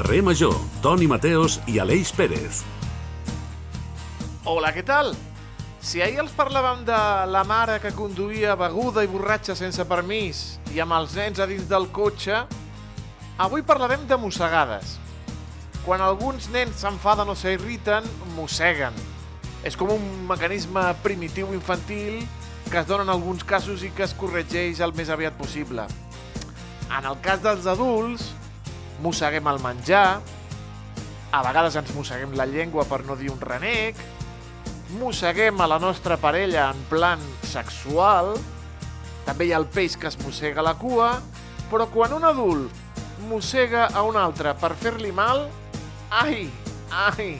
Carrer 0.00 0.22
Major, 0.22 0.54
Toni 0.80 1.04
Mateos 1.04 1.58
i 1.68 1.74
Aleix 1.76 2.08
Pérez. 2.16 2.62
Hola, 4.48 4.70
què 4.72 4.80
tal? 4.80 5.10
Si 5.84 6.00
ahir 6.00 6.22
els 6.22 6.32
parlàvem 6.32 6.86
de 6.88 7.00
la 7.28 7.42
mare 7.44 7.74
que 7.82 7.92
conduïa 7.92 8.54
beguda 8.56 9.04
i 9.04 9.10
borratxa 9.12 9.58
sense 9.58 9.84
permís 9.84 10.56
i 10.72 10.80
amb 10.80 10.96
els 10.96 11.18
nens 11.20 11.36
a 11.44 11.48
dins 11.50 11.68
del 11.68 11.90
cotxe, 11.92 12.40
avui 13.36 13.60
parlarem 13.60 14.08
de 14.08 14.16
mossegades. 14.16 14.96
Quan 15.84 16.00
alguns 16.00 16.48
nens 16.48 16.80
s'enfaden 16.80 17.28
o 17.28 17.36
s'irriten, 17.36 18.08
mosseguen. 18.40 18.96
És 19.68 19.76
com 19.76 19.92
un 19.92 20.10
mecanisme 20.32 20.88
primitiu 21.04 21.52
infantil 21.52 22.22
que 22.70 22.80
es 22.80 22.88
dona 22.88 23.04
en 23.04 23.18
alguns 23.18 23.44
casos 23.44 23.84
i 23.84 23.92
que 23.92 24.08
es 24.08 24.16
corregeix 24.16 24.80
el 24.80 24.96
més 24.96 25.12
aviat 25.12 25.36
possible. 25.36 25.84
En 26.88 27.04
el 27.04 27.20
cas 27.20 27.44
dels 27.44 27.68
adults, 27.68 28.30
mosseguem 29.02 29.46
el 29.50 29.60
menjar, 29.62 30.20
a 31.30 31.42
vegades 31.46 31.76
ens 31.78 31.92
mosseguem 31.94 32.34
la 32.38 32.46
llengua 32.46 32.84
per 32.88 33.02
no 33.06 33.16
dir 33.16 33.30
un 33.32 33.40
renec, 33.40 33.98
mosseguem 34.98 35.60
a 35.60 35.68
la 35.70 35.78
nostra 35.78 36.16
parella 36.18 36.70
en 36.74 36.80
plan 36.90 37.20
sexual, 37.46 38.34
també 39.26 39.46
hi 39.46 39.52
ha 39.54 39.60
el 39.60 39.68
peix 39.70 39.96
que 40.00 40.10
es 40.10 40.18
mossega 40.24 40.64
la 40.64 40.74
cua, 40.78 41.12
però 41.70 41.86
quan 41.92 42.16
un 42.16 42.26
adult 42.26 42.80
mossega 43.28 43.86
a 43.94 44.02
un 44.02 44.16
altre 44.18 44.54
per 44.58 44.72
fer-li 44.80 45.12
mal, 45.14 45.46
ai, 46.10 46.48
ai. 46.90 47.30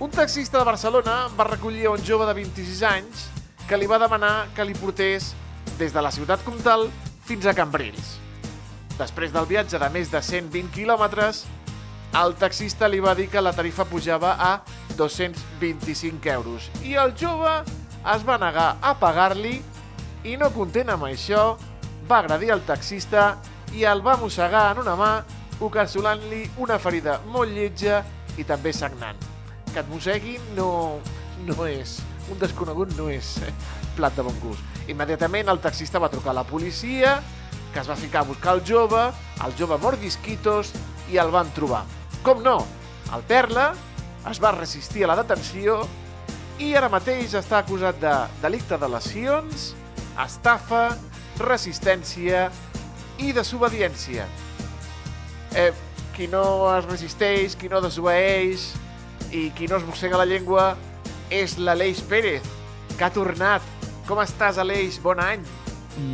Un 0.00 0.08
taxista 0.14 0.58
de 0.58 0.64
Barcelona 0.64 1.26
va 1.36 1.44
recollir 1.50 1.90
un 1.90 2.00
jove 2.06 2.24
de 2.24 2.38
26 2.40 2.82
anys 2.88 3.26
que 3.68 3.76
li 3.76 3.90
va 3.90 4.00
demanar 4.00 4.48
que 4.56 4.64
li 4.64 4.74
portés 4.78 5.34
des 5.78 5.92
de 5.92 6.02
la 6.02 6.14
ciutat 6.14 6.40
comtal 6.46 6.88
fins 7.28 7.44
a 7.44 7.54
Cambrils. 7.54 8.19
Després 9.00 9.32
del 9.32 9.46
viatge 9.48 9.78
de 9.80 9.88
més 9.94 10.10
de 10.12 10.20
120 10.20 10.74
quilòmetres, 10.74 11.46
el 12.20 12.34
taxista 12.36 12.88
li 12.90 12.98
va 13.00 13.14
dir 13.16 13.30
que 13.32 13.40
la 13.40 13.54
tarifa 13.56 13.86
pujava 13.88 14.34
a 14.36 14.50
225 14.98 16.28
euros 16.34 16.66
i 16.84 16.96
el 16.98 17.14
jove 17.16 17.52
es 18.14 18.26
va 18.26 18.36
negar 18.42 18.74
a 18.82 18.92
pagar-li 19.00 19.54
i 20.28 20.36
no 20.36 20.50
content 20.52 20.92
amb 20.92 21.06
això, 21.08 21.54
va 22.10 22.18
agredir 22.20 22.52
el 22.52 22.64
taxista 22.68 23.38
i 23.72 23.86
el 23.88 24.04
va 24.04 24.18
mossegar 24.20 24.66
en 24.74 24.82
una 24.82 24.98
mà, 25.00 25.10
ocasionant-li 25.64 26.42
una 26.60 26.76
ferida 26.82 27.20
molt 27.32 27.56
lletja 27.56 28.02
i 28.36 28.44
també 28.44 28.74
sagnant. 28.76 29.16
Que 29.72 29.80
et 29.80 29.88
mosseguin 29.88 30.44
no, 30.58 30.98
no 31.46 31.64
és, 31.64 32.00
un 32.28 32.40
desconegut 32.42 32.92
no 32.98 33.08
és 33.08 33.38
plat 33.96 34.12
de 34.16 34.26
bon 34.26 34.36
gust. 34.42 34.80
Immediatament 34.92 35.48
el 35.48 35.62
taxista 35.62 36.02
va 36.02 36.12
trucar 36.12 36.34
a 36.34 36.40
la 36.42 36.48
policia, 36.48 37.20
que 37.72 37.80
es 37.80 37.88
va 37.88 37.96
ficar 37.96 38.22
a 38.24 38.28
buscar 38.28 38.56
el 38.56 38.64
jove, 38.66 39.10
el 39.44 39.54
jove 39.58 39.78
mordisquitos, 39.82 40.72
i 41.10 41.18
el 41.18 41.30
van 41.34 41.50
trobar. 41.54 41.84
Com 42.24 42.42
no? 42.44 42.58
El 43.14 43.22
Perla 43.26 43.70
es 44.30 44.40
va 44.42 44.52
resistir 44.54 45.04
a 45.04 45.10
la 45.10 45.18
detenció 45.18 45.80
i 46.60 46.74
ara 46.76 46.90
mateix 46.92 47.34
està 47.38 47.62
acusat 47.62 47.98
de 48.02 48.12
delicte 48.42 48.76
de 48.78 48.88
lesions, 48.92 49.70
estafa, 50.20 50.90
resistència 51.40 52.48
i 53.18 53.32
desobediència. 53.36 54.26
Eh, 55.56 55.72
qui 56.14 56.28
no 56.28 56.44
es 56.74 56.84
resisteix, 56.84 57.56
qui 57.56 57.70
no 57.72 57.80
desobeeix 57.80 58.68
i 59.32 59.48
qui 59.56 59.70
no 59.70 59.78
es 59.80 59.86
mossega 59.88 60.20
la 60.20 60.28
llengua 60.28 60.74
és 61.32 61.56
l'Aleix 61.58 62.02
Pérez, 62.10 62.44
que 62.96 63.06
ha 63.06 63.14
tornat. 63.14 63.64
Com 64.06 64.20
estàs, 64.20 64.58
Aleix? 64.58 64.98
Bon 65.02 65.22
any! 65.22 65.59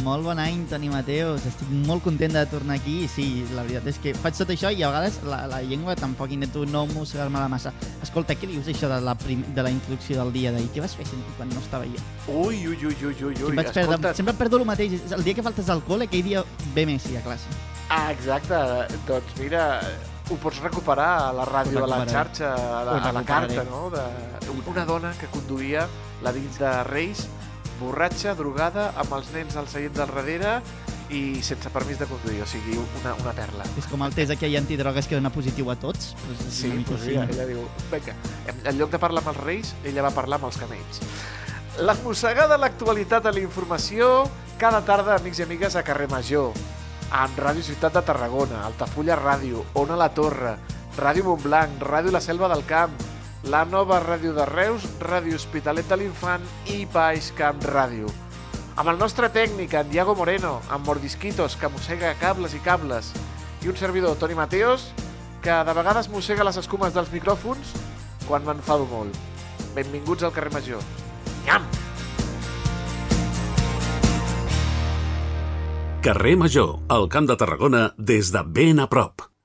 Molt 0.03 0.25
bon 0.25 0.39
any, 0.41 0.63
Toni 0.71 0.89
Mateos. 0.89 1.45
Estic 1.47 1.69
molt 1.87 2.03
content 2.05 2.33
de 2.33 2.45
tornar 2.49 2.79
aquí. 2.79 3.03
I 3.05 3.11
sí, 3.13 3.27
la 3.55 3.65
veritat 3.67 3.91
és 3.93 4.01
que 4.03 4.15
faig 4.17 4.39
tot 4.39 4.51
això 4.55 4.73
i 4.73 4.83
a 4.83 4.91
vegades 4.91 5.19
la, 5.29 5.43
la 5.51 5.61
llengua 5.63 5.97
tampoc 5.99 6.33
intento 6.33 6.65
no 6.71 6.87
mossegar-me-la 6.95 7.51
massa. 7.53 7.75
Escolta, 8.03 8.35
què 8.39 8.49
dius 8.51 8.71
això 8.73 8.91
de 8.93 9.01
la, 9.05 9.15
prim, 9.21 9.45
de 9.55 9.67
la 9.67 9.73
introducció 9.75 10.19
del 10.23 10.33
dia 10.35 10.55
d'ahir? 10.55 10.71
Què 10.75 10.85
vas 10.85 10.97
fer 10.97 11.07
quan 11.37 11.53
no 11.53 11.61
estava 11.61 11.85
jo? 11.85 12.03
Ui, 12.33 12.65
ui, 12.67 12.77
ui, 12.77 12.97
ui, 12.97 13.15
ui, 13.15 13.39
ui. 13.51 13.55
Vaig 13.61 13.73
perdre, 13.77 14.15
sempre 14.17 14.37
perdo 14.41 14.63
el 14.63 14.69
mateix. 14.69 14.99
El 15.13 15.25
dia 15.27 15.37
que 15.37 15.45
faltes 15.45 15.71
al 15.73 15.85
col·le, 15.87 16.09
aquell 16.09 16.25
dia 16.25 16.45
ve 16.75 16.89
Messi 16.89 17.17
a 17.21 17.25
classe. 17.27 17.57
Ah, 17.93 18.11
exacte. 18.11 18.59
Doncs 19.07 19.37
mira, 19.39 19.69
ho 20.31 20.41
pots 20.43 20.59
recuperar 20.65 21.11
a 21.29 21.33
la 21.37 21.45
ràdio, 21.47 21.85
a 21.85 21.91
la 21.91 22.03
xarxa, 22.09 22.51
a 22.57 22.83
la, 22.89 22.99
a 22.99 23.13
la 23.15 23.23
carta, 23.29 23.63
no? 23.69 23.87
De, 23.93 24.03
una 24.67 24.85
dona 24.89 25.13
que 25.21 25.29
conduïa 25.31 25.87
la 26.25 26.33
dins 26.35 26.59
de 26.59 26.73
Reis 26.89 27.27
borratxa, 27.81 28.35
drogada, 28.39 28.91
amb 29.01 29.17
els 29.19 29.33
nens 29.35 29.57
al 29.57 29.69
seient 29.71 29.95
del 29.97 30.11
darrere 30.11 30.61
i 31.11 31.43
sense 31.47 31.71
permís 31.71 32.01
de 32.01 32.07
conduir, 32.11 32.41
o 32.43 32.47
sigui, 32.51 32.77
una, 33.01 33.15
una 33.23 33.33
perla. 33.37 33.67
És 33.79 33.87
com 33.91 34.03
el 34.03 34.15
test 34.15 34.35
aquell 34.35 34.57
antidrogues 34.59 35.07
que 35.07 35.19
dona 35.19 35.31
positiu 35.31 35.71
a 35.71 35.77
tots. 35.79 36.15
Pues 36.25 36.43
sí, 36.55 36.73
pues 36.89 37.05
sí, 37.05 37.15
ella 37.15 37.47
diu, 37.47 37.63
vinga, 37.93 38.17
en 38.57 38.79
lloc 38.81 38.91
de 38.91 39.01
parlar 39.03 39.23
amb 39.23 39.35
els 39.35 39.43
reis, 39.45 39.75
ella 39.87 40.07
va 40.07 40.15
parlar 40.17 40.41
amb 40.41 40.51
els 40.51 40.59
camells. 40.59 41.03
La 41.87 41.95
mossegada 42.03 42.57
de 42.57 42.63
l'actualitat 42.63 43.27
a 43.29 43.35
la 43.37 43.43
informació, 43.45 44.25
cada 44.59 44.81
tarda, 44.89 45.19
amics 45.21 45.43
i 45.43 45.45
amigues, 45.45 45.77
a 45.77 45.85
Carrer 45.87 46.09
Major, 46.11 46.57
amb 47.13 47.39
Ràdio 47.39 47.63
Ciutat 47.63 47.95
de 47.95 48.03
Tarragona, 48.03 48.65
Altafulla 48.67 49.19
Ràdio, 49.21 49.67
Ona 49.79 49.99
la 50.01 50.09
Torre, 50.17 50.57
Ràdio 50.97 51.27
Montblanc, 51.29 51.83
Ràdio 51.85 52.15
La 52.15 52.25
Selva 52.25 52.49
del 52.49 52.65
Camp, 52.67 52.97
la 53.47 53.65
nova 53.65 54.01
ràdio 54.03 54.33
de 54.34 54.45
Reus, 54.49 54.84
Ràdio 54.99 55.37
Hospitalet 55.39 55.87
de 55.87 55.97
l'Infant 56.01 56.43
i 56.75 56.83
Baix 56.91 57.31
Camp 57.39 57.61
Ràdio. 57.62 58.11
Amb 58.77 58.91
el 58.91 58.99
nostre 58.99 59.31
tècnic, 59.33 59.75
en 59.79 59.89
Diago 59.91 60.17
Moreno, 60.19 60.59
amb 60.69 60.87
Mordisquitos, 60.87 61.55
que 61.57 61.71
mossega 61.71 62.15
cables 62.21 62.57
i 62.59 62.61
cables, 62.65 63.12
i 63.62 63.71
un 63.71 63.79
servidor, 63.79 64.19
Toni 64.19 64.34
Mateos, 64.34 64.91
que 65.43 65.55
de 65.65 65.77
vegades 65.79 66.11
mossega 66.11 66.45
les 66.45 66.59
escumes 66.59 66.95
dels 66.95 67.12
micròfons 67.15 67.73
quan 68.27 68.45
m'enfado 68.45 68.89
molt. 68.91 69.15
Benvinguts 69.78 70.27
al 70.27 70.34
carrer 70.34 70.53
Major. 70.53 70.83
Nyam! 71.47 71.71
Carrer 76.03 76.37
Major, 76.39 76.77
al 76.89 77.09
Camp 77.09 77.31
de 77.31 77.39
Tarragona, 77.39 77.89
des 77.97 78.34
de 78.34 78.43
ben 78.47 78.83
a 78.83 78.91
prop. 78.91 79.36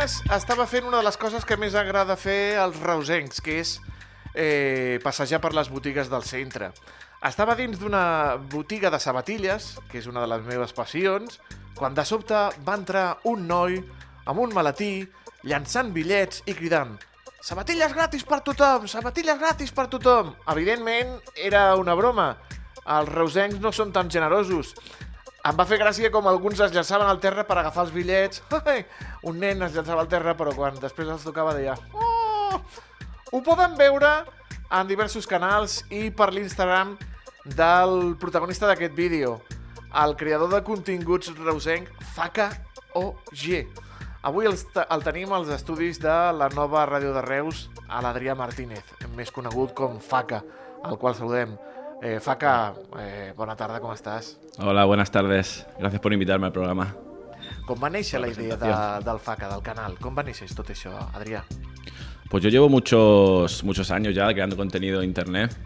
Setmanes 0.00 0.32
estava 0.32 0.64
fent 0.64 0.86
una 0.88 1.00
de 1.00 1.04
les 1.04 1.16
coses 1.20 1.44
que 1.44 1.56
més 1.60 1.74
agrada 1.76 2.14
fer 2.16 2.56
als 2.56 2.78
reusencs, 2.80 3.40
que 3.44 3.58
és 3.60 3.74
eh, 4.32 4.98
passejar 5.04 5.40
per 5.42 5.52
les 5.52 5.68
botigues 5.68 6.08
del 6.08 6.24
centre. 6.24 6.70
Estava 7.26 7.52
dins 7.58 7.76
d'una 7.78 8.36
botiga 8.48 8.88
de 8.88 9.00
sabatilles, 9.00 9.74
que 9.90 9.98
és 10.00 10.06
una 10.08 10.22
de 10.22 10.30
les 10.30 10.46
meves 10.46 10.72
passions, 10.72 11.36
quan 11.76 11.92
de 11.92 12.04
sobte 12.08 12.46
va 12.64 12.78
entrar 12.78 13.18
un 13.28 13.44
noi 13.48 13.76
amb 14.24 14.40
un 14.40 14.54
maletí, 14.56 15.04
llançant 15.44 15.92
bitllets 15.92 16.44
i 16.46 16.54
cridant 16.54 16.96
«Sabatilles 17.40 17.92
gratis 17.92 18.24
per 18.24 18.40
tothom! 18.44 18.88
Sabatilles 18.88 19.38
gratis 19.40 19.72
per 19.72 19.86
tothom!» 19.88 20.34
Evidentment, 20.52 21.18
era 21.36 21.74
una 21.76 21.94
broma. 21.96 22.34
Els 22.84 23.08
reusencs 23.08 23.60
no 23.60 23.72
són 23.72 23.92
tan 23.92 24.08
generosos. 24.12 24.74
Em 25.40 25.56
va 25.56 25.64
fer 25.64 25.78
gràcia 25.80 26.10
com 26.12 26.26
alguns 26.28 26.58
es 26.60 26.72
llançaven 26.74 27.08
al 27.08 27.20
terra 27.20 27.46
per 27.48 27.56
agafar 27.58 27.86
els 27.86 27.94
bitllets. 27.94 28.42
Un 29.24 29.38
nen 29.40 29.62
es 29.64 29.72
llançava 29.72 30.02
al 30.04 30.10
terra, 30.12 30.34
però 30.36 30.52
quan 30.56 30.76
després 30.82 31.08
els 31.08 31.24
tocava 31.24 31.54
deia... 31.56 31.78
Oh! 31.94 32.60
Ho 33.32 33.40
poden 33.46 33.76
veure 33.78 34.10
en 34.70 34.88
diversos 34.90 35.26
canals 35.30 35.80
i 35.94 36.10
per 36.10 36.28
l'Instagram 36.34 36.96
del 37.56 38.16
protagonista 38.20 38.68
d'aquest 38.68 38.92
vídeo, 38.94 39.38
el 40.02 40.16
creador 40.18 40.50
de 40.52 40.60
continguts 40.66 41.32
reusenc, 41.38 41.88
Faca 42.14 42.50
OG. 42.98 43.46
Avui 44.28 44.50
el, 44.50 44.58
el 44.82 45.06
tenim 45.06 45.32
als 45.32 45.48
estudis 45.54 46.02
de 46.02 46.16
la 46.36 46.50
nova 46.52 46.84
ràdio 46.90 47.14
de 47.16 47.24
Reus, 47.24 47.68
a 47.88 48.02
l'Adrià 48.04 48.36
Martínez, 48.36 48.84
més 49.16 49.32
conegut 49.32 49.72
com 49.78 49.96
Faca, 50.04 50.42
al 50.84 51.00
qual 51.00 51.16
saludem. 51.16 51.56
Eh, 52.02 52.18
Faca, 52.18 52.72
eh, 52.98 53.32
bona 53.36 53.54
tarda, 53.56 53.78
com 53.80 53.92
estàs? 53.92 54.36
Hola, 54.58 54.86
buenas 54.86 55.10
tardes. 55.10 55.66
Gracias 55.78 56.00
por 56.00 56.12
invitarme 56.14 56.46
al 56.46 56.52
programa. 56.52 56.94
Com 57.66 57.76
va 57.76 57.90
néixer 57.92 58.18
la, 58.20 58.26
la 58.26 58.32
idea 58.32 58.56
de, 58.56 59.04
del 59.04 59.18
FACA, 59.20 59.50
del 59.52 59.60
canal? 59.62 59.98
Com 60.00 60.16
va 60.16 60.24
néixer 60.24 60.48
tot 60.56 60.70
això, 60.72 60.94
Adrià? 61.12 61.42
Pues 62.30 62.42
yo 62.42 62.48
llevo 62.48 62.70
muchos, 62.70 63.62
muchos 63.64 63.90
años 63.90 64.14
ya 64.14 64.32
creando 64.32 64.56
contenido 64.56 65.02
en 65.02 65.08
internet, 65.10 65.56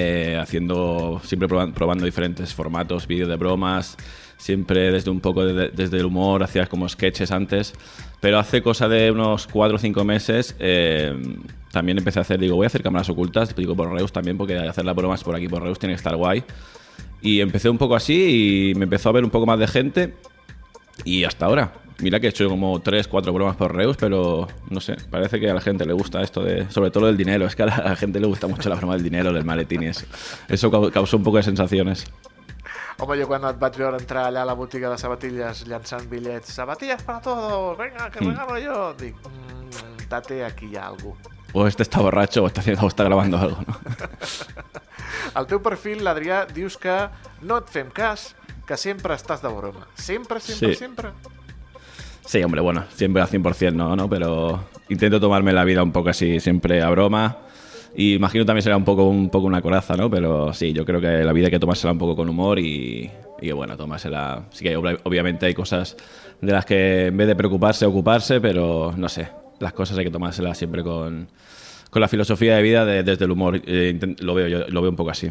eh, 0.00 0.38
haciendo, 0.40 1.20
siempre 1.24 1.48
probando, 1.48 1.74
probando, 1.74 2.04
diferentes 2.04 2.54
formatos, 2.54 3.08
vídeos 3.08 3.28
de 3.28 3.34
bromas, 3.34 3.96
siempre 4.36 4.92
desde 4.92 5.10
un 5.10 5.18
poco 5.18 5.44
de, 5.44 5.70
desde 5.70 5.98
el 5.98 6.06
humor, 6.06 6.44
hacía 6.44 6.66
como 6.66 6.88
sketches 6.88 7.32
antes, 7.32 7.74
pero 8.20 8.38
hace 8.38 8.62
cosa 8.62 8.88
de 8.88 9.10
unos 9.10 9.48
cuatro 9.48 9.74
o 9.74 9.80
cinco 9.80 10.04
meses 10.04 10.54
eh, 10.60 11.12
también 11.72 11.98
empecé 11.98 12.20
a 12.20 12.22
hacer, 12.22 12.38
digo, 12.38 12.54
voy 12.54 12.64
a 12.64 12.68
hacer 12.68 12.80
cámaras 12.80 13.08
ocultas, 13.10 13.56
digo, 13.56 13.74
por 13.74 13.92
Reus 13.92 14.12
también, 14.12 14.38
porque 14.38 14.56
hacer 14.56 14.84
las 14.84 14.94
bromas 14.94 15.24
por 15.24 15.34
aquí 15.34 15.48
por 15.48 15.64
Reus 15.64 15.80
tiene 15.80 15.94
que 15.94 15.98
estar 15.98 16.14
guay. 16.14 16.44
Y 17.20 17.40
empecé 17.40 17.68
un 17.68 17.78
poco 17.78 17.96
así 17.96 18.70
y 18.70 18.74
me 18.76 18.84
empezó 18.84 19.08
a 19.08 19.12
ver 19.12 19.24
un 19.24 19.30
poco 19.30 19.46
más 19.46 19.58
de 19.58 19.66
gente 19.66 20.14
y 21.04 21.24
hasta 21.24 21.46
ahora. 21.46 21.72
Mira 22.00 22.20
que 22.20 22.28
he 22.28 22.30
hecho 22.30 22.48
como 22.48 22.80
3, 22.80 23.08
4 23.08 23.32
bromas 23.32 23.56
por 23.56 23.74
Reus, 23.74 23.96
pero 23.96 24.46
no 24.70 24.80
sé, 24.80 24.96
parece 25.10 25.40
que 25.40 25.50
a 25.50 25.54
la 25.54 25.60
gente 25.60 25.84
le 25.84 25.92
gusta 25.92 26.22
esto 26.22 26.42
de, 26.44 26.70
sobre 26.70 26.90
todo 26.92 27.00
lo 27.02 27.06
del 27.08 27.16
dinero, 27.16 27.44
es 27.46 27.56
que 27.56 27.64
a 27.64 27.66
la, 27.66 27.74
a 27.76 27.88
la 27.88 27.96
gente 27.96 28.20
le 28.20 28.26
gusta 28.28 28.46
mucho 28.46 28.68
la 28.68 28.76
broma 28.76 28.94
del 28.94 29.02
dinero, 29.02 29.32
del 29.32 29.44
maletín 29.44 29.82
y 29.82 29.86
eso. 29.86 30.06
Eso 30.48 30.70
cau- 30.70 30.92
causó 30.92 31.16
un 31.16 31.24
poco 31.24 31.38
de 31.38 31.42
sensaciones. 31.42 32.04
Home, 33.00 33.16
jo 33.20 33.26
quan 33.30 33.44
et 33.46 33.58
vaig 33.58 33.76
veure 33.78 33.98
entrar 33.98 34.24
allà 34.26 34.42
a 34.42 34.46
la 34.46 34.54
botiga 34.58 34.90
de 34.90 34.98
sabatilles 34.98 35.64
llançant 35.70 36.08
bitllets, 36.10 36.50
sabatilles 36.54 37.02
para 37.02 37.20
todos, 37.20 37.76
venga, 37.78 38.10
que 38.10 38.18
regalo 38.24 38.58
yo, 38.58 38.94
dic, 38.98 39.14
mmm, 39.14 40.08
tate, 40.08 40.44
aquí 40.44 40.66
hi 40.72 40.76
ha 40.76 40.86
algú. 40.88 41.16
O 41.52 41.66
este 41.66 41.82
está 41.82 42.00
borracho 42.00 42.42
o 42.42 42.46
está, 42.48 42.60
haciendo, 42.60 42.82
o 42.84 42.88
está 42.88 43.04
grabando 43.04 43.38
algo, 43.38 43.58
¿no? 43.66 43.76
Al 45.34 45.46
teu 45.46 45.60
perfil, 45.62 46.02
l'Adrià, 46.04 46.42
dius 46.46 46.76
que 46.78 46.94
no 47.42 47.58
et 47.62 47.70
fem 47.70 47.90
cas, 47.94 48.34
que 48.66 48.76
sempre 48.76 49.14
estàs 49.14 49.42
de 49.42 49.48
broma. 49.54 49.86
Sempre, 49.94 50.40
sempre, 50.40 50.74
Sí. 50.74 50.74
sempre? 50.78 51.12
Sí, 52.28 52.42
hombre, 52.42 52.60
bueno, 52.60 52.84
siempre 52.90 53.22
al 53.22 53.28
100% 53.28 53.72
no, 53.72 53.96
¿no? 53.96 54.06
Pero 54.10 54.62
intento 54.90 55.18
tomarme 55.18 55.52
la 55.54 55.64
vida 55.64 55.82
un 55.82 55.92
poco 55.92 56.10
así, 56.10 56.40
siempre 56.40 56.82
a 56.82 56.90
broma. 56.90 57.38
Y 57.96 58.12
imagino 58.14 58.44
también 58.44 58.62
será 58.62 58.76
un 58.76 58.84
poco, 58.84 59.04
un 59.08 59.30
poco 59.30 59.46
una 59.46 59.62
coraza, 59.62 59.96
¿no? 59.96 60.10
Pero 60.10 60.52
sí, 60.52 60.74
yo 60.74 60.84
creo 60.84 61.00
que 61.00 61.24
la 61.24 61.32
vida 61.32 61.46
hay 61.46 61.50
que 61.52 61.58
tomársela 61.58 61.92
un 61.92 61.98
poco 61.98 62.14
con 62.16 62.28
humor 62.28 62.58
y, 62.58 63.10
y 63.40 63.50
bueno, 63.52 63.78
tomársela... 63.78 64.44
Sí 64.50 64.62
que 64.62 64.76
obvi- 64.76 65.00
obviamente 65.04 65.46
hay 65.46 65.54
cosas 65.54 65.96
de 66.42 66.52
las 66.52 66.66
que 66.66 67.06
en 67.06 67.16
vez 67.16 67.28
de 67.28 67.34
preocuparse, 67.34 67.86
ocuparse, 67.86 68.42
pero 68.42 68.92
no 68.94 69.08
sé, 69.08 69.28
las 69.58 69.72
cosas 69.72 69.96
hay 69.96 70.04
que 70.04 70.10
tomárselas 70.10 70.58
siempre 70.58 70.82
con, 70.82 71.28
con 71.88 72.02
la 72.02 72.08
filosofía 72.08 72.56
de 72.56 72.62
vida 72.62 72.84
de- 72.84 73.02
desde 73.04 73.24
el 73.24 73.30
humor. 73.30 73.58
Eh, 73.64 73.98
lo, 74.20 74.34
veo 74.34 74.48
yo, 74.48 74.68
lo 74.68 74.82
veo 74.82 74.90
un 74.90 74.96
poco 74.96 75.10
así. 75.10 75.30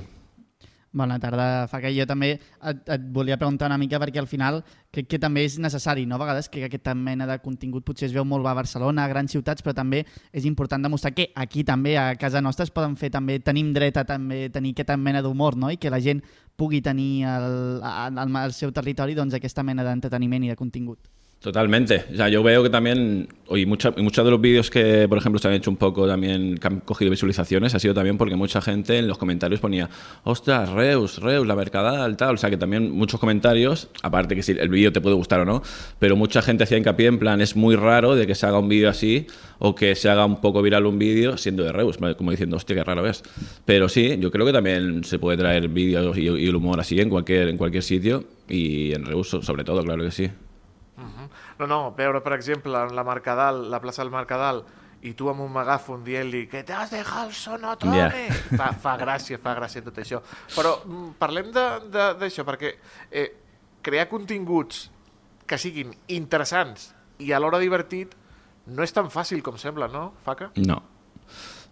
Bona 0.97 1.19
tarda, 1.21 1.67
Faca. 1.69 1.91
Jo 1.93 2.07
també 2.09 2.31
et, 2.33 2.79
et 2.89 3.03
volia 3.13 3.37
preguntar 3.37 3.67
una 3.69 3.77
mica 3.77 3.99
perquè 4.01 4.17
al 4.17 4.29
final 4.29 4.63
crec 4.93 5.11
que 5.11 5.19
també 5.21 5.43
és 5.45 5.59
necessari, 5.61 6.07
no? 6.09 6.17
A 6.17 6.21
vegades 6.23 6.49
que 6.49 6.63
aquesta 6.65 6.95
mena 6.97 7.27
de 7.29 7.35
contingut 7.43 7.85
potser 7.85 8.07
es 8.07 8.15
veu 8.15 8.25
molt 8.25 8.47
a 8.49 8.55
Barcelona, 8.57 9.05
a 9.05 9.11
grans 9.11 9.35
ciutats, 9.35 9.61
però 9.61 9.75
també 9.77 10.01
és 10.33 10.47
important 10.49 10.81
demostrar 10.81 11.13
que 11.13 11.29
aquí 11.35 11.63
també, 11.67 11.93
a 12.01 12.15
casa 12.17 12.41
nostra, 12.41 12.65
es 12.65 12.73
poden 12.73 12.97
fer 12.97 13.11
també, 13.13 13.37
tenim 13.45 13.69
dret 13.75 14.01
a 14.01 14.07
també 14.09 14.47
tenir 14.49 14.73
aquesta 14.73 14.97
mena 14.97 15.21
d'humor, 15.21 15.59
no? 15.61 15.69
I 15.69 15.77
que 15.77 15.93
la 15.93 16.01
gent 16.01 16.23
pugui 16.57 16.81
tenir 16.81 17.27
al 17.29 18.57
seu 18.57 18.73
territori 18.73 19.13
doncs, 19.13 19.37
aquesta 19.37 19.61
mena 19.63 19.85
d'entreteniment 19.85 20.49
i 20.49 20.55
de 20.55 20.57
contingut. 20.57 21.16
Totalmente. 21.39 22.03
O 22.11 22.15
sea, 22.15 22.29
yo 22.29 22.41
veo 22.41 22.63
que 22.63 22.69
también, 22.71 23.29
y 23.51 23.67
mucha- 23.67 23.93
y 23.95 24.01
muchos 24.01 24.25
de 24.25 24.31
los 24.31 24.41
vídeos 24.41 24.71
que, 24.71 25.05
por 25.07 25.19
ejemplo, 25.19 25.37
se 25.39 25.47
han 25.47 25.53
hecho 25.53 25.69
un 25.69 25.77
poco 25.77 26.07
también, 26.07 26.57
que 26.57 26.67
han 26.67 26.79
cogido 26.79 27.11
visualizaciones, 27.11 27.75
ha 27.75 27.79
sido 27.79 27.93
también 27.93 28.17
porque 28.17 28.35
mucha 28.35 28.59
gente 28.59 28.97
en 28.97 29.07
los 29.07 29.19
comentarios 29.19 29.59
ponía, 29.61 29.87
ostras, 30.23 30.67
Reus, 30.71 31.19
Reus, 31.21 31.45
la 31.45 31.55
Mercadal, 31.55 32.17
tal. 32.17 32.33
O 32.35 32.37
sea, 32.37 32.49
que 32.49 32.57
también 32.57 32.91
muchos 32.91 33.19
comentarios, 33.19 33.87
aparte 34.01 34.35
que 34.35 34.41
si 34.41 34.53
el 34.53 34.67
vídeo 34.67 34.91
te 34.91 34.99
puede 34.99 35.15
gustar 35.15 35.39
o 35.41 35.45
no, 35.45 35.61
pero 35.99 36.15
mucha 36.15 36.41
gente 36.41 36.63
hacía 36.63 36.79
hincapié 36.79 37.05
en 37.07 37.19
plan, 37.19 37.39
es 37.39 37.55
muy 37.55 37.75
raro 37.75 38.15
de 38.15 38.25
que 38.25 38.33
se 38.33 38.47
haga 38.47 38.57
un 38.57 38.67
vídeo 38.67 38.89
así 38.89 39.27
o 39.59 39.75
que 39.75 39.93
se 39.95 40.09
haga 40.09 40.25
un 40.25 40.41
poco 40.41 40.63
viral 40.63 40.87
un 40.87 40.97
vídeo 40.97 41.37
siendo 41.37 41.63
de 41.63 41.71
Reus, 41.71 41.97
como 42.17 42.31
diciendo, 42.31 42.57
hostia, 42.57 42.75
qué 42.75 42.83
raro 42.83 43.05
es. 43.07 43.23
Pero 43.63 43.89
sí, 43.89 44.17
yo 44.19 44.31
creo 44.31 44.45
que 44.47 44.53
también 44.53 45.03
se 45.03 45.19
puede 45.19 45.37
traer 45.37 45.67
vídeos 45.69 46.17
y, 46.17 46.23
y 46.23 46.47
el 46.47 46.55
humor 46.55 46.79
así 46.79 46.99
en 46.99 47.09
cualquier, 47.09 47.47
en 47.47 47.57
cualquier 47.57 47.83
sitio 47.83 48.23
y 48.49 48.91
en 48.93 49.05
Reus 49.05 49.29
sobre 49.29 49.63
todo, 49.63 49.83
claro 49.83 50.03
que 50.03 50.11
sí. 50.11 50.29
No, 51.59 51.67
no, 51.67 51.79
veure, 51.95 52.21
per 52.25 52.33
exemple, 52.33 52.73
en 52.87 52.95
la 52.95 53.03
Mercadal, 53.03 53.69
la 53.71 53.79
plaça 53.79 54.01
del 54.03 54.11
Mercadal, 54.11 54.63
i 55.05 55.11
tu 55.13 55.29
amb 55.29 55.41
un 55.45 55.51
megàfon 55.53 56.01
dient-li 56.03 56.47
que 56.49 56.63
t'has 56.65 56.89
dejat 56.89 57.27
el 57.27 57.33
sonotone. 57.37 57.97
Ja. 57.97 58.57
Fa, 58.57 58.71
fa 58.73 58.95
gràcia, 58.97 59.37
fa 59.39 59.53
gràcia 59.59 59.83
tot 59.85 59.97
això. 60.01 60.23
Però 60.55 60.71
mm, 60.85 61.11
parlem 61.19 61.51
de- 61.53 61.79
de- 61.93 62.13
d'això, 62.17 62.43
perquè 62.47 62.71
eh, 63.11 63.27
crear 63.85 64.07
continguts 64.09 64.87
que 65.45 65.57
siguin 65.61 65.93
interessants 66.07 66.89
i 67.19 67.31
alhora 67.31 67.59
divertit 67.61 68.15
no 68.65 68.83
és 68.83 68.91
tan 68.91 69.07
fàcil 69.13 69.41
com 69.45 69.55
sembla, 69.57 69.87
no, 69.87 70.13
Faca? 70.25 70.49
No. 70.57 70.81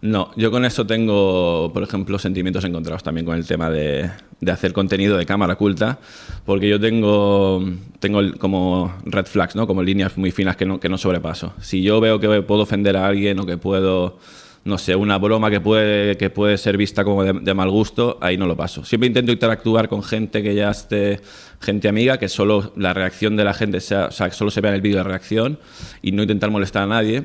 No, 0.02 0.30
yo 0.36 0.50
con 0.50 0.64
eso 0.64 0.86
tengo, 0.86 1.70
por 1.72 1.82
ejemplo, 1.82 2.18
sentimientos 2.18 2.64
encontrados 2.64 3.02
también 3.02 3.24
con 3.24 3.36
el 3.36 3.46
tema 3.46 3.70
de, 3.70 4.10
hacer 4.46 4.72
contenido 4.72 5.16
de 5.16 5.24
cámara 5.24 5.54
oculta, 5.54 5.98
porque 6.44 6.68
yo 6.68 6.78
tengo, 6.78 7.64
tengo 7.98 8.20
como 8.38 8.94
red 9.04 9.26
flags, 9.26 9.56
¿no? 9.56 9.66
Como 9.66 9.82
líneas 9.82 10.16
muy 10.18 10.30
finas 10.30 10.56
que 10.56 10.66
no, 10.66 10.78
que 10.78 10.88
no 10.88 10.98
sobrepaso. 10.98 11.54
Si 11.60 11.82
yo 11.82 12.00
veo 12.00 12.20
que 12.20 12.42
puedo 12.42 12.62
ofender 12.62 12.96
a 12.96 13.06
alguien 13.06 13.40
o 13.40 13.46
que 13.46 13.56
puedo, 13.56 14.18
no 14.64 14.76
sé, 14.76 14.94
una 14.94 15.16
broma 15.16 15.50
que 15.50 15.60
puede, 15.60 16.18
que 16.18 16.28
puede 16.28 16.58
ser 16.58 16.76
vista 16.76 17.02
como 17.02 17.24
de, 17.24 17.32
de 17.32 17.54
mal 17.54 17.70
gusto, 17.70 18.18
ahí 18.20 18.36
no 18.36 18.46
lo 18.46 18.56
paso. 18.56 18.84
Siempre 18.84 19.06
intento 19.06 19.32
interactuar 19.32 19.88
con 19.88 20.02
gente 20.02 20.42
que 20.42 20.54
ya 20.54 20.70
esté, 20.70 21.20
gente 21.60 21.88
amiga, 21.88 22.18
que 22.18 22.28
solo 22.28 22.72
la 22.76 22.92
reacción 22.92 23.34
de 23.34 23.44
la 23.44 23.54
gente 23.54 23.80
sea, 23.80 24.06
o 24.06 24.12
sea, 24.12 24.28
que 24.28 24.36
solo 24.36 24.50
se 24.50 24.60
vea 24.60 24.72
en 24.72 24.76
el 24.76 24.82
vídeo 24.82 24.98
de 24.98 25.04
reacción 25.04 25.58
y 26.02 26.12
no 26.12 26.22
intentar 26.22 26.50
molestar 26.50 26.82
a 26.82 26.86
nadie. 26.86 27.24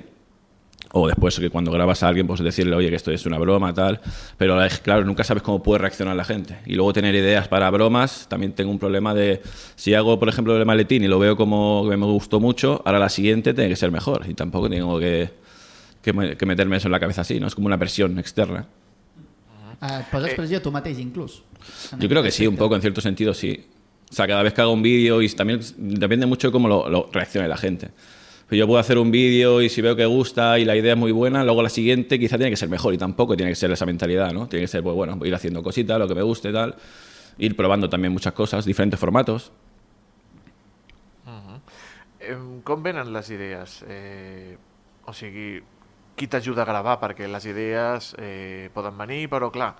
O 0.93 1.07
después 1.07 1.39
que 1.39 1.49
cuando 1.49 1.71
grabas 1.71 2.03
a 2.03 2.09
alguien, 2.09 2.27
pues 2.27 2.41
decirle, 2.41 2.75
oye, 2.75 2.89
que 2.89 2.95
esto 2.97 3.11
es 3.11 3.25
una 3.25 3.37
broma, 3.37 3.73
tal. 3.73 4.01
Pero 4.37 4.57
la- 4.57 4.67
claro, 4.67 5.05
nunca 5.05 5.23
sabes 5.23 5.41
cómo 5.41 5.63
puede 5.63 5.79
reaccionar 5.79 6.15
la 6.17 6.25
gente. 6.25 6.57
Y 6.65 6.75
luego 6.75 6.91
tener 6.91 7.15
ideas 7.15 7.47
para 7.47 7.69
bromas, 7.69 8.27
también 8.27 8.51
tengo 8.51 8.71
un 8.71 8.79
problema 8.79 9.13
de, 9.13 9.41
si 9.75 9.93
hago, 9.93 10.19
por 10.19 10.27
ejemplo, 10.27 10.57
el 10.57 10.65
maletín 10.65 11.03
y 11.03 11.07
lo 11.07 11.17
veo 11.17 11.37
como 11.37 11.87
que 11.89 11.95
me 11.95 12.05
gustó 12.05 12.41
mucho, 12.41 12.81
ahora 12.85 12.99
la 12.99 13.07
siguiente 13.09 13.53
tiene 13.53 13.69
que 13.69 13.77
ser 13.77 13.89
mejor. 13.91 14.25
Y 14.27 14.33
tampoco 14.33 14.69
tengo 14.69 14.99
que, 14.99 15.29
que, 16.01 16.11
me- 16.11 16.35
que 16.35 16.45
meterme 16.45 16.75
eso 16.75 16.89
en 16.89 16.91
la 16.91 16.99
cabeza 16.99 17.21
así, 17.21 17.39
¿no? 17.39 17.47
Es 17.47 17.55
como 17.55 17.67
una 17.67 17.77
presión 17.77 18.19
externa. 18.19 18.67
Eh, 19.81 19.99
et 20.01 20.05
poses 20.11 20.35
pressió 20.35 20.61
tu 20.61 20.69
mateix, 20.71 20.99
inclús? 20.99 21.41
Yo 21.97 22.07
creo 22.09 22.21
que 22.21 22.29
sí, 22.31 22.45
un 22.45 22.55
poco, 22.57 22.75
en 22.75 22.81
cierto 22.81 23.01
sentido, 23.01 23.33
sí. 23.33 23.65
O 24.11 24.13
sea, 24.13 24.27
cada 24.27 24.43
vez 24.43 24.53
que 24.53 24.61
hago 24.61 24.73
un 24.73 24.81
vídeo 24.83 25.21
y 25.21 25.29
también 25.29 25.59
depende 25.77 26.25
mucho 26.27 26.49
de 26.49 26.51
cómo 26.51 26.67
lo, 26.67 26.89
lo 26.89 27.09
reaccione 27.11 27.47
la 27.47 27.57
gente. 27.57 27.89
Yo 28.51 28.67
puedo 28.67 28.79
hacer 28.79 28.97
un 28.97 29.11
vídeo 29.11 29.61
y 29.61 29.69
si 29.69 29.81
veo 29.81 29.95
que 29.95 30.05
gusta 30.05 30.59
y 30.59 30.65
la 30.65 30.75
idea 30.75 30.93
es 30.93 30.99
muy 30.99 31.13
buena, 31.13 31.43
luego 31.45 31.63
la 31.63 31.69
siguiente 31.69 32.19
quizá 32.19 32.37
tiene 32.37 32.49
que 32.49 32.57
ser 32.57 32.67
mejor 32.67 32.93
y 32.93 32.97
tampoco 32.97 33.35
tiene 33.37 33.51
que 33.51 33.55
ser 33.55 33.71
esa 33.71 33.85
mentalidad, 33.85 34.33
¿no? 34.33 34.47
Tiene 34.47 34.63
que 34.65 34.67
ser, 34.67 34.83
pues 34.83 34.93
bueno, 34.93 35.17
ir 35.25 35.33
haciendo 35.33 35.63
cositas, 35.63 35.97
lo 35.97 36.05
que 36.07 36.15
me 36.15 36.21
guste, 36.21 36.51
tal. 36.51 36.75
Ir 37.37 37.55
probando 37.55 37.89
también 37.89 38.11
muchas 38.11 38.33
cosas, 38.33 38.65
diferentes 38.65 38.99
formatos. 38.99 39.51
Em, 42.19 42.61
com 42.61 42.83
venen 42.85 43.09
les 43.13 43.29
idees? 43.33 43.79
Eh, 43.87 44.57
o 45.09 45.13
sigui, 45.13 45.61
qui 46.15 46.27
t'ajuda 46.29 46.61
a 46.61 46.69
gravar? 46.69 46.99
Perquè 47.01 47.25
les 47.27 47.47
idees 47.49 48.11
eh, 48.21 48.69
poden 48.75 48.93
venir, 48.99 49.25
però 49.31 49.49
clar, 49.51 49.71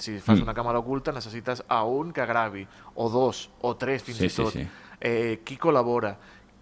si 0.00 0.18
fas 0.20 0.38
Mm. 0.40 0.42
una 0.46 0.54
càmera 0.54 0.78
oculta 0.78 1.12
necessites 1.12 1.62
a 1.68 1.82
un 1.84 2.12
que 2.12 2.24
gravi, 2.24 2.66
o 2.94 3.10
dos, 3.10 3.50
o 3.60 3.74
tres 3.76 4.02
fins 4.02 4.18
Sí, 4.18 4.26
i 4.26 4.30
sí, 4.30 4.42
tot. 4.42 4.52
sí. 4.52 4.66
Eh, 5.00 5.40
qui 5.44 5.58
col·labora? 5.58 6.16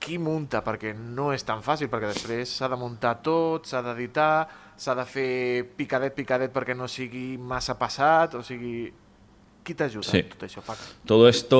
Qui 0.04 0.18
munta? 0.20 0.60
Perquè 0.64 0.92
no 0.94 1.30
és 1.32 1.44
tan 1.48 1.62
fàcil, 1.64 1.88
perquè 1.88 2.10
després 2.12 2.50
s'ha 2.58 2.68
de 2.68 2.76
muntar 2.76 3.14
tot, 3.24 3.64
s'ha 3.66 3.80
d'editar, 3.86 4.46
s'ha 4.76 4.94
de 4.98 5.04
fer 5.08 5.64
picadet, 5.78 6.12
picadet 6.14 6.52
perquè 6.52 6.76
no 6.76 6.88
sigui 6.88 7.38
massa 7.38 7.78
passat, 7.80 8.34
o 8.36 8.42
sigui... 8.44 8.92
Qui 9.64 9.72
t'ajuda 9.72 10.04
Sí. 10.04 10.18
en 10.20 10.28
tot 10.34 10.42
això, 10.44 10.60
Paco? 10.60 10.82
Todo 11.08 11.26
esto 11.26 11.58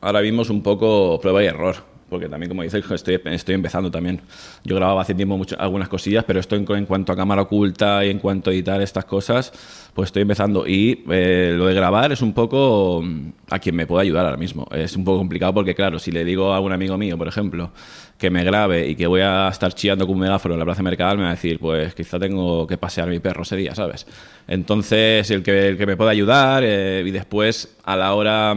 ahora 0.00 0.22
mismo 0.22 0.42
es 0.42 0.48
un 0.48 0.62
poco 0.62 1.18
prueba 1.20 1.42
y 1.42 1.46
error, 1.46 1.76
porque 2.08 2.28
también, 2.28 2.48
como 2.48 2.62
dices, 2.62 2.84
estoy, 2.90 3.20
estoy 3.24 3.54
empezando 3.54 3.90
también. 3.90 4.20
Yo 4.64 4.76
grababa 4.76 5.02
hace 5.02 5.14
tiempo 5.14 5.36
mucho- 5.36 5.56
algunas 5.58 5.88
cosillas, 5.88 6.24
pero 6.24 6.40
esto 6.40 6.56
en, 6.56 6.64
en 6.70 6.86
cuanto 6.86 7.12
a 7.12 7.16
cámara 7.16 7.42
oculta 7.42 8.04
y 8.04 8.10
en 8.10 8.18
cuanto 8.18 8.50
a 8.50 8.52
editar 8.52 8.80
estas 8.80 9.04
cosas, 9.04 9.52
pues 9.94 10.08
estoy 10.08 10.22
empezando. 10.22 10.66
Y 10.66 11.04
eh, 11.10 11.54
lo 11.56 11.66
de 11.66 11.74
grabar 11.74 12.12
es 12.12 12.22
un 12.22 12.32
poco 12.32 13.02
mm, 13.02 13.28
a 13.50 13.58
quien 13.58 13.76
me 13.76 13.86
pueda 13.86 14.02
ayudar 14.02 14.24
ahora 14.24 14.36
mismo. 14.36 14.66
Es 14.72 14.96
un 14.96 15.04
poco 15.04 15.18
complicado 15.18 15.54
porque, 15.54 15.74
claro, 15.74 15.98
si 15.98 16.10
le 16.10 16.24
digo 16.24 16.52
a 16.52 16.60
un 16.60 16.72
amigo 16.72 16.96
mío, 16.96 17.18
por 17.18 17.28
ejemplo, 17.28 17.70
que 18.18 18.30
me 18.30 18.42
grabe 18.42 18.88
y 18.88 18.96
que 18.96 19.06
voy 19.06 19.20
a 19.20 19.48
estar 19.48 19.72
chillando 19.74 20.06
con 20.06 20.14
un 20.16 20.20
megáfono 20.22 20.54
en 20.54 20.58
la 20.60 20.64
plaza 20.64 20.82
Mercadal, 20.82 21.18
me 21.18 21.22
va 21.24 21.28
a 21.30 21.34
decir, 21.34 21.58
pues 21.60 21.94
quizá 21.94 22.18
tengo 22.18 22.66
que 22.66 22.76
pasear 22.78 23.08
a 23.08 23.10
mi 23.10 23.20
perro 23.20 23.42
ese 23.42 23.54
día, 23.56 23.74
¿sabes? 23.74 24.06
Entonces, 24.48 25.30
el 25.30 25.42
que, 25.42 25.68
el 25.68 25.76
que 25.76 25.86
me 25.86 25.96
pueda 25.96 26.10
ayudar 26.10 26.62
eh, 26.66 27.04
y 27.06 27.10
después, 27.10 27.76
a 27.84 27.96
la 27.96 28.14
hora 28.14 28.54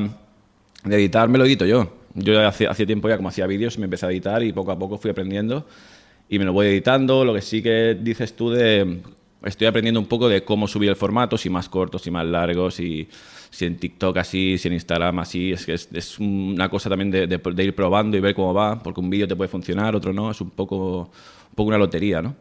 de 0.83 0.95
editar, 0.95 1.29
me 1.29 1.37
lo 1.37 1.45
edito 1.45 1.65
yo. 1.65 2.00
Yo 2.15 2.39
hace, 2.47 2.67
hace 2.67 2.85
tiempo 2.85 3.07
ya 3.09 3.17
como 3.17 3.29
hacía 3.29 3.47
vídeos 3.47 3.77
me 3.77 3.85
empecé 3.85 4.05
a 4.05 4.09
editar 4.09 4.43
y 4.43 4.51
poco 4.53 4.71
a 4.71 4.77
poco 4.79 4.97
fui 4.97 5.11
aprendiendo 5.11 5.65
y 6.29 6.39
me 6.39 6.45
lo 6.45 6.53
voy 6.53 6.67
editando. 6.67 7.23
Lo 7.25 7.33
que 7.33 7.41
sí 7.41 7.61
que 7.61 7.97
dices 7.99 8.35
tú 8.35 8.49
de... 8.51 8.99
Estoy 9.43 9.65
aprendiendo 9.65 9.99
un 9.99 10.05
poco 10.05 10.29
de 10.29 10.43
cómo 10.43 10.67
subir 10.67 10.89
el 10.89 10.95
formato, 10.95 11.35
si 11.35 11.49
más 11.49 11.67
cortos, 11.67 12.03
si 12.03 12.11
más 12.11 12.25
largos, 12.27 12.75
si, 12.75 13.07
si 13.49 13.65
en 13.65 13.75
TikTok 13.77 14.17
así, 14.17 14.59
si 14.59 14.67
en 14.67 14.75
Instagram 14.75 15.17
así. 15.17 15.51
Es 15.53 15.65
que 15.65 15.73
es, 15.73 15.89
es 15.91 16.19
una 16.19 16.69
cosa 16.69 16.89
también 16.89 17.09
de, 17.09 17.25
de- 17.25 17.37
de 17.39 17.63
ir 17.63 17.73
probando 17.73 18.15
y 18.15 18.19
ver 18.19 18.35
cómo 18.35 18.53
va, 18.53 18.77
porque 18.83 18.99
un 18.99 19.09
vídeo 19.09 19.27
te 19.27 19.35
puede 19.35 19.47
funcionar, 19.47 19.95
otro 19.95 20.13
no. 20.13 20.29
Es 20.29 20.41
un 20.41 20.51
poco, 20.51 20.99
un 21.49 21.55
poco 21.55 21.69
una 21.69 21.79
lotería, 21.79 22.21
¿no? 22.21 22.35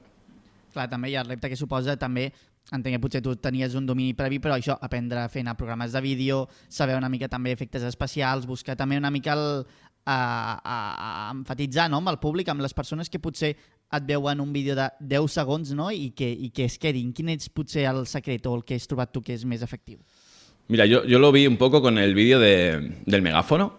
Clar, 0.75 0.87
també 0.93 1.09
hi 1.11 1.17
ha 1.19 1.23
el 1.25 1.27
repte 1.33 1.49
que 1.50 1.57
suposa 1.59 1.97
també 1.99 2.29
entenc 2.71 2.95
que 2.95 3.02
potser 3.02 3.23
tu 3.25 3.35
tenies 3.37 3.75
un 3.75 3.87
domini 3.87 4.14
previ, 4.14 4.38
però 4.38 4.55
això, 4.57 4.76
aprendre 4.81 5.25
a 5.25 5.29
fer 5.29 5.43
anar 5.43 5.57
programes 5.59 5.93
de 5.93 6.00
vídeo, 6.05 6.45
saber 6.69 6.97
una 6.99 7.09
mica 7.11 7.29
també 7.29 7.52
efectes 7.52 7.83
especials, 7.83 8.47
buscar 8.47 8.76
també 8.79 8.99
una 9.00 9.11
mica 9.11 9.35
el, 9.35 9.64
a, 10.07 10.61
a, 10.62 10.76
a 11.29 11.33
enfatitzar 11.35 11.90
no? 11.90 12.00
amb 12.00 12.12
el 12.12 12.21
públic, 12.23 12.49
amb 12.49 12.62
les 12.62 12.75
persones 12.75 13.11
que 13.11 13.21
potser 13.23 13.55
et 13.90 14.07
veuen 14.07 14.40
un 14.40 14.52
vídeo 14.55 14.76
de 14.79 14.87
10 15.00 15.37
segons 15.40 15.75
no? 15.75 15.90
I, 15.90 16.12
que, 16.17 16.31
i 16.31 16.50
que 16.55 16.69
es 16.71 16.79
quedin. 16.79 17.12
Quin 17.17 17.33
és 17.35 17.50
potser 17.50 17.88
el 17.90 18.05
secret 18.07 18.47
o 18.47 18.55
el 18.59 18.64
que 18.67 18.79
has 18.79 18.87
trobat 18.90 19.12
tu 19.12 19.23
que 19.25 19.35
és 19.35 19.45
més 19.45 19.64
efectiu? 19.67 19.99
Mira, 20.71 20.87
yo, 20.87 21.02
yo 21.05 21.19
lo 21.19 21.33
vi 21.33 21.49
un 21.49 21.57
poco 21.59 21.83
con 21.83 21.99
el 21.99 22.14
vídeo 22.14 22.38
de, 22.38 23.02
del 23.05 23.23
megáfono, 23.23 23.75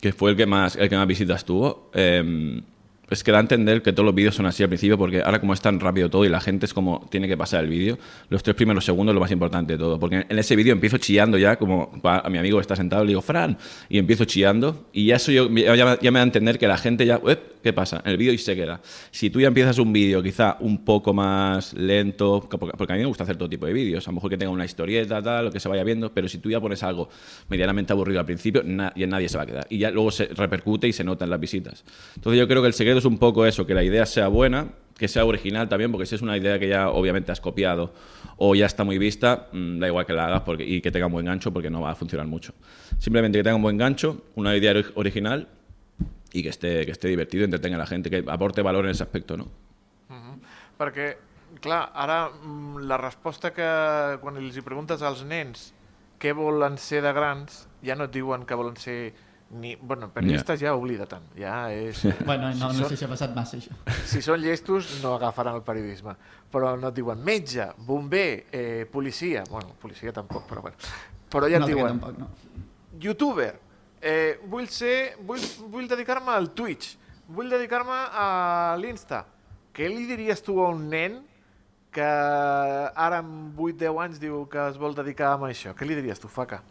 que 0.00 0.12
fue 0.12 0.32
el 0.32 0.36
que 0.36 0.46
más, 0.46 0.74
el 0.74 0.88
que 0.88 0.96
más 0.96 1.06
visitas 1.06 1.44
tuvo. 1.44 1.92
Eh, 1.94 2.60
es 3.08 3.22
que 3.22 3.32
da 3.32 3.38
a 3.38 3.40
entender 3.40 3.82
que 3.82 3.92
todos 3.92 4.04
los 4.04 4.14
vídeos 4.14 4.34
son 4.34 4.46
así 4.46 4.62
al 4.62 4.68
principio, 4.68 4.98
porque 4.98 5.22
ahora 5.22 5.40
como 5.40 5.52
es 5.52 5.60
tan 5.60 5.78
rápido 5.80 6.10
todo 6.10 6.24
y 6.24 6.28
la 6.28 6.40
gente 6.40 6.66
es 6.66 6.74
como 6.74 7.06
tiene 7.10 7.28
que 7.28 7.36
pasar 7.36 7.64
el 7.64 7.70
vídeo, 7.70 7.98
los 8.28 8.42
tres 8.42 8.56
primeros 8.56 8.84
segundos 8.84 9.12
es 9.12 9.14
lo 9.14 9.20
más 9.20 9.30
importante 9.30 9.74
de 9.74 9.78
todo. 9.78 9.98
Porque 9.98 10.26
en 10.28 10.38
ese 10.38 10.56
vídeo 10.56 10.72
empiezo 10.72 10.98
chillando 10.98 11.38
ya, 11.38 11.56
como 11.56 11.92
a 12.02 12.28
mi 12.28 12.38
amigo 12.38 12.58
que 12.58 12.62
está 12.62 12.76
sentado, 12.76 13.04
le 13.04 13.08
digo, 13.08 13.22
Fran, 13.22 13.58
y 13.88 13.98
empiezo 13.98 14.24
chillando, 14.24 14.86
y 14.92 15.06
ya 15.06 15.16
eso 15.16 15.30
yo, 15.32 15.48
ya, 15.50 15.98
ya 16.00 16.10
me 16.10 16.18
da 16.18 16.20
a 16.20 16.26
entender 16.26 16.58
que 16.58 16.66
la 16.66 16.78
gente 16.78 17.06
ya, 17.06 17.20
¿qué 17.62 17.72
pasa? 17.72 18.02
El 18.04 18.16
vídeo 18.16 18.32
y 18.32 18.38
se 18.38 18.56
queda. 18.56 18.80
Si 19.10 19.30
tú 19.30 19.40
ya 19.40 19.48
empiezas 19.48 19.78
un 19.78 19.92
vídeo 19.92 20.22
quizá 20.22 20.56
un 20.60 20.84
poco 20.84 21.12
más 21.14 21.74
lento, 21.74 22.48
porque 22.48 22.92
a 22.92 22.96
mí 22.96 23.02
me 23.02 23.06
gusta 23.06 23.24
hacer 23.24 23.36
todo 23.36 23.48
tipo 23.48 23.66
de 23.66 23.72
vídeos, 23.72 24.06
a 24.06 24.10
lo 24.10 24.16
mejor 24.16 24.30
que 24.30 24.36
tenga 24.38 24.50
una 24.50 24.64
historieta, 24.64 25.22
tal, 25.22 25.46
lo 25.46 25.52
que 25.52 25.60
se 25.60 25.68
vaya 25.68 25.84
viendo, 25.84 26.12
pero 26.12 26.28
si 26.28 26.38
tú 26.38 26.50
ya 26.50 26.60
pones 26.60 26.82
algo 26.82 27.08
medianamente 27.48 27.92
aburrido 27.92 28.20
al 28.20 28.26
principio, 28.26 28.62
y 28.64 29.06
nadie 29.06 29.28
se 29.28 29.36
va 29.36 29.44
a 29.44 29.46
quedar. 29.46 29.66
Y 29.70 29.78
ya 29.78 29.90
luego 29.90 30.10
se 30.10 30.26
repercute 30.26 30.88
y 30.88 30.92
se 30.92 31.04
nota 31.04 31.24
en 31.24 31.30
las 31.30 31.40
visitas. 31.40 31.84
Entonces 32.16 32.38
yo 32.40 32.48
creo 32.48 32.62
que 32.62 32.68
el 32.68 32.74
secreto 32.74 32.95
es 32.98 33.04
un 33.04 33.18
poco 33.18 33.46
eso, 33.46 33.66
que 33.66 33.74
la 33.74 33.82
idea 33.82 34.06
sea 34.06 34.28
buena, 34.28 34.68
que 34.96 35.08
sea 35.08 35.24
original 35.24 35.68
también, 35.68 35.92
porque 35.92 36.06
si 36.06 36.14
es 36.14 36.22
una 36.22 36.36
idea 36.36 36.58
que 36.58 36.68
ya 36.68 36.90
obviamente 36.90 37.30
has 37.32 37.40
copiado 37.40 37.92
o 38.38 38.54
ya 38.54 38.66
está 38.66 38.84
muy 38.84 38.98
vista, 38.98 39.48
mm, 39.52 39.78
da 39.78 39.88
igual 39.88 40.06
que 40.06 40.12
la 40.12 40.26
hagas 40.26 40.42
porque, 40.42 40.64
y 40.64 40.80
que 40.80 40.90
tenga 40.90 41.06
un 41.06 41.12
buen 41.12 41.26
gancho 41.26 41.52
porque 41.52 41.70
no 41.70 41.82
va 41.82 41.90
a 41.90 41.94
funcionar 41.94 42.26
mucho. 42.26 42.54
Simplemente 42.98 43.38
que 43.38 43.44
tenga 43.44 43.56
un 43.56 43.62
buen 43.62 43.76
gancho, 43.76 44.24
una 44.34 44.56
idea 44.56 44.74
original 44.94 45.48
y 46.32 46.42
que 46.42 46.48
esté, 46.48 46.84
que 46.86 46.92
esté 46.92 47.08
divertido, 47.08 47.44
entretenga 47.44 47.76
a 47.76 47.80
la 47.80 47.86
gente, 47.86 48.10
que 48.10 48.24
aporte 48.26 48.62
valor 48.62 48.84
en 48.84 48.92
ese 48.92 49.02
aspecto, 49.02 49.36
no? 49.36 49.44
Uh 50.08 50.14
-huh. 50.14 50.38
Perquè, 50.78 51.16
clar, 51.60 51.90
ara 51.94 52.30
mm, 52.30 52.78
la 52.86 52.96
resposta 52.96 53.52
que 53.52 54.18
quan 54.20 54.36
els 54.36 54.56
hi 54.56 54.62
preguntes 54.62 55.02
als 55.02 55.24
nens 55.24 55.72
què 56.18 56.32
volen 56.32 56.78
ser 56.78 57.02
de 57.02 57.12
grans, 57.12 57.68
ja 57.84 57.94
no 57.94 58.04
et 58.04 58.12
diuen 58.12 58.46
que 58.46 58.54
volen 58.54 58.76
ser 58.76 59.12
ni, 59.50 59.76
bueno, 59.76 60.10
periodistes 60.10 60.60
yeah. 60.60 60.72
ja 60.72 60.76
oblida 60.76 61.06
tant. 61.06 61.26
Ja 61.38 61.56
és, 61.72 62.02
bueno, 62.28 62.50
no, 62.54 62.70
si 62.72 62.82
no 62.82 62.88
sé 62.88 62.96
si 62.96 63.06
ha 63.06 63.10
passat 63.10 63.34
massa, 63.36 63.60
això. 63.60 63.76
Si 64.08 64.22
són 64.24 64.42
llestos, 64.42 64.96
no 65.02 65.14
agafaran 65.16 65.58
el 65.58 65.62
periodisme. 65.66 66.16
Però 66.52 66.74
no 66.80 66.90
et 66.90 66.98
diuen 66.98 67.22
metge, 67.24 67.68
bomber, 67.86 68.46
eh, 68.50 68.86
policia... 68.90 69.44
Bueno, 69.50 69.76
policia 69.80 70.12
tampoc, 70.16 70.46
però 70.50 70.64
bueno. 70.66 70.90
Però 71.32 71.50
ja 71.50 71.60
et 71.60 71.64
no, 71.64 71.70
diuen... 71.70 72.00
Tampoc, 72.00 72.18
no. 72.18 72.66
Youtuber, 73.02 73.52
eh, 74.00 74.38
vull 74.50 74.68
ser... 74.72 75.14
Vull, 75.26 75.42
vull 75.70 75.88
dedicar-me 75.90 76.34
al 76.34 76.50
Twitch, 76.56 76.96
vull 77.28 77.50
dedicar-me 77.52 78.02
a 78.10 78.28
l'Insta. 78.80 79.24
Què 79.76 79.90
li 79.92 80.06
diries 80.08 80.40
tu 80.42 80.58
a 80.64 80.70
un 80.72 80.86
nen 80.90 81.20
que 81.96 82.06
ara 82.06 83.20
amb 83.22 83.58
8-10 83.60 84.00
anys 84.02 84.18
diu 84.20 84.42
que 84.52 84.64
es 84.70 84.78
vol 84.80 84.96
dedicar 84.96 85.34
a 85.34 85.48
això? 85.48 85.72
Què 85.76 85.88
li 85.88 85.96
diries 85.96 86.20
tu, 86.20 86.28
Faca? 86.32 86.62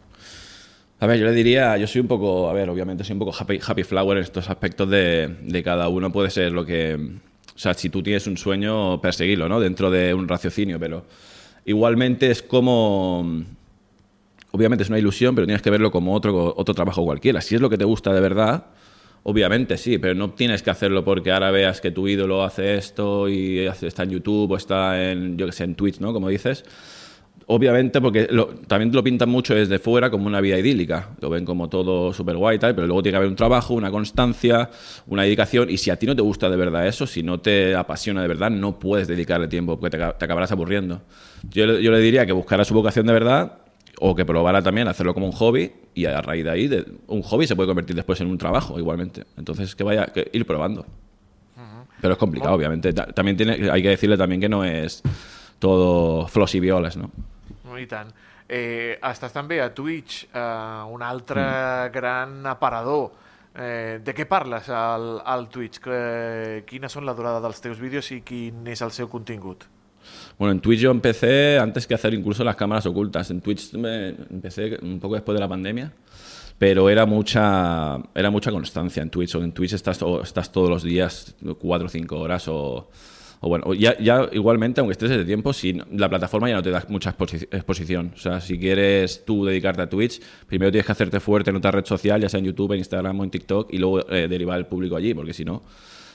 A 0.98 1.06
ver, 1.06 1.18
yo 1.18 1.26
le 1.26 1.32
diría, 1.32 1.76
yo 1.76 1.86
soy 1.86 2.00
un 2.00 2.08
poco, 2.08 2.48
a 2.48 2.54
ver, 2.54 2.70
obviamente 2.70 3.04
soy 3.04 3.12
un 3.12 3.18
poco 3.18 3.34
happy, 3.38 3.60
happy 3.64 3.82
flower 3.82 4.16
en 4.16 4.24
estos 4.24 4.48
aspectos 4.48 4.88
de, 4.88 5.36
de 5.42 5.62
cada 5.62 5.88
uno 5.88 6.10
puede 6.10 6.30
ser 6.30 6.52
lo 6.52 6.64
que, 6.64 6.94
o 6.94 7.58
sea, 7.58 7.74
si 7.74 7.90
tú 7.90 8.02
tienes 8.02 8.26
un 8.26 8.38
sueño, 8.38 8.98
perseguirlo, 9.00 9.46
¿no? 9.46 9.60
Dentro 9.60 9.90
de 9.90 10.14
un 10.14 10.26
raciocinio, 10.26 10.80
pero 10.80 11.04
igualmente 11.66 12.30
es 12.30 12.42
como, 12.42 13.44
obviamente 14.52 14.84
es 14.84 14.88
una 14.88 14.98
ilusión, 14.98 15.34
pero 15.34 15.46
tienes 15.46 15.60
que 15.60 15.68
verlo 15.68 15.90
como 15.90 16.14
otro, 16.14 16.54
otro 16.56 16.74
trabajo 16.74 17.04
cualquiera. 17.04 17.42
Si 17.42 17.54
es 17.54 17.60
lo 17.60 17.68
que 17.68 17.76
te 17.76 17.84
gusta 17.84 18.14
de 18.14 18.20
verdad, 18.20 18.64
obviamente 19.22 19.76
sí, 19.76 19.98
pero 19.98 20.14
no 20.14 20.30
tienes 20.30 20.62
que 20.62 20.70
hacerlo 20.70 21.04
porque 21.04 21.30
ahora 21.30 21.50
veas 21.50 21.82
que 21.82 21.90
tu 21.90 22.08
ídolo 22.08 22.42
hace 22.42 22.76
esto 22.76 23.28
y 23.28 23.58
está 23.58 24.04
en 24.04 24.10
YouTube 24.10 24.50
o 24.50 24.56
está 24.56 25.10
en, 25.10 25.36
yo 25.36 25.44
que 25.44 25.52
sé, 25.52 25.64
en 25.64 25.74
Twitch, 25.74 26.00
¿no? 26.00 26.14
Como 26.14 26.30
dices 26.30 26.64
Obviamente, 27.48 28.00
porque 28.00 28.26
lo, 28.28 28.48
también 28.48 28.92
lo 28.92 29.04
pintan 29.04 29.28
mucho 29.28 29.54
desde 29.54 29.78
fuera 29.78 30.10
como 30.10 30.26
una 30.26 30.40
vida 30.40 30.58
idílica. 30.58 31.10
Lo 31.20 31.30
ven 31.30 31.44
como 31.44 31.68
todo 31.68 32.12
súper 32.12 32.36
guay 32.36 32.56
y 32.56 32.58
tal, 32.58 32.74
pero 32.74 32.88
luego 32.88 33.04
tiene 33.04 33.12
que 33.12 33.18
haber 33.18 33.28
un 33.28 33.36
trabajo, 33.36 33.74
una 33.74 33.92
constancia, 33.92 34.68
una 35.06 35.22
dedicación. 35.22 35.70
Y 35.70 35.78
si 35.78 35.90
a 35.90 35.96
ti 35.96 36.06
no 36.06 36.16
te 36.16 36.22
gusta 36.22 36.50
de 36.50 36.56
verdad 36.56 36.88
eso, 36.88 37.06
si 37.06 37.22
no 37.22 37.38
te 37.38 37.76
apasiona 37.76 38.20
de 38.20 38.26
verdad, 38.26 38.50
no 38.50 38.80
puedes 38.80 39.06
dedicarle 39.06 39.46
tiempo 39.46 39.78
porque 39.78 39.96
te, 39.96 40.04
te 40.18 40.24
acabarás 40.24 40.50
aburriendo. 40.50 41.02
Yo, 41.48 41.78
yo, 41.78 41.92
le 41.92 42.00
diría 42.00 42.26
que 42.26 42.32
buscara 42.32 42.64
su 42.64 42.74
vocación 42.74 43.06
de 43.06 43.12
verdad 43.12 43.58
o 44.00 44.16
que 44.16 44.24
probara 44.24 44.60
también 44.60 44.88
hacerlo 44.88 45.14
como 45.14 45.26
un 45.26 45.32
hobby 45.32 45.72
y 45.94 46.04
a 46.06 46.20
raíz 46.20 46.44
de 46.44 46.50
ahí, 46.50 46.66
de, 46.66 46.84
un 47.06 47.22
hobby 47.22 47.46
se 47.46 47.54
puede 47.54 47.68
convertir 47.68 47.94
después 47.94 48.20
en 48.20 48.26
un 48.26 48.38
trabajo 48.38 48.76
igualmente. 48.76 49.22
Entonces, 49.36 49.76
que 49.76 49.84
vaya, 49.84 50.06
que 50.06 50.28
ir 50.32 50.44
probando. 50.46 50.84
Pero 52.00 52.12
es 52.12 52.18
complicado, 52.18 52.54
obviamente. 52.54 52.92
También 52.92 53.36
tiene, 53.36 53.70
hay 53.70 53.82
que 53.82 53.88
decirle 53.88 54.18
también 54.18 54.40
que 54.40 54.48
no 54.48 54.64
es 54.64 55.02
todo 55.60 56.26
flos 56.26 56.54
y 56.56 56.60
violas, 56.60 56.96
¿no? 56.96 57.10
I 57.82 57.86
tant. 57.90 58.10
Eh, 58.46 58.98
estàs 59.02 59.32
també 59.34 59.60
a 59.60 59.72
Twitch, 59.74 60.28
eh, 60.32 60.82
un 60.92 61.02
altre 61.02 61.42
mm. 61.42 61.92
gran 61.94 62.36
aparador. 62.46 63.08
Eh, 63.56 64.02
de 64.04 64.12
què 64.12 64.26
parles 64.28 64.68
al, 64.68 65.16
al 65.24 65.48
Twitch? 65.48 65.80
Que, 65.82 66.62
quines 66.68 66.92
són 66.92 67.06
la 67.08 67.14
durada 67.16 67.40
dels 67.40 67.62
teus 67.64 67.80
vídeos 67.80 68.10
i 68.12 68.20
quin 68.26 68.66
és 68.68 68.84
el 68.84 68.92
seu 68.92 69.08
contingut? 69.08 69.64
Bueno, 70.38 70.52
en 70.52 70.60
Twitch 70.60 70.80
yo 70.80 70.90
empecé 70.90 71.58
antes 71.58 71.86
que 71.86 71.94
hacer 71.94 72.14
incluso 72.14 72.44
las 72.44 72.56
cámaras 72.56 72.86
ocultas. 72.86 73.30
En 73.30 73.40
Twitch 73.40 73.72
me 73.74 74.08
empecé 74.08 74.78
un 74.82 75.00
poco 75.00 75.14
después 75.14 75.34
de 75.34 75.40
la 75.40 75.48
pandemia, 75.48 75.92
pero 76.58 76.90
era 76.90 77.06
mucha, 77.06 77.96
era 78.14 78.30
mucha 78.30 78.50
constancia 78.50 79.02
en 79.02 79.10
Twitch. 79.10 79.34
O 79.34 79.42
en 79.42 79.52
Twitch 79.52 79.72
estás, 79.72 79.98
estás 80.22 80.52
todos 80.52 80.68
los 80.68 80.82
días, 80.82 81.34
cuatro 81.58 81.86
o 81.86 81.90
cinco 81.90 82.20
horas 82.20 82.46
o 82.48 82.90
o 83.40 83.48
bueno, 83.48 83.74
ya, 83.74 83.98
ya 83.98 84.28
igualmente, 84.32 84.80
aunque 84.80 84.92
estés 84.92 85.10
desde 85.10 85.24
tiempo, 85.24 85.52
si 85.52 85.78
la 85.92 86.08
plataforma 86.08 86.48
ya 86.48 86.56
no 86.56 86.62
te 86.62 86.70
da 86.70 86.84
mucha 86.88 87.10
exposición. 87.10 88.12
O 88.14 88.18
sea, 88.18 88.40
si 88.40 88.58
quieres 88.58 89.24
tú 89.24 89.44
dedicarte 89.44 89.82
a 89.82 89.88
Twitch, 89.88 90.20
primero 90.46 90.70
tienes 90.70 90.86
que 90.86 90.92
hacerte 90.92 91.20
fuerte 91.20 91.50
en 91.50 91.56
otra 91.56 91.70
red 91.70 91.84
social, 91.84 92.20
ya 92.20 92.28
sea 92.28 92.38
en 92.38 92.46
YouTube, 92.46 92.72
en 92.72 92.78
Instagram 92.78 93.20
o 93.20 93.24
en 93.24 93.30
TikTok, 93.30 93.72
y 93.72 93.78
luego 93.78 94.08
eh, 94.10 94.26
derivar 94.28 94.58
el 94.58 94.66
público 94.66 94.96
allí, 94.96 95.14
porque 95.14 95.32
si 95.32 95.44
no... 95.44 95.62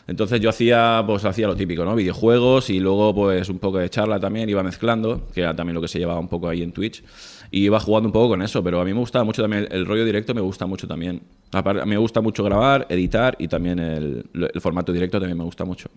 Entonces 0.07 0.41
yo 0.41 0.49
hacía, 0.49 1.03
pues 1.05 1.23
hacía 1.25 1.47
lo 1.47 1.55
típico, 1.55 1.85
¿no? 1.85 1.95
Videojuegos 1.95 2.71
y 2.71 2.79
luego 2.79 3.13
pues 3.13 3.49
un 3.49 3.59
poco 3.59 3.77
de 3.77 3.89
charla 3.89 4.19
también, 4.19 4.49
iba 4.49 4.63
mezclando, 4.63 5.27
que 5.33 5.41
era 5.41 5.55
también 5.55 5.75
lo 5.75 5.81
que 5.81 5.87
se 5.87 5.99
llevaba 5.99 6.19
un 6.19 6.27
poco 6.27 6.49
ahí 6.49 6.63
en 6.63 6.71
Twitch, 6.71 7.03
y 7.51 7.65
iba 7.65 7.79
jugando 7.79 8.07
un 8.07 8.13
poco 8.13 8.29
con 8.29 8.41
eso, 8.41 8.63
pero 8.63 8.81
a 8.81 8.83
mí 8.83 8.93
me 8.93 8.99
gustaba 8.99 9.23
mucho 9.23 9.41
también, 9.41 9.67
el, 9.69 9.85
rollo 9.85 10.03
directo 10.03 10.33
me 10.33 10.41
gusta 10.41 10.65
mucho 10.65 10.87
también. 10.87 11.21
A 11.51 11.61
mí 11.61 11.81
me 11.85 11.97
gusta 11.97 12.21
mucho 12.21 12.43
grabar, 12.43 12.87
editar 12.89 13.35
y 13.37 13.47
también 13.47 13.77
el, 13.77 14.25
el 14.33 14.61
formato 14.61 14.91
directo 14.91 15.19
también 15.19 15.37
me 15.37 15.43
gusta 15.43 15.65
mucho. 15.65 15.89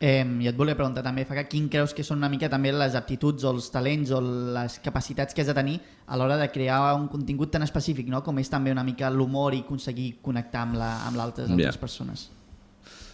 Eh, 0.00 0.22
I 0.22 0.46
et 0.46 0.54
volia 0.54 0.76
preguntar 0.78 1.02
també, 1.02 1.24
Faca, 1.26 1.42
quin 1.50 1.66
creus 1.66 1.90
que 1.90 2.04
són 2.06 2.20
una 2.20 2.30
mica 2.30 2.46
també 2.50 2.70
les 2.70 2.94
aptituds 2.94 3.42
o 3.42 3.50
els 3.50 3.66
talents 3.74 4.12
o 4.14 4.20
les 4.54 4.78
capacitats 4.84 5.34
que 5.34 5.42
has 5.42 5.50
de 5.50 5.56
tenir 5.56 5.80
a 6.06 6.16
l'hora 6.16 6.36
de 6.38 6.46
crear 6.54 6.94
un 6.94 7.08
contingut 7.10 7.50
tan 7.50 7.66
específic, 7.66 8.06
no? 8.06 8.22
com 8.22 8.38
és 8.38 8.50
també 8.50 8.70
una 8.70 8.86
mica 8.86 9.10
l'humor 9.10 9.56
i 9.58 9.64
aconseguir 9.66 10.20
connectar 10.22 10.62
amb, 10.68 10.78
la, 10.78 10.92
amb 11.08 11.18
l'altres 11.18 11.50
yeah. 11.50 11.74
persones? 11.74 12.28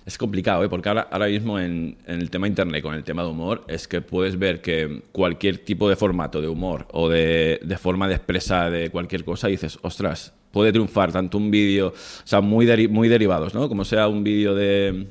Es 0.04 0.18
complicado, 0.18 0.62
¿eh? 0.62 0.68
porque 0.68 0.90
ahora, 0.90 1.08
ahora 1.10 1.28
mismo 1.28 1.58
en, 1.58 1.96
en, 2.06 2.20
el 2.20 2.28
tema 2.28 2.46
internet, 2.46 2.82
con 2.82 2.94
el 2.94 3.02
tema 3.02 3.22
de 3.22 3.30
humor, 3.30 3.64
es 3.66 3.88
que 3.88 4.02
puedes 4.02 4.38
ver 4.38 4.60
que 4.60 5.04
cualquier 5.12 5.64
tipo 5.64 5.88
de 5.88 5.96
formato 5.96 6.42
de 6.42 6.48
humor 6.48 6.86
o 6.92 7.08
de, 7.08 7.60
de 7.64 7.78
forma 7.78 8.06
de 8.08 8.16
expresar 8.16 8.70
de 8.70 8.90
cualquier 8.90 9.24
cosa, 9.24 9.48
dices, 9.48 9.78
ostras, 9.80 10.34
puede 10.50 10.70
triunfar 10.70 11.10
tanto 11.12 11.38
un 11.38 11.50
vídeo, 11.50 11.88
o 11.88 12.26
sea, 12.26 12.42
muy, 12.42 12.66
deri 12.66 12.88
muy 12.88 13.08
derivados, 13.08 13.54
¿no? 13.54 13.70
Como 13.70 13.86
sea 13.86 14.06
un 14.06 14.22
vídeo 14.22 14.54
de 14.54 15.08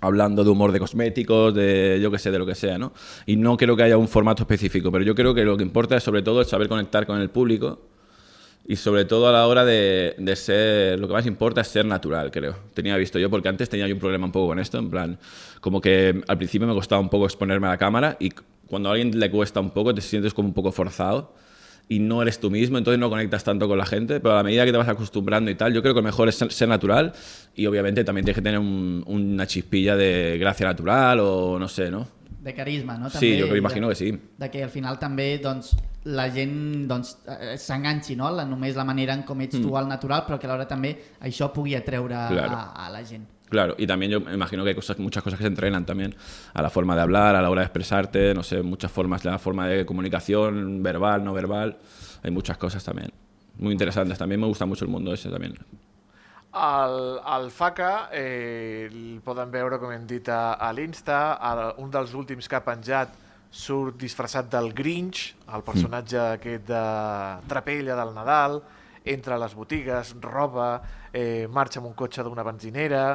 hablando 0.00 0.44
de 0.44 0.50
humor 0.50 0.72
de 0.72 0.78
cosméticos, 0.78 1.54
de 1.54 1.98
yo 2.02 2.10
que 2.10 2.18
sé, 2.18 2.30
de 2.30 2.38
lo 2.38 2.46
que 2.46 2.54
sea, 2.54 2.78
¿no? 2.78 2.92
Y 3.26 3.36
no 3.36 3.56
creo 3.56 3.76
que 3.76 3.82
haya 3.82 3.96
un 3.96 4.08
formato 4.08 4.42
específico, 4.42 4.92
pero 4.92 5.04
yo 5.04 5.14
creo 5.14 5.34
que 5.34 5.44
lo 5.44 5.56
que 5.56 5.62
importa 5.62 5.96
es 5.96 6.02
sobre 6.02 6.22
todo 6.22 6.44
saber 6.44 6.68
conectar 6.68 7.06
con 7.06 7.20
el 7.20 7.30
público 7.30 7.80
y 8.68 8.76
sobre 8.76 9.04
todo 9.04 9.28
a 9.28 9.32
la 9.32 9.46
hora 9.46 9.64
de, 9.64 10.16
de, 10.18 10.36
ser, 10.36 10.98
lo 10.98 11.06
que 11.06 11.14
más 11.14 11.26
importa 11.26 11.60
es 11.60 11.68
ser 11.68 11.86
natural, 11.86 12.30
creo. 12.30 12.56
Tenía 12.74 12.96
visto 12.96 13.18
yo, 13.18 13.30
porque 13.30 13.48
antes 13.48 13.68
tenía 13.68 13.86
yo 13.86 13.94
un 13.94 14.00
problema 14.00 14.26
un 14.26 14.32
poco 14.32 14.48
con 14.48 14.58
esto, 14.58 14.78
en 14.78 14.90
plan, 14.90 15.18
como 15.60 15.80
que 15.80 16.20
al 16.26 16.36
principio 16.36 16.66
me 16.66 16.74
costaba 16.74 17.00
un 17.00 17.08
poco 17.08 17.26
exponerme 17.26 17.68
a 17.68 17.70
la 17.70 17.78
cámara 17.78 18.16
y 18.18 18.32
cuando 18.66 18.88
a 18.88 18.92
alguien 18.92 19.18
le 19.18 19.30
cuesta 19.30 19.60
un 19.60 19.70
poco 19.70 19.94
te 19.94 20.00
sientes 20.00 20.34
como 20.34 20.48
un 20.48 20.54
poco 20.54 20.72
forzado 20.72 21.32
y 21.88 22.00
no 22.00 22.20
eres 22.22 22.40
tú 22.40 22.50
mismo, 22.50 22.78
entonces 22.78 22.98
no 22.98 23.08
conectas 23.08 23.44
tanto 23.44 23.68
con 23.68 23.78
la 23.78 23.86
gente, 23.86 24.18
pero 24.20 24.34
a 24.34 24.36
la 24.38 24.42
medida 24.42 24.64
que 24.64 24.72
te 24.72 24.78
vas 24.78 24.88
acostumbrando 24.88 25.50
y 25.50 25.54
tal, 25.54 25.72
yo 25.72 25.82
creo 25.82 25.94
que 25.94 26.00
lo 26.00 26.04
mejor 26.04 26.28
es 26.28 26.36
ser 26.36 26.68
natural 26.68 27.12
y 27.54 27.66
obviamente 27.66 28.02
también 28.02 28.24
tienes 28.24 28.36
que 28.36 28.42
tener 28.42 28.58
un, 28.58 29.04
una 29.06 29.46
chispilla 29.46 29.96
de 29.96 30.36
gracia 30.38 30.66
natural 30.66 31.20
o 31.20 31.58
no 31.58 31.68
sé, 31.68 31.90
¿no? 31.90 32.08
De 32.46 32.54
carisma, 32.54 32.96
no? 32.96 33.08
També, 33.10 33.18
sí, 33.18 33.40
jo 33.42 33.56
imagino 33.58 33.88
de, 33.88 33.94
que 33.94 33.98
sí. 33.98 34.18
De 34.38 34.48
que 34.52 34.62
al 34.62 34.70
final 34.70 35.00
també 35.02 35.40
doncs, 35.42 35.72
la 36.14 36.28
gent 36.30 36.86
doncs, 36.86 37.16
eh, 37.26 37.56
s'enganxi, 37.58 38.14
no? 38.14 38.30
La, 38.30 38.44
només 38.46 38.78
la 38.78 38.84
manera 38.86 39.16
en 39.18 39.24
com 39.26 39.40
ets 39.42 39.58
mm. 39.58 39.66
tu 39.66 39.74
al 39.74 39.88
natural, 39.90 40.22
però 40.28 40.38
que 40.38 40.46
alhora 40.46 40.68
també 40.70 40.92
això 41.26 41.50
pugui 41.54 41.74
atreure 41.74 42.14
claro. 42.30 42.54
a, 42.54 42.86
a 42.86 42.92
la 42.94 43.02
gent. 43.02 43.26
Claro, 43.48 43.76
y 43.78 43.86
también 43.86 44.10
yo 44.10 44.20
me 44.20 44.34
imagino 44.34 44.64
que 44.64 44.70
hay 44.70 44.74
cosas, 44.74 44.98
muchas 44.98 45.22
cosas 45.22 45.38
que 45.38 45.44
se 45.44 45.48
entrenan 45.48 45.86
también 45.86 46.14
a 46.52 46.62
la 46.62 46.70
forma 46.70 46.96
de 46.96 47.02
hablar, 47.02 47.36
a 47.36 47.42
la 47.42 47.48
hora 47.48 47.60
de 47.60 47.66
expresarte, 47.66 48.34
no 48.34 48.42
sé, 48.42 48.62
muchas 48.62 48.90
formas, 48.90 49.24
la 49.24 49.38
forma 49.38 49.68
de 49.68 49.86
comunicación, 49.86 50.82
verbal, 50.82 51.22
no 51.22 51.32
verbal, 51.32 51.78
hay 52.22 52.30
muchas 52.32 52.58
cosas 52.58 52.82
también. 52.82 53.12
Muy 53.58 53.72
interesantes, 53.72 54.18
también 54.18 54.40
me 54.40 54.46
gusta 54.46 54.66
mucho 54.66 54.84
el 54.84 54.90
mundo 54.90 55.12
ese 55.12 55.30
también. 55.30 55.54
El, 56.56 57.20
el 57.20 57.50
FACA 57.50 58.08
eh, 58.12 58.88
el 58.90 59.20
poden 59.20 59.50
veure, 59.52 59.76
com 59.78 59.92
hem 59.92 60.06
dit, 60.08 60.28
a, 60.32 60.56
a 60.56 60.72
l'Insta. 60.72 61.36
Un 61.82 61.90
dels 61.92 62.14
últims 62.16 62.48
que 62.48 62.56
ha 62.56 62.62
penjat 62.64 63.12
surt 63.52 63.98
disfressat 64.00 64.48
del 64.52 64.72
Grinch, 64.76 65.34
el 65.52 65.64
personatge 65.66 66.16
aquest 66.22 66.64
de 66.70 66.80
Trapella 67.48 67.98
del 68.00 68.14
Nadal, 68.16 68.58
entra 69.06 69.36
a 69.36 69.40
les 69.40 69.54
botigues, 69.54 70.14
roba, 70.20 70.82
eh, 71.12 71.46
marxa 71.48 71.80
un 71.80 71.94
cotxe 71.94 72.26
d'una 72.26 72.44
benzinera... 72.46 73.12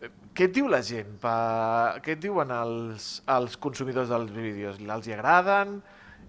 Eh, 0.00 0.10
Què 0.30 0.46
et 0.46 0.52
diu 0.54 0.68
la 0.70 0.78
gent? 0.86 1.16
Pa... 1.20 1.98
Què 2.04 2.14
et 2.14 2.20
diuen 2.22 2.52
els, 2.54 3.08
els 3.28 3.56
consumidors 3.60 4.12
dels 4.12 4.30
vídeos? 4.30 4.78
Els 4.78 5.08
hi? 5.10 5.16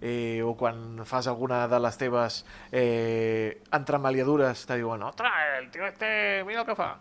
Eh, 0.01 0.41
o 0.41 0.55
quan 0.57 1.05
fas 1.05 1.27
alguna 1.29 1.67
de 1.69 1.77
les 1.79 1.97
teves 2.01 2.39
eh, 2.73 3.61
entremaliadures 3.71 4.65
te 4.65 4.79
diuen 4.79 5.03
«Ostres, 5.05 5.29
el 5.59 5.69
tío 5.69 5.85
este, 5.85 6.41
mira 6.47 6.61
el 6.61 6.65
que 6.65 6.75
fa». 6.75 6.95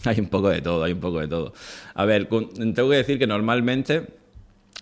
Hay 0.04 0.20
un 0.20 0.28
poco 0.28 0.48
de 0.48 0.62
todo, 0.62 0.84
hay 0.84 0.92
un 0.92 1.00
poco 1.00 1.20
de 1.20 1.28
todo. 1.28 1.52
A 1.94 2.04
ver, 2.04 2.26
tengo 2.28 2.88
que 2.88 2.96
decir 2.96 3.18
que 3.18 3.26
normalmente, 3.26 4.06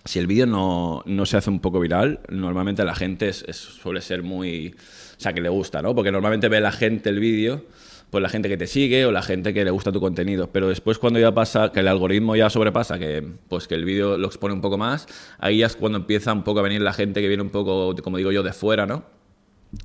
si 0.05 0.19
el 0.19 0.27
vídeo 0.27 0.47
no, 0.47 1.03
no 1.07 1.27
se 1.27 1.37
hace 1.37 1.51
un 1.51 1.59
poco 1.59 1.81
viral, 1.81 2.21
normalmente 2.29 2.85
la 2.85 2.95
gente 2.95 3.33
suele 3.33 4.01
ser 4.01 4.23
muy... 4.23 4.77
O 5.19 5.21
sea, 5.21 5.33
que 5.33 5.41
le 5.41 5.49
gusta, 5.49 5.83
¿no? 5.83 5.95
Porque 5.97 6.13
normalmente 6.13 6.49
ve 6.49 6.61
la 6.61 6.71
gente 6.71 7.09
el 7.09 7.19
vídeo, 7.19 7.65
pues 8.11 8.23
la 8.23 8.29
gente 8.29 8.49
que 8.49 8.57
te 8.57 8.69
sigue 8.69 9.05
o 9.05 9.11
la 9.11 9.23
gente 9.23 9.53
que 9.53 9.65
le 9.65 9.71
gusta 9.73 9.91
tu 9.91 10.01
contenido. 10.01 10.49
Pero 10.53 10.69
después 10.69 10.99
cuando 10.99 11.19
ya 11.19 11.35
pasa, 11.35 11.73
que 11.73 11.81
el 11.81 11.89
algoritmo 11.89 12.37
ya 12.37 12.49
sobrepasa, 12.49 12.99
que 13.01 13.25
pues 13.49 13.67
que 13.67 13.75
el 13.75 13.85
vídeo 13.85 14.17
lo 14.17 14.29
expone 14.29 14.55
un 14.55 14.61
poco 14.61 14.79
más, 14.79 15.07
ahí 15.39 15.59
ya 15.59 15.67
es 15.67 15.75
cuando 15.75 15.99
empieza 15.99 16.33
un 16.33 16.45
poco 16.45 16.61
a 16.61 16.63
venir 16.63 16.81
la 16.83 16.93
gente 16.93 17.21
que 17.21 17.29
viene 17.29 17.43
un 17.43 17.51
poco, 17.51 17.95
como 18.03 18.17
digo 18.17 18.31
yo, 18.31 18.45
de 18.45 18.53
fuera, 18.53 18.87
¿no? 18.87 19.18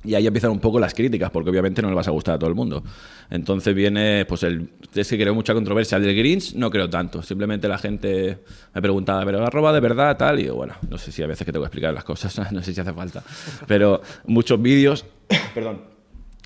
Y 0.02 0.14
ahí 0.14 0.26
empiezan 0.26 0.50
un 0.50 0.60
poco 0.60 0.80
las 0.80 0.94
críticas, 0.94 1.30
porque 1.30 1.50
obviamente 1.50 1.82
no 1.82 1.88
le 1.88 1.94
vas 1.94 2.08
a 2.08 2.10
gustar 2.10 2.36
a 2.36 2.38
todo 2.38 2.48
el 2.48 2.56
mundo. 2.56 2.82
Entonces 3.30 3.74
viene, 3.74 4.24
pues 4.26 4.42
el. 4.42 4.70
Es 4.94 5.08
que 5.08 5.18
creo 5.18 5.34
mucha 5.34 5.52
controversia. 5.52 5.96
El 5.96 6.04
del 6.04 6.16
Grinch 6.16 6.54
no 6.54 6.70
creo 6.70 6.88
tanto. 6.88 7.22
Simplemente 7.22 7.68
la 7.68 7.78
gente 7.78 8.38
me 8.74 8.80
preguntaba, 8.80 9.24
¿pero 9.24 9.40
la 9.40 9.50
roba 9.50 9.72
de 9.72 9.80
verdad? 9.80 10.16
Tal. 10.16 10.40
Y 10.40 10.44
yo, 10.44 10.54
bueno, 10.54 10.74
no 10.88 10.96
sé 10.96 11.12
si 11.12 11.22
a 11.22 11.26
veces 11.26 11.44
que 11.44 11.52
tengo 11.52 11.64
que 11.64 11.68
explicar 11.68 11.92
las 11.92 12.04
cosas, 12.04 12.34
no 12.52 12.62
sé 12.62 12.72
si 12.72 12.80
hace 12.80 12.92
falta. 12.92 13.22
Pero 13.66 14.00
muchos 14.26 14.60
vídeos. 14.60 15.04
perdón. 15.54 15.94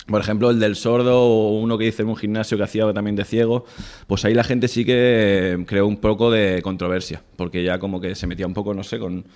Por 0.08 0.22
ejemplo, 0.22 0.50
el 0.50 0.58
del 0.58 0.74
sordo 0.74 1.20
o 1.20 1.60
uno 1.60 1.76
que 1.76 1.86
hice 1.86 2.02
en 2.02 2.08
un 2.08 2.16
gimnasio 2.16 2.56
que 2.56 2.64
hacía 2.64 2.90
también 2.94 3.14
de 3.14 3.24
ciego, 3.24 3.66
pues 4.06 4.24
ahí 4.24 4.32
la 4.32 4.42
gente 4.42 4.66
sí 4.66 4.84
que 4.86 5.62
creó 5.66 5.86
un 5.86 5.98
poco 5.98 6.30
de 6.30 6.62
controversia, 6.62 7.22
porque 7.36 7.62
ya 7.62 7.78
como 7.78 8.00
que 8.00 8.14
se 8.14 8.26
metía 8.26 8.46
un 8.46 8.54
poco, 8.54 8.72
no 8.72 8.82
sé, 8.82 8.98
con, 8.98 9.26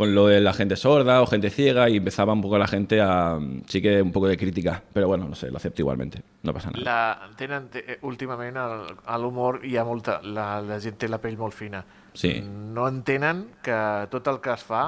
con 0.00 0.14
lo 0.14 0.26
de 0.26 0.40
la 0.40 0.54
gente 0.54 0.76
sorda 0.76 1.20
o 1.20 1.26
gente 1.26 1.50
ciega 1.50 1.88
y 1.90 1.98
empezaba 1.98 2.32
un 2.32 2.40
poco 2.40 2.56
la 2.56 2.66
gente 2.66 3.00
a... 3.02 3.38
sí 3.68 3.82
que 3.82 4.00
un 4.00 4.12
poco 4.12 4.28
de 4.28 4.38
crítica, 4.38 4.82
pero 4.94 5.06
bueno, 5.08 5.28
no 5.28 5.34
sé, 5.34 5.50
lo 5.50 5.58
acepto 5.58 5.82
igualmente, 5.82 6.22
no 6.42 6.54
pasa 6.54 6.70
nada. 6.70 6.82
La, 6.84 7.36
tenen, 7.36 7.68
te- 7.68 7.84
eh, 7.92 7.98
últimament 8.02 8.56
a 8.56 9.18
l'humor 9.18 9.60
hi 9.62 9.76
ha 9.76 9.84
molta... 9.84 10.20
La, 10.24 10.62
la 10.64 10.80
gent 10.80 10.96
té 10.96 11.08
la 11.12 11.18
pell 11.20 11.36
molt 11.36 11.52
fina. 11.52 11.84
Sí. 12.14 12.40
No 12.42 12.88
entenen 12.88 13.44
que 13.62 13.76
tot 14.10 14.26
el 14.32 14.40
que 14.40 14.54
es 14.56 14.64
fa 14.64 14.86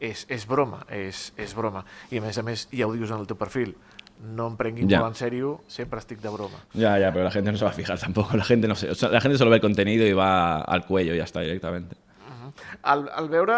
és, 0.00 0.26
és 0.28 0.44
broma, 0.50 0.82
és, 0.90 1.28
és 1.38 1.54
broma. 1.54 1.84
I 2.10 2.18
a 2.18 2.26
més 2.26 2.36
a 2.38 2.42
més, 2.42 2.66
ja 2.74 2.90
ho 2.90 2.92
dius 2.98 3.14
en 3.14 3.22
el 3.22 3.30
teu 3.30 3.38
perfil, 3.38 3.76
no 4.34 4.48
em 4.50 4.56
prenguin 4.58 4.90
Ja. 4.90 4.98
molt 5.04 5.14
en 5.14 5.20
sèrio, 5.22 5.54
sempre 5.70 6.02
estic 6.02 6.18
de 6.20 6.28
broma. 6.34 6.58
Ya, 6.74 6.98
ya, 6.98 7.12
pero 7.14 7.22
la 7.24 7.30
gente 7.30 7.52
no 7.52 7.58
se 7.58 7.64
va 7.64 7.70
a 7.70 7.74
fijar 7.78 7.98
tampoco, 7.98 8.36
la 8.36 8.44
gente 8.44 8.66
no 8.66 8.74
sé, 8.74 8.90
o 8.90 8.94
sea, 8.96 9.08
la 9.14 9.20
gente 9.20 9.38
solo 9.38 9.50
ve 9.50 9.56
el 9.62 9.62
contenido 9.62 10.04
y 10.04 10.12
va 10.12 10.60
al 10.60 10.84
cuello 10.84 11.14
y 11.14 11.18
ya 11.18 11.24
está 11.24 11.40
directamente. 11.40 11.94
Al, 12.82 13.08
al 13.14 13.28
veure 13.28 13.54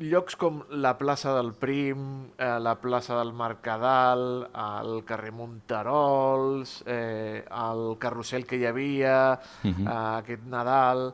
llocs 0.00 0.36
com 0.36 0.62
la 0.70 0.96
plaça 0.98 1.32
del 1.36 1.52
Prim, 1.58 2.32
eh, 2.36 2.56
la 2.60 2.76
plaça 2.80 3.16
del 3.18 3.32
Mercadal, 3.36 4.48
el 4.52 5.04
carrer 5.08 5.32
Monterols, 5.32 6.82
eh, 6.86 7.44
el 7.44 7.96
carrusel 7.98 8.46
que 8.46 8.60
hi 8.60 8.66
havia, 8.66 9.16
eh, 9.64 9.78
aquest 9.86 10.44
Nadal... 10.52 11.08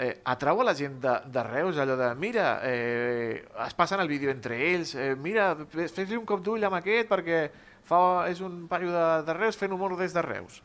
Eh, 0.00 0.20
atrau 0.30 0.60
a 0.62 0.64
la 0.64 0.72
gent 0.78 1.00
de, 1.02 1.12
de 1.34 1.42
Reus 1.42 1.76
allò 1.82 1.96
de 1.98 2.12
mira, 2.14 2.60
eh, 2.62 3.42
es 3.66 3.74
passen 3.74 3.98
el 4.00 4.08
vídeo 4.08 4.30
entre 4.30 4.54
ells, 4.70 4.94
eh, 4.94 5.16
mira, 5.18 5.48
fes-li 5.66 6.14
un 6.16 6.24
cop 6.24 6.44
d'ull 6.46 6.62
amb 6.64 6.78
aquest 6.78 7.10
perquè 7.10 7.40
fa, 7.84 8.30
és 8.30 8.38
un 8.40 8.68
paio 8.70 8.94
de, 8.94 9.06
de 9.26 9.34
Reus 9.34 9.58
fent 9.58 9.74
humor 9.74 9.96
des 9.98 10.14
de 10.14 10.22
Reus. 10.22 10.60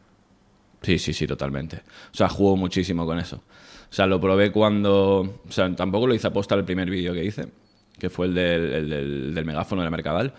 Sí, 0.86 0.99
sí, 0.99 1.12
sí, 1.12 1.25
totalmente. 1.25 1.82
O 2.13 2.15
sea, 2.15 2.30
juego 2.30 2.56
muchísimo 2.56 3.06
con 3.08 3.17
eso. 3.17 3.41
O 3.89 3.93
sea, 3.93 4.06
lo 4.08 4.19
probé 4.19 4.52
cuando... 4.52 5.41
O 5.48 5.52
sea, 5.52 5.74
tampoco 5.76 6.08
lo 6.08 6.13
hice 6.13 6.28
aposta 6.28 6.56
el 6.56 6.65
primer 6.65 6.89
vídeo 6.89 7.13
que 7.13 7.24
hice, 7.24 7.48
que 7.98 8.10
fue 8.10 8.28
el 8.28 8.36
del, 8.36 8.74
el 8.74 8.89
del, 8.89 9.36
del 9.36 9.45
megáfono 9.45 9.82
de 9.82 9.86
la 9.86 9.91
Mercadal. 9.91 10.34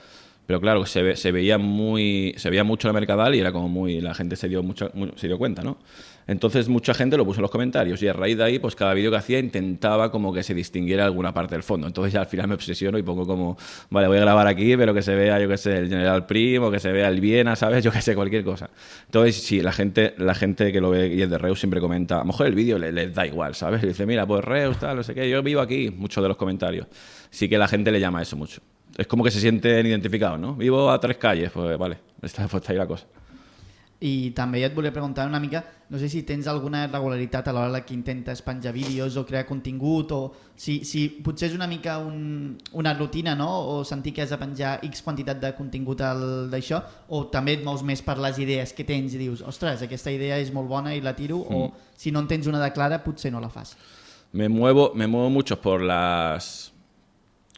Pero 0.46 0.60
claro, 0.60 0.86
se, 0.86 1.02
ve- 1.02 1.16
se 1.16 1.32
veía 1.32 1.58
muy... 1.58 2.34
Se 2.36 2.50
veía 2.50 2.64
mucho 2.64 2.86
la 2.88 2.92
Mercadal 2.92 3.34
y 3.34 3.40
era 3.40 3.52
como 3.52 3.68
muy... 3.68 4.00
La 4.00 4.14
gente 4.14 4.36
se 4.36 4.48
dio, 4.48 4.62
mucho, 4.62 4.90
mu- 4.94 5.10
se 5.16 5.26
dio 5.26 5.38
cuenta, 5.38 5.62
¿no? 5.62 5.78
Entonces 6.28 6.68
mucha 6.68 6.92
gente 6.92 7.16
lo 7.16 7.24
puso 7.24 7.38
en 7.38 7.42
los 7.42 7.50
comentarios 7.50 8.02
y 8.02 8.08
a 8.08 8.12
raíz 8.12 8.36
de 8.36 8.42
ahí, 8.44 8.58
pues 8.58 8.74
cada 8.74 8.92
vídeo 8.94 9.10
que 9.12 9.16
hacía 9.16 9.38
intentaba 9.38 10.10
como 10.10 10.32
que 10.32 10.42
se 10.42 10.54
distinguiera 10.54 11.04
alguna 11.04 11.32
parte 11.32 11.54
del 11.54 11.62
fondo. 11.62 11.86
Entonces 11.86 12.12
ya 12.12 12.20
al 12.20 12.26
final 12.26 12.48
me 12.48 12.54
obsesiono 12.54 12.98
y 12.98 13.02
pongo 13.02 13.26
como, 13.26 13.56
vale, 13.90 14.08
voy 14.08 14.16
a 14.18 14.20
grabar 14.22 14.46
aquí, 14.48 14.76
pero 14.76 14.92
que 14.92 15.02
se 15.02 15.14
vea, 15.14 15.38
yo 15.40 15.48
qué 15.48 15.56
sé, 15.56 15.76
el 15.78 15.88
General 15.88 16.26
Primo, 16.26 16.70
que 16.70 16.80
se 16.80 16.90
vea 16.90 17.08
el 17.08 17.20
Viena, 17.20 17.54
¿sabes? 17.54 17.84
Yo 17.84 17.92
qué 17.92 18.00
sé, 18.02 18.14
cualquier 18.16 18.42
cosa. 18.42 18.70
Entonces, 19.04 19.36
sí, 19.36 19.60
la 19.60 19.70
gente, 19.72 20.14
la 20.18 20.34
gente 20.34 20.72
que 20.72 20.80
lo 20.80 20.90
ve 20.90 21.08
y 21.14 21.22
es 21.22 21.30
de 21.30 21.38
Reus 21.38 21.60
siempre 21.60 21.80
comenta, 21.80 22.16
a 22.16 22.18
lo 22.20 22.24
mejor 22.24 22.46
el 22.48 22.54
vídeo 22.56 22.78
le- 22.78 22.90
les 22.90 23.14
da 23.14 23.24
igual, 23.26 23.54
¿sabes? 23.54 23.82
Y 23.84 23.86
dice, 23.86 24.04
mira, 24.06 24.26
pues 24.26 24.44
Reus, 24.44 24.78
tal, 24.78 24.96
no 24.96 25.02
sé 25.04 25.14
qué, 25.14 25.30
yo 25.30 25.42
vivo 25.42 25.60
aquí, 25.60 25.90
muchos 25.96 26.22
de 26.22 26.28
los 26.28 26.36
comentarios. 26.36 26.86
Sí 27.30 27.48
que 27.48 27.56
la 27.58 27.68
gente 27.68 27.92
le 27.92 28.00
llama 28.00 28.20
eso 28.22 28.36
mucho. 28.36 28.60
Es 28.98 29.06
como 29.06 29.22
que 29.22 29.30
se 29.30 29.40
sienten 29.40 29.86
identificados, 29.86 30.40
¿no? 30.40 30.54
Vivo 30.54 30.90
a 30.90 30.98
tres 30.98 31.18
calles, 31.18 31.50
pues 31.52 31.78
vale, 31.78 31.98
está, 32.22 32.48
pues 32.48 32.62
está 32.62 32.72
ahí 32.72 32.78
la 32.78 32.86
cosa. 32.86 33.06
I 34.00 34.30
també 34.36 34.60
jo 34.60 34.66
et 34.68 34.74
volia 34.76 34.92
preguntar 34.92 35.24
una 35.26 35.38
mica, 35.40 35.62
no 35.88 35.96
sé 35.96 36.10
si 36.12 36.20
tens 36.28 36.44
alguna 36.52 36.82
regularitat 36.86 37.46
a 37.48 37.52
l'hora 37.56 37.80
que 37.80 37.94
intentes 37.94 38.42
penjar 38.44 38.74
vídeos 38.74 39.16
o 39.16 39.24
crear 39.24 39.46
contingut 39.48 40.12
o 40.12 40.18
si, 40.54 40.82
si 40.84 41.06
potser 41.24 41.48
és 41.48 41.54
una 41.56 41.66
mica 41.66 41.94
un, 41.98 42.58
una 42.76 42.92
rutina, 42.92 43.34
no? 43.34 43.48
O 43.72 43.84
sentir 43.88 44.12
que 44.12 44.20
has 44.20 44.34
de 44.34 44.36
penjar 44.36 44.80
X 44.84 45.00
quantitat 45.02 45.40
de 45.40 45.54
contingut 45.56 46.02
al- 46.04 46.50
d'això 46.52 46.82
o 47.08 47.24
també 47.32 47.54
et 47.56 47.64
mous 47.64 47.80
més 47.82 48.02
per 48.04 48.18
les 48.20 48.36
idees 48.38 48.74
que 48.76 48.84
tens 48.84 49.14
i 49.14 49.18
dius, 49.22 49.40
ostres, 49.40 49.80
aquesta 49.82 50.12
idea 50.12 50.36
és 50.44 50.52
molt 50.52 50.68
bona 50.68 50.92
i 50.94 51.00
la 51.00 51.14
tiro 51.16 51.38
o 51.40 51.70
si 51.96 52.12
no 52.12 52.20
en 52.20 52.28
tens 52.28 52.46
una 52.46 52.60
de 52.60 52.72
clara 52.76 53.00
potser 53.02 53.32
no 53.32 53.40
la 53.40 53.48
fas. 53.48 53.76
Me 54.32 54.50
muevo, 54.50 54.92
me 54.94 55.06
muevo 55.06 55.30
mucho 55.30 55.58
por 55.58 55.80
las 55.80 56.70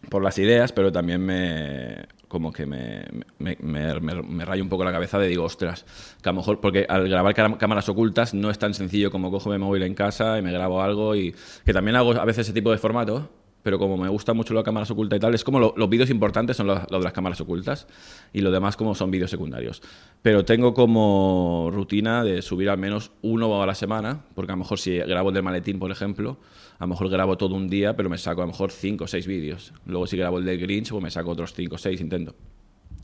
por 0.09 0.23
las 0.23 0.39
ideas, 0.39 0.71
pero 0.71 0.93
también 0.93 1.21
me 1.21 2.07
como 2.29 2.53
que 2.53 2.67
me, 2.67 3.05
me, 3.39 3.57
me, 3.61 4.01
me- 4.01 4.45
rayo 4.45 4.63
un 4.63 4.69
poco 4.69 4.85
la 4.85 4.93
cabeza 4.93 5.19
de 5.19 5.29
digo, 5.29 5.45
ostras, 5.45 5.85
que 6.23 6.29
a 6.29 6.33
lo 6.33 6.39
mejor, 6.39 6.61
porque 6.61 6.87
al 6.89 7.09
grabar 7.09 7.35
cá- 7.35 7.57
cámaras 7.59 7.89
ocultas 7.89 8.35
no 8.35 8.51
es 8.51 8.59
tan 8.59 8.75
sencillo 8.75 9.11
como 9.11 9.31
cojo 9.31 9.51
mi 9.51 9.59
móvil 9.59 9.83
en 9.83 9.95
casa 9.95 10.39
y 10.39 10.43
me 10.43 10.53
grabo 10.53 10.83
algo 10.83 11.17
y 11.17 11.35
que 11.65 11.73
también 11.73 11.97
hago 11.97 12.13
a 12.13 12.25
veces 12.25 12.47
ese 12.47 12.53
tipo 12.53 12.71
de 12.71 12.79
formato, 12.79 13.31
pero 13.69 13.79
como 13.79 13.99
me 13.99 14.09
gusta 14.09 14.33
mucho 14.33 14.55
las 14.55 14.65
cámaras 14.65 14.91
ocultas 14.91 15.19
y 15.19 15.21
tal, 15.21 15.35
es 15.35 15.45
como 15.45 15.61
lo- 15.61 15.75
los 15.77 15.91
vídeos 15.91 16.09
importantes 16.09 16.57
son 16.57 16.69
los, 16.69 16.87
de 16.87 16.99
las 17.01 17.13
cámaras 17.13 17.39
ocultas 17.43 17.87
y 18.33 18.41
lo 18.41 18.51
demás 18.51 18.79
como 18.79 18.95
son 18.95 19.11
vídeos 19.11 19.31
secundarios. 19.31 19.83
Pero 20.23 20.43
tengo 20.47 20.73
como 20.73 21.69
rutina 21.71 22.25
de 22.25 22.41
subir 22.41 22.71
al 22.71 22.79
menos 22.79 23.11
uno 23.21 23.63
a 23.63 23.67
la 23.67 23.75
semana, 23.75 24.25
porque 24.35 24.53
a 24.53 24.55
lo 24.55 24.61
mejor 24.61 24.79
si 24.79 24.97
grabo 24.97 25.29
el 25.29 25.35
del 25.35 25.43
maletín, 25.43 25.79
por 25.79 25.91
ejemplo, 25.91 26.39
a 26.79 26.85
lo 26.85 26.89
mejor 26.89 27.11
grabo 27.11 27.37
todo 27.37 27.55
un 27.57 27.69
día, 27.69 27.95
pero 27.95 28.09
me 28.09 28.17
saco 28.17 28.41
a 28.41 28.47
lo 28.47 28.53
mejor 28.53 28.71
cinco 28.71 29.05
o 29.05 29.07
seis 29.07 29.27
vídeos. 29.27 29.75
Luego 29.85 30.07
si 30.07 30.17
grabo 30.17 30.39
el 30.39 30.47
del 30.47 30.59
Grinch, 30.59 30.89
pues 30.89 31.03
me 31.03 31.11
saco 31.11 31.29
otros 31.33 31.53
cinco 31.53 31.75
o 31.75 31.79
seis, 31.79 32.01
intento. 32.01 32.35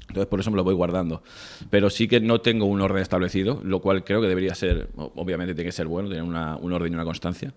Entonces 0.08 0.28
por 0.28 0.40
eso 0.40 0.50
me 0.50 0.56
lo 0.56 0.64
voy 0.64 0.72
guardando. 0.74 1.22
Pero 1.68 1.90
sí 1.90 2.08
que 2.08 2.20
no 2.20 2.40
tengo 2.40 2.64
un 2.64 2.80
orden 2.80 3.02
establecido, 3.02 3.60
lo 3.64 3.80
cual 3.82 4.02
creo 4.02 4.22
que 4.22 4.28
debería 4.28 4.54
ser, 4.54 4.88
obviamente 4.96 5.54
tiene 5.54 5.68
que 5.68 5.72
ser 5.72 5.88
bueno, 5.88 6.08
tener 6.08 6.22
una- 6.24 6.56
un 6.56 6.72
orden 6.72 6.90
y 6.90 6.94
una 6.94 7.04
constancia. 7.04 7.52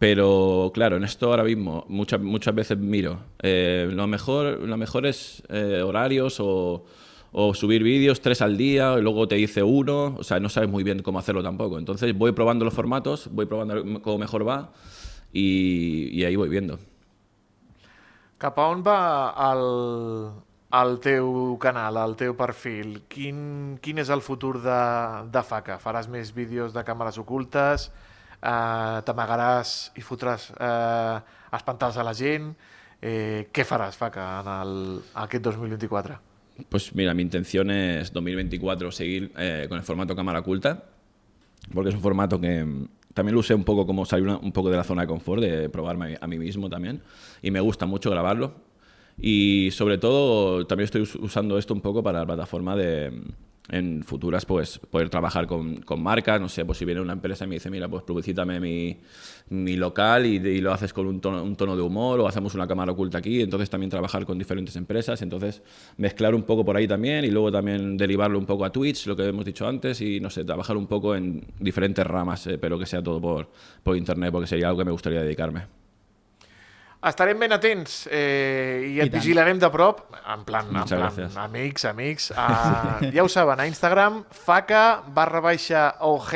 Pero 0.00 0.70
claro, 0.72 0.96
en 0.96 1.04
esto 1.04 1.28
ahora 1.28 1.44
mismo 1.44 1.84
muchas, 1.86 2.22
muchas 2.22 2.54
veces 2.54 2.78
miro, 2.78 3.20
eh, 3.42 3.86
lo, 3.92 4.06
mejor, 4.06 4.60
lo 4.60 4.76
mejor 4.78 5.04
es 5.04 5.42
eh, 5.50 5.82
horarios 5.82 6.40
o, 6.40 6.86
o 7.32 7.52
subir 7.52 7.82
vídeos 7.82 8.22
tres 8.22 8.40
al 8.40 8.56
día 8.56 8.94
y 8.98 9.02
luego 9.02 9.28
te 9.28 9.34
dice 9.34 9.62
uno, 9.62 10.16
o 10.16 10.24
sea, 10.24 10.40
no 10.40 10.48
sabes 10.48 10.70
muy 10.70 10.84
bien 10.84 11.02
cómo 11.02 11.18
hacerlo 11.18 11.42
tampoco. 11.42 11.78
Entonces 11.78 12.16
voy 12.16 12.32
probando 12.32 12.64
los 12.64 12.72
formatos, 12.72 13.28
voy 13.30 13.44
probando 13.44 14.00
cómo 14.00 14.16
mejor 14.16 14.48
va 14.48 14.72
y, 15.34 16.08
y 16.18 16.24
ahí 16.24 16.34
voy 16.34 16.48
viendo. 16.48 16.78
Cap 18.38 18.58
a 18.58 18.68
on 18.68 18.82
va 18.82 19.36
el, 19.52 20.30
el 20.80 20.98
teu 21.04 21.58
canal, 21.60 21.98
el 22.00 22.16
teu 22.16 22.32
perfil? 22.40 23.02
Quin, 23.12 23.76
quin 23.84 24.00
és 24.00 24.08
el 24.08 24.24
futur 24.24 24.62
de, 24.64 24.80
de 25.28 25.42
FACA? 25.44 25.76
Faràs 25.76 26.08
més 26.08 26.32
vídeos 26.32 26.72
de 26.72 26.88
càmeres 26.88 27.20
ocultes? 27.20 27.90
Eh, 28.42 29.00
T'amagaràs 29.04 29.92
i 29.96 30.02
fotràs 30.02 30.50
eh, 30.58 31.20
espantals 31.56 31.96
a 32.00 32.04
la 32.06 32.14
gent? 32.14 32.54
Eh, 33.02 33.48
què 33.52 33.64
faràs, 33.64 33.96
FACA, 33.96 34.26
en 34.42 34.48
el, 34.60 34.74
aquest 35.24 35.44
2024? 35.44 36.18
Pues 36.68 36.94
mira, 36.94 37.14
mi 37.14 37.22
intención 37.22 37.70
es 37.70 38.12
2024 38.12 38.90
seguir 38.92 39.32
eh, 39.38 39.64
con 39.68 39.78
el 39.78 39.84
formato 39.84 40.14
cámara 40.14 40.40
oculta, 40.40 40.84
porque 41.72 41.88
es 41.90 41.94
un 41.94 42.02
formato 42.02 42.38
que 42.40 42.62
mm, 42.64 42.88
también 43.14 43.34
lo 43.34 43.40
usé 43.40 43.54
un 43.54 43.64
poco 43.64 43.86
como 43.86 44.04
salir 44.04 44.24
una- 44.26 44.36
un 44.38 44.52
poco 44.52 44.70
de 44.70 44.76
la 44.76 44.84
zona 44.84 45.02
de 45.02 45.08
confort, 45.08 45.40
de 45.42 45.68
probarme 45.70 46.18
a 46.20 46.26
mí 46.26 46.38
mismo 46.38 46.68
también, 46.68 47.02
y 47.42 47.50
me 47.50 47.60
gusta 47.60 47.86
mucho 47.86 48.10
grabarlo. 48.10 48.52
Y 49.18 49.70
sobre 49.72 49.98
todo 49.98 50.66
también 50.66 50.84
estoy 50.84 51.02
us- 51.02 51.14
usando 51.16 51.58
esto 51.58 51.74
un 51.74 51.80
poco 51.80 52.02
para 52.02 52.20
la 52.20 52.26
plataforma 52.26 52.76
de, 52.76 53.22
en 53.70 54.02
futuras, 54.02 54.44
pues 54.44 54.78
poder 54.78 55.08
trabajar 55.08 55.46
con, 55.46 55.76
con, 55.82 56.02
marcas, 56.02 56.40
no 56.40 56.48
sé, 56.48 56.64
pues 56.64 56.78
si 56.78 56.84
viene 56.84 57.00
una 57.00 57.12
empresa 57.12 57.44
y 57.44 57.48
me 57.48 57.54
dice, 57.54 57.70
mira, 57.70 57.88
pues 57.88 58.02
publicítame 58.02 58.58
mi, 58.58 58.98
mi 59.50 59.76
local 59.76 60.26
y, 60.26 60.60
lo 60.60 60.72
haces 60.72 60.92
con 60.92 61.06
un 61.06 61.20
tono, 61.20 61.42
un 61.42 61.56
tono 61.56 61.76
de 61.76 61.82
humor 61.82 62.20
o 62.20 62.26
hacemos 62.26 62.54
una 62.54 62.66
cámara 62.66 62.92
oculta 62.92 63.18
aquí, 63.18 63.40
entonces 63.40 63.70
también 63.70 63.90
trabajar 63.90 64.26
con 64.26 64.38
diferentes 64.38 64.76
empresas, 64.76 65.22
entonces 65.22 65.62
mezclar 65.96 66.34
un 66.34 66.42
poco 66.42 66.64
por 66.64 66.76
ahí 66.76 66.88
también 66.88 67.24
y 67.24 67.30
luego 67.30 67.52
también 67.52 67.96
derivarlo 67.96 68.38
un 68.38 68.46
poco 68.46 68.64
a 68.64 68.72
Twitch, 68.72 69.06
lo 69.06 69.16
que 69.16 69.26
hemos 69.26 69.44
dicho 69.44 69.66
antes, 69.66 70.00
y 70.00 70.20
no 70.20 70.30
sé, 70.30 70.44
trabajar 70.44 70.76
un 70.76 70.86
poco 70.86 71.14
en 71.14 71.44
diferentes 71.58 72.06
ramas, 72.06 72.46
eh, 72.46 72.58
pero 72.58 72.78
que 72.78 72.86
sea 72.86 73.02
todo 73.02 73.20
por, 73.20 73.50
por 73.82 73.96
internet, 73.96 74.32
porque 74.32 74.46
sería 74.46 74.68
algo 74.68 74.78
que 74.78 74.84
me 74.84 74.92
gustaría 74.92 75.22
dedicarme. 75.22 75.79
Estarem 77.00 77.38
ben 77.40 77.52
atents 77.56 78.02
eh, 78.12 78.84
i 78.84 78.98
et 79.00 79.08
I 79.08 79.12
vigilarem 79.14 79.56
de 79.60 79.68
prop, 79.72 80.02
en 80.20 80.42
plan, 80.44 80.66
en 80.68 80.84
plan 80.84 81.06
gràcies. 81.06 81.36
amics, 81.40 81.86
amics. 81.88 82.26
Uh, 82.34 83.06
ja 83.14 83.24
ho 83.24 83.28
saben, 83.32 83.62
a 83.62 83.64
Instagram, 83.70 84.18
faca 84.28 85.00
barra 85.08 85.40
baixa 85.40 85.94
OG. 86.04 86.34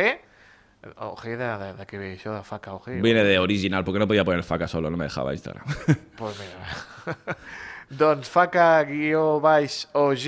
OG 1.05 1.25
de, 1.37 1.51
de, 1.61 1.69
de 1.77 1.87
què 1.89 2.01
ve 2.01 2.09
això 2.15 2.33
de 2.33 2.41
faca 2.49 2.73
OG? 2.79 2.95
Viene 3.05 3.27
de 3.29 3.37
original, 3.39 3.85
porque 3.85 4.01
no 4.01 4.09
podía 4.09 4.25
poner 4.25 4.43
faca 4.43 4.67
solo, 4.67 4.89
no 4.89 4.97
me 4.97 5.05
dejaba 5.05 5.35
Instagram. 5.37 5.69
pues 6.17 6.41
mira. 6.41 7.37
doncs 8.01 8.33
faca 8.33 8.81
guió 8.89 9.43
baix 9.45 9.83
OG, 9.93 10.27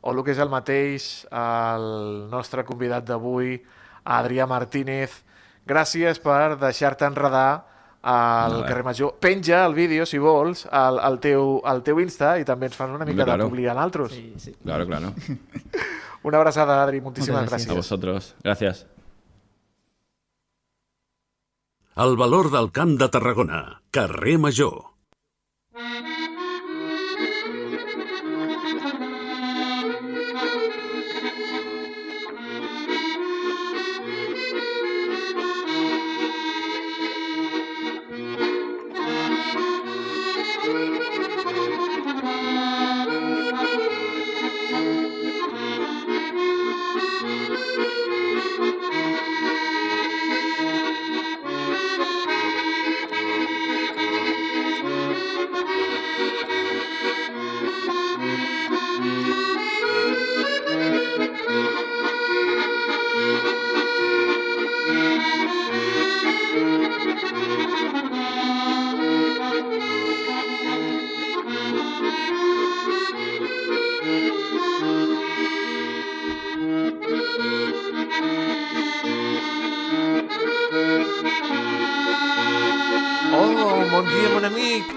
o 0.00 0.16
el 0.16 0.24
que 0.24 0.32
és 0.32 0.40
el 0.40 0.48
mateix, 0.52 1.10
el 1.28 1.86
nostre 2.32 2.64
convidat 2.64 3.04
d'avui, 3.12 3.58
Adrià 4.08 4.48
Martínez. 4.48 5.20
Gràcies 5.68 6.16
per 6.24 6.56
deixar-te 6.60 7.04
enredar 7.12 7.73
al 8.04 8.52
no, 8.52 8.64
carrer 8.66 8.84
Major. 8.84 9.14
Penja 9.18 9.64
el 9.64 9.74
vídeo, 9.74 10.04
si 10.04 10.18
vols, 10.18 10.66
al, 10.70 10.98
al, 11.00 11.18
teu, 11.24 11.60
al 11.64 11.82
teu 11.82 12.00
Insta 12.04 12.34
i 12.40 12.44
també 12.44 12.68
ens 12.68 12.76
fan 12.76 12.92
una 12.92 13.06
mica 13.08 13.24
claro. 13.24 13.46
de 13.46 13.50
publi 13.50 13.66
a 13.66 13.76
altres. 13.80 14.12
Sí, 14.12 14.34
sí. 14.36 14.52
Claro, 14.62 14.86
claro. 14.86 15.14
una 16.28 16.42
abraçada, 16.42 16.82
Adri. 16.82 17.00
Moltíssimes 17.00 17.48
gràcies. 17.48 17.64
gràcies. 17.64 17.72
A 17.72 17.80
vosotros. 17.80 18.34
Gràcies. 18.44 18.84
El 22.04 22.16
valor 22.18 22.50
del 22.52 22.72
camp 22.74 22.98
de 23.00 23.08
Tarragona. 23.08 23.62
Carrer 23.94 24.36
Major. 24.38 24.82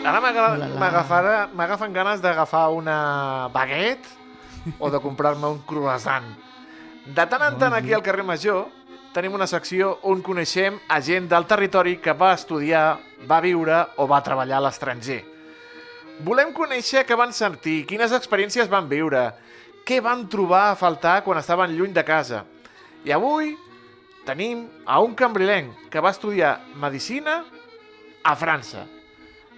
M'agafen 0.07 1.93
ganes 1.93 2.21
d'agafar 2.23 2.69
una 2.71 3.49
baguette 3.53 4.07
o 4.79 4.89
de 4.89 4.99
comprar-me 5.03 5.47
un 5.47 5.59
croissant. 5.67 6.27
De 7.05 7.25
tant 7.25 7.43
en 7.43 7.57
tant 7.59 7.73
aquí 7.75 7.93
al 7.95 8.03
carrer 8.03 8.23
Major 8.23 8.67
tenim 9.15 9.33
una 9.33 9.47
secció 9.47 9.97
on 10.07 10.21
coneixem 10.21 10.79
a 10.87 10.99
gent 11.01 11.27
del 11.31 11.47
territori 11.49 11.97
que 12.03 12.13
va 12.13 12.33
estudiar, 12.35 12.99
va 13.27 13.39
viure 13.41 13.85
o 13.97 14.07
va 14.07 14.23
treballar 14.23 14.59
a 14.59 14.65
l'estranger. 14.67 15.23
Volem 16.25 16.51
conèixer 16.53 17.05
què 17.05 17.15
van 17.17 17.33
sentir, 17.33 17.85
quines 17.89 18.11
experiències 18.15 18.69
van 18.69 18.87
viure, 18.89 19.31
què 19.87 20.01
van 20.03 20.27
trobar 20.27 20.71
a 20.71 20.75
faltar 20.75 21.21
quan 21.23 21.39
estaven 21.39 21.75
lluny 21.77 21.93
de 21.95 22.03
casa. 22.03 22.43
I 23.05 23.13
avui 23.15 23.55
tenim 24.27 24.67
a 24.85 24.99
un 24.99 25.15
cambrilenc 25.15 25.87
que 25.91 26.03
va 26.03 26.11
estudiar 26.11 26.59
Medicina 26.75 27.43
a 28.23 28.35
França. 28.35 28.96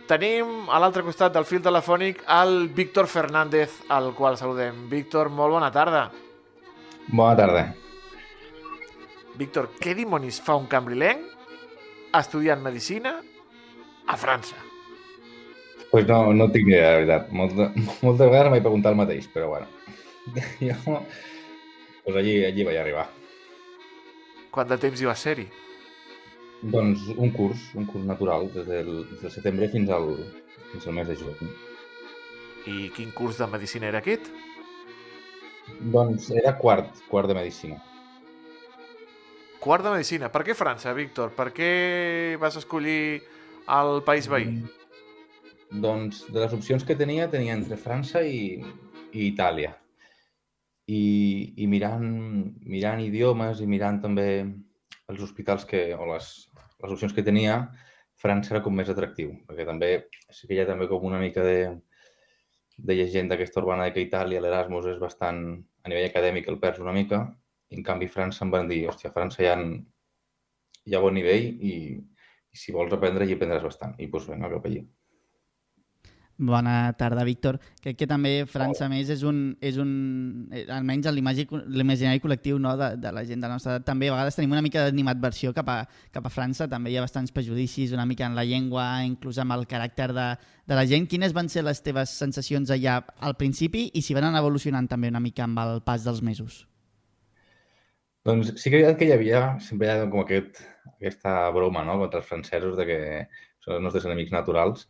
Tenim 0.09 0.71
a 0.73 0.79
l'altre 0.81 1.03
costat 1.05 1.35
del 1.35 1.45
fil 1.45 1.61
telefònic 1.61 2.23
el 2.33 2.71
Víctor 2.73 3.05
Fernández, 3.05 3.75
al 3.93 4.09
qual 4.17 4.39
saludem. 4.39 4.87
Víctor, 4.89 5.29
molt 5.29 5.53
bona 5.53 5.69
tarda. 5.69 6.07
Bona 7.11 7.35
tarda. 7.37 7.61
Víctor, 9.37 9.69
què 9.77 9.93
dimonis 9.93 10.41
fa 10.41 10.55
un 10.57 10.65
cambrilenc 10.71 11.21
estudiant 12.17 12.65
Medicina 12.65 13.19
a 14.09 14.17
França? 14.17 14.57
Pues 15.91 16.09
no, 16.09 16.33
no 16.33 16.49
tinc 16.49 16.73
idea, 16.73 16.89
de 16.89 16.97
veritat. 17.03 17.29
Molta, 17.43 17.69
moltes 18.01 18.25
vegades 18.25 18.53
m'he 18.55 18.65
preguntat 18.65 18.95
el 18.95 19.01
mateix, 19.05 19.29
però 19.29 19.53
bueno. 19.53 19.69
Jo, 20.59 21.03
pues 22.03 22.15
allí, 22.17 22.39
allí 22.49 22.65
vaig 22.65 22.81
arribar. 22.81 23.05
Quant 24.49 24.73
de 24.73 24.81
temps 24.81 25.01
hi 25.01 25.05
va 25.05 25.13
ser-hi? 25.13 25.51
Doncs 26.61 27.05
un 27.15 27.31
curs, 27.31 27.69
un 27.79 27.85
curs 27.87 28.03
natural, 28.03 28.49
des 28.51 28.67
del, 28.67 28.89
des 29.07 29.21
del 29.23 29.31
setembre 29.31 29.69
fins 29.71 29.89
al, 29.95 30.09
fins 30.73 30.87
al 30.87 30.97
mes 30.97 31.07
de 31.07 31.15
juny. 31.15 31.53
I 32.67 32.89
quin 32.95 33.13
curs 33.15 33.39
de 33.39 33.47
medicina 33.47 33.87
era 33.87 34.01
aquest? 34.03 34.27
Doncs 35.79 36.29
era 36.35 36.57
quart, 36.59 36.99
quart 37.07 37.31
de 37.31 37.37
medicina. 37.37 37.79
Quart 39.63 39.87
de 39.87 39.93
medicina. 39.95 40.27
Per 40.31 40.43
què 40.47 40.55
França, 40.55 40.91
Víctor? 40.95 41.31
Per 41.35 41.49
què 41.55 41.71
vas 42.39 42.59
escollir 42.59 43.21
el 43.79 44.03
país 44.03 44.27
veí? 44.27 44.51
Mm, 44.51 45.79
doncs 45.83 46.25
de 46.27 46.43
les 46.43 46.55
opcions 46.55 46.83
que 46.83 46.97
tenia, 46.99 47.29
tenia 47.31 47.55
entre 47.55 47.79
França 47.79 48.23
i, 48.25 48.59
i 49.13 49.29
Itàlia. 49.29 49.77
I, 50.89 51.03
i 51.61 51.67
mirant, 51.69 52.09
mirant 52.65 52.99
idiomes 53.03 53.61
i 53.61 53.67
mirant 53.69 53.99
també 54.03 54.29
els 55.09 55.21
hospitals 55.21 55.65
que, 55.69 55.89
o 55.95 56.07
les, 56.11 56.48
les 56.83 56.95
opcions 56.95 57.13
que 57.15 57.25
tenia, 57.25 57.59
França 58.19 58.53
era 58.53 58.63
com 58.63 58.75
més 58.75 58.89
atractiu, 58.91 59.33
perquè 59.47 59.65
també 59.67 59.89
sí 60.35 60.47
que 60.47 60.55
hi 60.57 60.61
ha 60.63 60.67
també 60.67 60.87
com 60.91 61.05
una 61.07 61.19
mica 61.21 61.43
de, 61.45 61.59
de 62.77 62.95
llegenda 62.95 63.35
aquesta 63.35 63.61
urbana 63.61 63.87
de 63.87 63.93
que 63.95 64.03
Itàlia, 64.05 64.41
l'Erasmus, 64.43 64.89
és 64.93 64.99
bastant, 64.99 65.43
a 65.83 65.91
nivell 65.91 66.09
acadèmic, 66.09 66.49
el 66.51 66.59
perds 66.59 66.83
una 66.83 66.95
mica, 66.95 67.23
i 67.69 67.79
en 67.79 67.85
canvi 67.87 68.09
França 68.11 68.43
em 68.45 68.51
van 68.55 68.67
dir, 68.71 68.81
hòstia, 68.91 69.13
França 69.15 69.43
hi 69.43 69.49
ha, 69.51 69.57
hi 70.85 70.95
ha 70.95 71.03
bon 71.03 71.15
nivell 71.15 71.47
i, 71.71 71.75
i 72.51 72.63
si 72.63 72.75
vols 72.75 72.95
aprendre, 72.95 73.27
hi 73.27 73.37
aprendràs 73.37 73.67
bastant. 73.67 73.95
I 73.99 74.09
doncs 74.11 74.27
vinga, 74.31 74.51
cap 74.55 74.67
allà. 74.67 74.83
Bona 76.39 76.93
tarda, 76.95 77.25
Víctor. 77.27 77.57
Crec 77.83 77.97
que 77.99 78.07
també 78.07 78.45
França, 78.47 78.85
oh. 78.85 78.89
més, 78.93 79.09
és 79.11 79.25
un, 79.27 79.57
és 79.59 79.75
un 79.75 79.89
eh, 80.55 80.61
almenys 80.71 81.09
l'imaginari 81.11 82.21
col·lectiu 82.23 82.55
no, 82.63 82.77
de, 82.79 82.93
de 82.95 83.11
la 83.11 83.25
gent 83.27 83.43
de 83.43 83.49
la 83.49 83.57
nostra 83.57 83.73
edat, 83.73 83.85
també 83.89 84.07
a 84.07 84.13
vegades 84.13 84.39
tenim 84.39 84.53
una 84.55 84.63
mica 84.63 84.85
d'animadversió 84.85 85.51
cap, 85.57 85.67
a, 85.67 85.81
cap 86.15 86.29
a 86.29 86.31
França, 86.31 86.69
també 86.71 86.93
hi 86.93 86.95
ha 86.95 87.03
bastants 87.03 87.35
prejudicis, 87.35 87.91
una 87.91 88.05
mica 88.07 88.23
en 88.23 88.39
la 88.39 88.45
llengua, 88.47 88.85
inclús 89.03 89.41
amb 89.43 89.57
el 89.57 89.67
caràcter 89.67 90.07
de, 90.15 90.29
de 90.63 90.79
la 90.79 90.85
gent. 90.87 91.09
Quines 91.11 91.35
van 91.35 91.51
ser 91.51 91.65
les 91.67 91.83
teves 91.83 92.15
sensacions 92.23 92.71
allà 92.71 93.01
al 93.19 93.35
principi 93.35 93.89
i 93.91 94.05
si 94.05 94.15
van 94.15 94.29
anar 94.29 94.39
evolucionant 94.39 94.87
també 94.87 95.11
una 95.11 95.19
mica 95.19 95.43
amb 95.43 95.59
el 95.65 95.83
pas 95.83 96.07
dels 96.07 96.23
mesos? 96.23 96.61
Doncs 98.23 98.55
sí 98.63 98.71
que 98.71 98.95
que 98.95 99.11
hi 99.11 99.11
havia, 99.11 99.43
sempre 99.59 99.91
hi 99.91 99.91
ha 99.91 100.07
com 100.07 100.23
aquest, 100.23 100.63
aquesta 100.95 101.35
broma 101.51 101.83
no? 101.83 101.99
contra 101.99 102.23
els 102.23 102.31
francesos 102.31 102.79
de 102.79 102.87
que 102.87 102.99
són 103.59 103.75
els 103.75 103.89
nostres 103.89 104.07
enemics 104.07 104.31
naturals, 104.31 104.87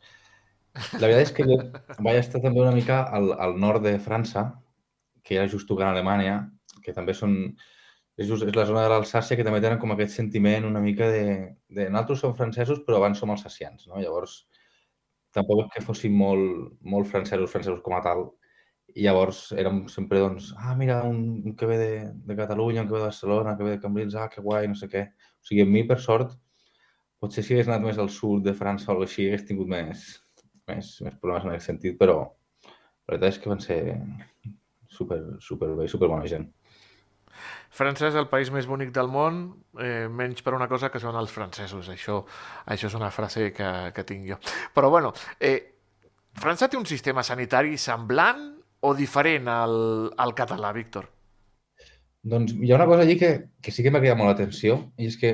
la 0.76 1.08
veritat 1.08 1.24
és 1.26 1.32
que 1.36 1.46
jo 1.48 1.58
vaig 2.06 2.20
estar 2.20 2.42
també 2.44 2.62
una 2.62 2.76
mica 2.76 3.02
al, 3.16 3.32
al 3.42 3.58
nord 3.60 3.84
de 3.86 3.98
França, 4.04 4.46
que 5.24 5.38
era 5.38 5.50
just 5.50 5.68
tocant 5.70 5.92
Alemanya, 5.92 6.40
que 6.86 6.96
també 6.96 7.16
són... 7.18 7.36
És, 8.20 8.28
just, 8.28 8.44
és 8.44 8.56
la 8.58 8.66
zona 8.68 8.82
de 8.84 8.92
l'Alsàcia 8.92 9.38
que 9.40 9.46
també 9.48 9.62
tenen 9.64 9.80
com 9.80 9.94
aquest 9.94 10.18
sentiment 10.18 10.66
una 10.68 10.82
mica 10.84 11.08
de, 11.08 11.24
de... 11.72 11.86
Nosaltres 11.88 12.20
som 12.26 12.36
francesos, 12.36 12.82
però 12.84 12.98
abans 13.00 13.22
som 13.22 13.32
alsacians, 13.32 13.88
no? 13.88 14.02
Llavors, 14.04 14.42
tampoc 15.36 15.64
és 15.64 15.70
que 15.76 15.86
fossin 15.86 16.18
molt, 16.20 16.74
molt 16.82 17.08
francesos, 17.08 17.52
francesos 17.54 17.80
com 17.86 17.96
a 17.96 18.02
tal. 18.04 18.26
I 18.98 19.06
llavors 19.06 19.44
érem 19.56 19.86
sempre, 19.94 20.20
doncs, 20.20 20.52
ah, 20.58 20.76
mira, 20.76 21.00
un, 21.08 21.22
un 21.46 21.56
que 21.56 21.70
ve 21.70 21.78
de, 21.80 21.92
de 22.28 22.36
Catalunya, 22.36 22.84
un 22.84 22.90
que 22.90 22.98
ve 22.98 23.04
de 23.04 23.08
Barcelona, 23.08 23.56
que 23.56 23.68
ve 23.68 23.78
de 23.78 23.82
Cambrils, 23.86 24.18
ah, 24.20 24.28
que 24.34 24.44
guai, 24.44 24.68
no 24.68 24.76
sé 24.76 24.90
què. 24.92 25.06
O 25.40 25.50
sigui, 25.50 25.64
a 25.64 25.70
mi, 25.70 25.86
per 25.88 26.02
sort, 26.04 26.36
potser 27.24 27.46
si 27.46 27.56
hagués 27.56 27.70
anat 27.72 27.86
més 27.86 28.02
al 28.02 28.12
sud 28.12 28.44
de 28.48 28.56
França 28.58 28.90
o 28.90 28.96
alguna 28.98 29.08
així, 29.08 29.30
hagués 29.30 29.48
tingut 29.48 29.70
més, 29.72 30.10
més, 30.70 30.94
més 31.06 31.18
problemes 31.18 31.46
en 31.46 31.54
aquest 31.54 31.72
sentit, 31.72 31.98
però 32.00 32.20
la 32.22 33.16
veritat 33.16 33.34
és 33.34 33.42
que 33.42 33.52
van 33.52 33.62
ser 33.64 33.80
super, 34.90 35.20
super 35.44 35.74
bé, 35.78 35.88
super 35.92 36.10
bona 36.12 36.30
gent. 36.30 36.48
França 37.70 38.08
és 38.10 38.18
el 38.18 38.28
país 38.30 38.50
més 38.52 38.66
bonic 38.68 38.92
del 38.96 39.10
món, 39.14 39.42
eh, 39.80 40.08
menys 40.10 40.42
per 40.46 40.56
una 40.58 40.68
cosa 40.68 40.90
que 40.90 41.02
són 41.02 41.18
els 41.20 41.32
francesos. 41.32 41.90
Això, 41.94 42.24
això 42.66 42.90
és 42.90 42.96
una 42.98 43.12
frase 43.14 43.52
que, 43.54 43.70
que 43.96 44.06
tinc 44.08 44.26
jo. 44.32 44.40
Però 44.76 44.90
bueno, 44.90 45.14
eh, 45.40 45.76
França 46.40 46.70
té 46.70 46.78
un 46.78 46.88
sistema 46.90 47.24
sanitari 47.26 47.78
semblant 47.78 48.44
o 48.82 48.94
diferent 48.96 49.48
al, 49.52 49.78
al 50.18 50.36
català, 50.36 50.72
Víctor? 50.76 51.10
Doncs 52.30 52.54
hi 52.58 52.72
ha 52.72 52.78
una 52.78 52.88
cosa 52.90 53.06
allí 53.06 53.16
que, 53.20 53.32
que 53.62 53.72
sí 53.72 53.84
que 53.84 53.92
m'ha 53.92 54.02
cridat 54.02 54.20
molt 54.20 54.34
l'atenció 54.34 54.80
i 55.00 55.08
és 55.08 55.18
que, 55.20 55.34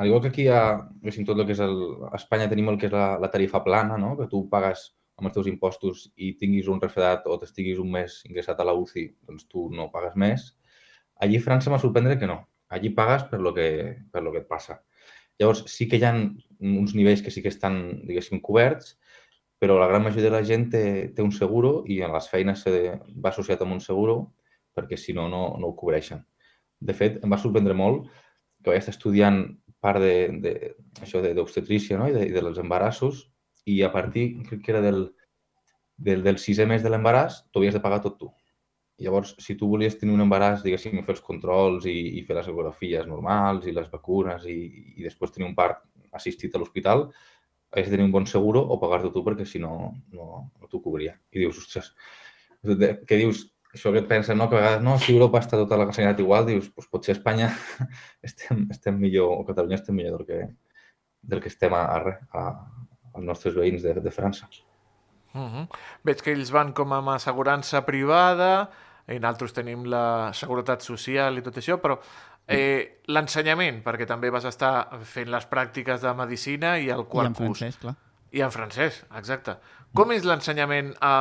al 0.00 0.06
igual 0.06 0.22
que 0.22 0.28
aquí 0.28 0.48
ha, 0.48 0.88
tot 1.26 1.38
el 1.38 1.44
que 1.44 1.52
és 1.52 1.60
el, 1.60 1.74
a 2.08 2.16
Espanya 2.16 2.48
tenim 2.48 2.70
el 2.72 2.78
que 2.80 2.88
és 2.88 2.92
la, 2.94 3.18
la 3.20 3.28
tarifa 3.28 3.60
plana, 3.60 3.98
no? 4.00 4.14
que 4.16 4.30
tu 4.32 4.46
pagues 4.48 4.86
amb 5.20 5.28
els 5.28 5.34
teus 5.34 5.50
impostos 5.50 6.06
i 6.16 6.30
tinguis 6.40 6.70
un 6.72 6.80
refredat 6.80 7.26
o 7.28 7.36
t'estiguis 7.36 7.76
un 7.82 7.90
mes 7.92 8.14
ingressat 8.24 8.62
a 8.62 8.64
la 8.64 8.72
UCI, 8.72 9.04
doncs 9.28 9.44
tu 9.44 9.66
no 9.76 9.90
pagues 9.92 10.16
més. 10.16 10.46
Allí 11.20 11.36
a 11.36 11.44
França 11.44 11.68
m'ha 11.68 11.80
sorprendre 11.82 12.16
que 12.16 12.30
no. 12.30 12.38
Allí 12.72 12.94
pagues 12.96 13.26
per 13.28 13.42
lo 13.44 13.52
que, 13.52 13.66
per 14.08 14.22
lo 14.24 14.32
que 14.32 14.40
et 14.40 14.48
passa. 14.48 14.78
Llavors, 15.36 15.66
sí 15.68 15.84
que 15.90 16.00
hi 16.00 16.08
ha 16.08 16.14
uns 16.16 16.96
nivells 16.96 17.20
que 17.20 17.34
sí 17.34 17.44
que 17.44 17.52
estan, 17.52 18.00
diguéssim, 18.08 18.40
coberts, 18.40 18.94
però 19.60 19.76
la 19.76 19.90
gran 19.92 20.06
majoria 20.06 20.30
de 20.30 20.32
la 20.38 20.44
gent 20.48 20.70
té, 20.72 20.82
té 21.12 21.20
un 21.20 21.36
seguro 21.36 21.82
i 21.84 22.00
en 22.00 22.16
les 22.16 22.32
feines 22.32 22.64
se 22.64 22.72
va 23.20 23.34
associat 23.34 23.60
amb 23.60 23.76
un 23.76 23.84
seguro 23.84 24.16
perquè 24.72 24.96
si 24.96 25.12
no, 25.12 25.28
no, 25.28 25.44
no 25.60 25.74
ho 25.74 25.76
cobreixen. 25.76 26.24
De 26.80 26.96
fet, 26.96 27.20
em 27.20 27.28
va 27.28 27.36
sorprendre 27.36 27.76
molt 27.76 28.08
que 28.64 28.72
vaig 28.72 28.80
estar 28.80 28.94
estudiant 28.94 29.42
part 29.80 30.02
de, 30.02 30.14
de, 30.44 30.54
això 31.00 31.22
d'obstetrícia 31.24 31.98
no? 31.98 32.08
I, 32.10 32.16
de, 32.16 32.26
i 32.28 32.34
dels 32.34 32.60
embarassos 32.60 33.24
i 33.70 33.80
a 33.86 33.90
partir, 33.92 34.42
crec 34.48 34.62
que 34.64 34.72
era 34.74 34.82
del, 34.84 35.06
del, 35.96 36.22
del 36.24 36.38
sisè 36.42 36.66
mes 36.68 36.84
de 36.84 36.92
l'embaràs, 36.92 37.44
t'ho 37.50 37.62
havies 37.62 37.76
de 37.76 37.82
pagar 37.84 38.00
tot 38.04 38.18
tu. 38.20 38.30
Llavors, 39.00 39.34
si 39.40 39.56
tu 39.56 39.68
volies 39.68 39.96
tenir 39.96 40.12
un 40.12 40.24
embaràs, 40.26 40.64
diguéssim, 40.64 40.98
fer 41.06 41.14
els 41.16 41.24
controls 41.24 41.86
i, 41.88 41.96
i 42.20 42.24
fer 42.28 42.36
les 42.36 42.48
ecografies 42.52 43.06
normals 43.08 43.68
i 43.68 43.76
les 43.76 43.88
vacunes 43.92 44.44
i, 44.44 44.58
i 44.98 45.06
després 45.06 45.32
tenir 45.32 45.48
un 45.48 45.56
part 45.56 45.80
assistit 46.16 46.54
a 46.54 46.60
l'hospital, 46.60 47.06
havies 47.70 47.88
de 47.88 47.94
tenir 47.94 48.08
un 48.08 48.12
bon 48.12 48.26
seguro 48.26 48.60
o 48.60 48.76
pagar-te 48.82 49.12
tu 49.14 49.22
perquè 49.24 49.46
si 49.48 49.62
no, 49.62 49.72
no, 50.12 50.26
no 50.50 50.68
t'ho 50.68 50.82
cobria. 50.84 51.14
I 51.32 51.44
dius, 51.44 51.62
ostres, 51.62 51.92
que 53.06 53.20
dius, 53.20 53.46
això 53.74 53.92
que 53.92 54.02
et 54.02 54.08
pensen, 54.10 54.38
no? 54.38 54.48
que 54.50 54.58
a 54.58 54.60
vegades, 54.60 54.82
no, 54.82 54.96
si 54.98 55.14
Europa 55.14 55.40
està 55.42 55.58
tota 55.60 55.78
la 55.78 55.86
sanitat 55.92 56.20
igual, 56.22 56.46
dius, 56.48 56.70
doncs 56.74 56.90
potser 56.90 57.14
a 57.14 57.18
Espanya 57.18 57.50
estem, 58.28 58.66
estem 58.74 58.98
millor, 58.98 59.36
o 59.38 59.46
Catalunya 59.48 59.78
estem 59.78 59.96
millor 59.96 60.18
del 60.18 60.26
que, 60.26 60.40
del 61.22 61.42
que 61.44 61.52
estem 61.52 61.74
a, 61.76 61.84
a, 61.84 62.16
a, 62.34 62.44
als 63.14 63.26
nostres 63.26 63.54
veïns 63.54 63.86
de, 63.86 63.94
de 64.02 64.14
França. 64.14 64.50
Uh 65.30 65.46
-huh. 65.46 65.66
Veig 66.02 66.22
que 66.22 66.32
ells 66.32 66.50
van 66.50 66.72
com 66.72 66.92
amb 66.92 67.14
assegurança 67.14 67.84
privada, 67.86 68.70
i 69.10 69.18
nosaltres 69.18 69.52
tenim 69.52 69.84
la 69.90 70.32
seguretat 70.36 70.82
social 70.82 71.38
i 71.38 71.42
tot 71.42 71.56
això, 71.56 71.78
però 71.82 71.98
eh, 72.46 73.00
l'ensenyament, 73.06 73.82
perquè 73.84 74.06
també 74.06 74.30
vas 74.30 74.46
estar 74.48 75.00
fent 75.06 75.30
les 75.30 75.46
pràctiques 75.50 76.00
de 76.00 76.14
medicina 76.14 76.76
i 76.78 76.90
el 76.90 77.06
quart 77.10 77.30
I 77.30 77.30
en 77.30 77.34
francès, 77.34 77.74
curs. 77.74 77.80
clar. 77.84 77.94
I 78.30 78.44
en 78.46 78.50
francès, 78.54 79.04
exacte. 79.18 79.56
Com 79.96 80.12
és 80.14 80.22
l'ensenyament 80.22 80.92
a, 81.02 81.14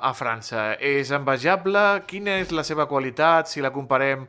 a 0.00 0.12
França? 0.16 0.70
És 0.80 1.10
envejable? 1.12 1.82
Quina 2.08 2.38
és 2.40 2.54
la 2.56 2.64
seva 2.64 2.86
qualitat 2.88 3.50
si 3.50 3.60
la 3.60 3.72
comparem 3.74 4.24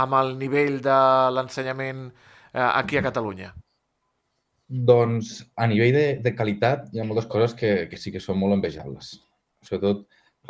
amb 0.00 0.16
el 0.18 0.32
nivell 0.40 0.80
de 0.82 0.98
l'ensenyament 1.36 2.08
eh, 2.08 2.64
aquí 2.64 2.98
a 2.98 3.04
Catalunya? 3.06 3.52
Doncs 4.90 5.30
a 5.54 5.68
nivell 5.70 5.94
de, 5.94 6.04
de 6.24 6.34
qualitat 6.34 6.90
hi 6.90 7.02
ha 7.02 7.06
moltes 7.06 7.30
coses 7.30 7.54
que, 7.58 7.86
que 7.90 7.98
sí 7.98 8.10
que 8.10 8.22
són 8.22 8.38
molt 8.42 8.58
envejables. 8.58 9.14
Sobretot, 9.62 10.06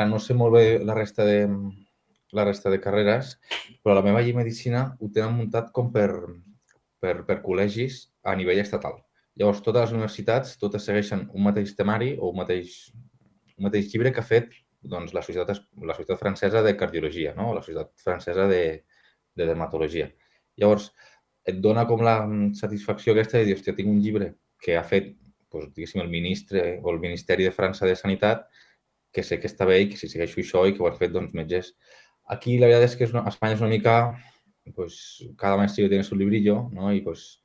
no 0.08 0.20
sé 0.22 0.36
molt 0.36 0.56
bé 0.56 0.64
la 0.80 0.96
resta 0.96 1.28
de, 1.28 1.44
la 2.32 2.44
resta 2.48 2.72
de 2.72 2.80
carreres, 2.80 3.36
però 3.84 3.96
la 3.96 4.04
meva 4.06 4.24
llei 4.24 4.32
medicina 4.36 4.86
ho 5.00 5.12
tenen 5.12 5.36
muntat 5.36 5.68
com 5.76 5.92
per, 5.92 6.10
per, 7.02 7.14
per 7.28 7.40
col·legis 7.44 8.06
a 8.24 8.36
nivell 8.38 8.60
estatal. 8.62 9.00
Llavors, 9.38 9.60
totes 9.64 9.86
les 9.86 9.94
universitats 9.94 10.56
totes 10.60 10.84
segueixen 10.88 11.28
un 11.34 11.46
mateix 11.46 11.74
temari 11.78 12.14
o 12.18 12.32
un 12.32 12.40
mateix, 12.40 12.80
un 13.56 13.68
mateix 13.68 13.92
llibre 13.92 14.12
que 14.12 14.22
ha 14.22 14.26
fet 14.26 14.50
doncs, 14.80 15.12
la, 15.14 15.22
societat, 15.22 15.62
la 15.84 15.94
Societat 15.94 16.20
Francesa 16.20 16.64
de 16.66 16.74
Cardiologia, 16.76 17.34
no? 17.36 17.52
la 17.54 17.62
Societat 17.62 17.92
Francesa 18.00 18.48
de, 18.48 18.62
de 19.36 19.46
Dermatologia. 19.46 20.10
Llavors, 20.60 20.90
et 21.48 21.60
dona 21.60 21.86
com 21.88 22.02
la 22.04 22.16
satisfacció 22.56 23.14
aquesta 23.14 23.38
de 23.38 23.48
dir, 23.48 23.56
hòstia, 23.56 23.76
tinc 23.76 23.92
un 23.92 24.00
llibre 24.00 24.34
que 24.60 24.76
ha 24.76 24.84
fet, 24.84 25.14
doncs, 25.52 25.70
diguéssim, 25.76 26.02
el 26.02 26.12
ministre 26.12 26.64
o 26.82 26.92
el 26.92 27.00
Ministeri 27.02 27.46
de 27.48 27.54
França 27.54 27.88
de 27.88 27.96
Sanitat, 27.96 28.46
que 29.12 29.24
sé 29.26 29.40
que 29.42 29.48
està 29.50 29.66
bé 29.66 29.80
i 29.82 29.88
que 29.90 29.98
si 29.98 30.08
segueixo 30.08 30.40
això 30.40 30.66
i 30.68 30.74
que 30.76 30.84
ho 30.84 30.88
han 30.88 30.98
fet 31.00 31.12
doncs, 31.12 31.34
metges 31.36 31.74
Aquí 32.30 32.60
la 32.62 32.68
veritat 32.70 32.86
és 32.86 32.92
que 32.94 33.06
és 33.08 33.12
una, 33.14 33.24
Espanya 33.26 33.56
és 33.56 33.62
una 33.64 33.72
mica, 33.72 33.94
pues, 34.76 34.96
cada 35.36 35.56
maestrillo 35.56 35.88
tiene 35.88 36.04
su 36.04 36.14
librillo, 36.14 36.68
¿no? 36.70 36.92
I 36.94 37.00
pues, 37.00 37.42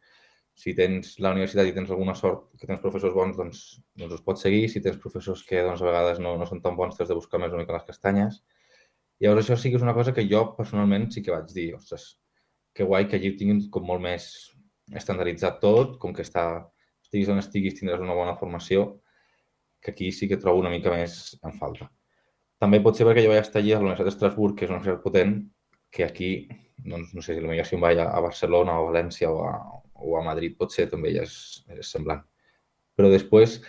si 0.56 0.74
tens 0.76 1.18
la 1.20 1.34
universitat 1.36 1.68
i 1.68 1.74
tens 1.76 1.92
alguna 1.92 2.16
sort 2.16 2.48
que 2.60 2.68
tens 2.68 2.82
professors 2.84 3.14
bons, 3.14 3.36
doncs, 3.38 3.64
doncs 4.00 4.18
els 4.18 4.26
pots 4.26 4.46
seguir. 4.46 4.66
Si 4.72 4.82
tens 4.84 5.00
professors 5.04 5.44
que 5.48 5.64
doncs, 5.66 5.82
a 5.84 5.90
vegades 5.90 6.22
no, 6.24 6.38
no 6.40 6.48
són 6.48 6.62
tan 6.64 6.78
bons, 6.80 6.96
t'has 6.96 7.12
de 7.12 7.18
buscar 7.18 7.42
més 7.44 7.52
una 7.52 7.66
mica 7.66 7.76
les 7.76 7.88
castanyes. 7.90 8.40
Llavors 9.24 9.44
això 9.44 9.58
sí 9.60 9.72
que 9.72 9.80
és 9.80 9.84
una 9.84 9.96
cosa 9.96 10.14
que 10.16 10.26
jo 10.28 10.46
personalment 10.56 11.10
sí 11.12 11.24
que 11.24 11.34
vaig 11.36 11.52
dir, 11.56 11.70
ostres, 11.76 12.08
que 12.76 12.88
guai 12.88 13.08
que 13.08 13.20
allí 13.20 13.32
ho 13.32 13.38
tinguin 13.40 13.62
com 13.72 13.86
molt 13.88 14.04
més 14.04 14.30
estandarditzat 14.96 15.60
tot, 15.62 15.98
com 16.00 16.16
que 16.16 16.24
està, 16.24 16.46
estiguis 17.04 17.32
on 17.32 17.40
estiguis 17.40 17.78
tindràs 17.78 18.04
una 18.04 18.16
bona 18.18 18.36
formació, 18.40 18.88
que 19.84 19.92
aquí 19.92 20.12
sí 20.12 20.28
que 20.28 20.40
trobo 20.42 20.64
una 20.64 20.72
mica 20.74 20.92
més 20.92 21.36
en 21.44 21.56
falta. 21.60 21.88
També 22.60 22.80
pot 22.84 22.98
ser 22.98 23.08
perquè 23.08 23.24
jo 23.24 23.32
vaig 23.32 23.44
estar 23.44 23.62
allí 23.62 23.74
a 23.76 23.80
la 23.80 23.88
Universitat 23.88 24.10
d'Estrasburg, 24.10 24.56
que 24.56 24.66
és 24.66 24.72
una 24.72 24.80
universitat 24.80 25.04
potent, 25.04 25.36
que 25.96 26.04
aquí, 26.04 26.30
doncs, 26.76 27.12
no 27.16 27.24
sé, 27.24 27.36
si 27.36 27.44
potser 27.44 27.66
si 27.68 27.76
em 27.78 27.84
vaig 27.84 28.00
a 28.04 28.22
Barcelona 28.24 28.80
o 28.80 28.86
a 28.86 28.92
València 28.92 29.32
o 29.32 29.44
a, 29.48 29.56
o 29.96 30.18
a 30.20 30.24
Madrid 30.26 30.58
potser 30.60 30.88
també 30.92 31.14
ja 31.16 31.26
és, 31.26 31.36
és 31.72 31.92
semblant. 31.92 32.22
Però 32.96 33.10
després, 33.12 33.60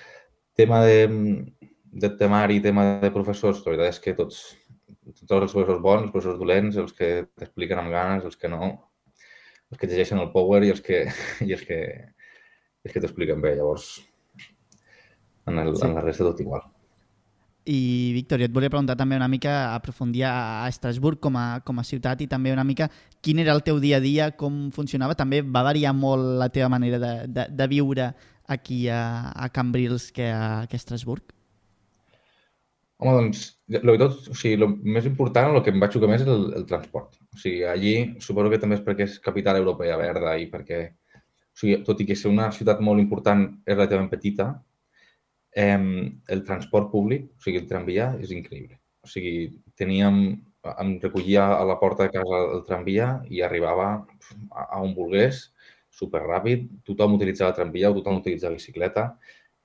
tema 0.59 0.83
de, 0.87 1.07
de 2.05 2.11
temari, 2.21 2.61
tema 2.65 2.87
de 3.03 3.11
professors, 3.15 3.63
la 3.65 3.75
veritat 3.75 3.95
és 3.95 4.03
que 4.03 4.17
tots, 4.19 4.43
tots 5.23 5.39
els 5.41 5.55
professors 5.55 5.83
bons, 5.83 6.07
els 6.07 6.13
professors 6.15 6.39
dolents, 6.41 6.79
els 6.83 6.95
que 6.97 7.11
t'expliquen 7.39 7.83
amb 7.83 7.95
ganes, 7.95 8.27
els 8.29 8.39
que 8.39 8.51
no, 8.53 8.71
els 9.71 9.81
que 9.81 9.91
llegeixen 9.91 10.23
el 10.23 10.33
Power 10.35 10.63
i 10.67 10.73
els 10.75 10.83
que, 10.85 11.05
i 11.49 11.57
els 11.57 11.67
que, 11.67 11.81
els 12.85 12.95
que 12.95 13.03
t'expliquen 13.03 13.43
bé. 13.43 13.57
Llavors, 13.59 13.91
en, 15.47 15.59
el, 15.63 15.75
sí. 15.77 15.87
en 15.87 15.99
la 15.99 16.05
resta 16.07 16.27
tot 16.29 16.43
igual. 16.45 16.67
I, 17.67 18.13
Víctor, 18.15 18.39
jo 18.39 18.47
et 18.47 18.55
volia 18.55 18.71
preguntar 18.71 18.95
també 18.95 19.17
una 19.19 19.27
mica, 19.27 19.75
aprofundir 19.75 20.23
a 20.29 20.69
Estrasburg 20.71 21.19
com 21.19 21.35
a, 21.35 21.47
com 21.67 21.81
a 21.83 21.85
ciutat 21.87 22.21
i 22.23 22.29
també 22.31 22.53
una 22.55 22.65
mica 22.65 22.87
quin 23.21 23.41
era 23.43 23.57
el 23.57 23.65
teu 23.67 23.81
dia 23.83 23.99
a 23.99 24.05
dia, 24.05 24.29
com 24.39 24.69
funcionava. 24.71 25.17
També 25.19 25.41
va 25.43 25.65
variar 25.67 25.91
molt 25.97 26.37
la 26.39 26.47
teva 26.55 26.69
manera 26.71 27.01
de, 27.03 27.15
de, 27.27 27.47
de 27.51 27.67
viure 27.73 28.13
aquí 28.47 28.87
a, 28.89 29.33
a 29.35 29.49
Cambrils 29.51 30.13
que 30.15 30.29
a, 30.31 30.67
que 30.71 30.79
a 30.79 30.81
Estrasburg? 30.83 31.35
Home, 33.03 33.17
doncs, 33.19 33.43
lo 33.83 33.97
tot, 34.01 34.31
o 34.31 34.35
sigui, 34.39 34.55
el 34.57 34.71
més 34.95 35.09
important, 35.11 35.51
el 35.53 35.65
que 35.67 35.75
em 35.75 35.83
va 35.83 35.91
xocar 35.93 36.09
més 36.09 36.23
és 36.23 36.31
el, 36.33 36.47
el 36.57 36.69
transport. 36.71 37.19
O 37.35 37.41
sigui, 37.43 37.65
allí 37.69 37.97
suposo 38.25 38.53
que 38.53 38.61
també 38.63 38.79
és 38.79 38.87
perquè 38.87 39.05
és 39.11 39.19
capital 39.27 39.59
europea 39.59 39.99
verda 40.01 40.37
i 40.41 40.47
perquè, 40.55 40.79
o 41.19 41.61
sigui, 41.61 41.83
tot 41.85 42.01
i 42.01 42.07
que 42.09 42.17
ser 42.17 42.31
una 42.31 42.49
ciutat 42.55 42.81
molt 42.81 43.03
important 43.03 43.45
és 43.67 43.75
relativament 43.75 44.09
petita, 44.15 44.53
Eh, 45.57 45.79
el 46.29 46.45
transport 46.45 46.91
públic, 46.93 47.31
o 47.33 47.47
sigui, 47.47 47.63
el 47.63 47.69
tramvia, 47.71 48.11
és 48.21 48.33
increïble. 48.37 48.77
O 49.07 49.09
sigui, 49.09 49.37
teníem, 49.81 50.21
em 50.73 50.91
recollia 51.03 51.47
a 51.57 51.65
la 51.65 51.79
porta 51.81 52.07
de 52.07 52.13
casa 52.17 52.43
el 52.57 52.65
tramvia 52.67 53.09
i 53.33 53.41
arribava 53.47 53.89
a, 54.51 54.81
on 54.83 54.93
volgués, 54.99 55.47
superràpid, 55.97 56.67
tothom 56.85 57.17
utilitzava 57.17 57.55
tramvia 57.57 57.91
o 57.91 57.97
tothom 57.97 58.21
utilitzava 58.21 58.59
bicicleta, 58.59 59.07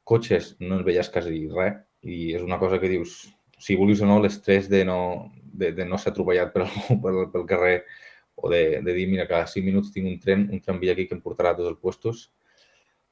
cotxes 0.08 0.56
no 0.62 0.80
en 0.80 0.86
veies 0.88 1.12
quasi 1.12 1.44
res. 1.52 1.82
I 2.02 2.22
és 2.34 2.42
una 2.42 2.58
cosa 2.58 2.80
que 2.82 2.90
dius, 2.90 3.18
si 3.62 3.76
volies 3.78 4.00
o 4.02 4.08
no, 4.10 4.16
l'estrès 4.24 4.70
de, 4.72 4.82
no, 4.88 5.30
de, 5.54 5.70
de 5.78 5.86
no 5.86 6.00
ser 6.02 6.14
atropellat 6.14 6.54
per 6.56 6.66
pel, 7.04 7.20
pel 7.34 7.46
carrer 7.50 7.76
o 8.42 8.50
de, 8.50 8.80
de 8.82 8.94
dir, 8.96 9.06
mira, 9.12 9.28
cada 9.30 9.46
5 9.52 9.68
minuts 9.68 9.92
tinc 9.94 10.08
un 10.10 10.18
tren, 10.24 10.48
un 10.50 10.64
tramvia 10.64 10.96
aquí 10.96 11.06
que 11.10 11.18
em 11.18 11.22
portarà 11.22 11.52
a 11.52 11.60
tots 11.60 11.70
els 11.70 11.82
puestos, 11.84 12.24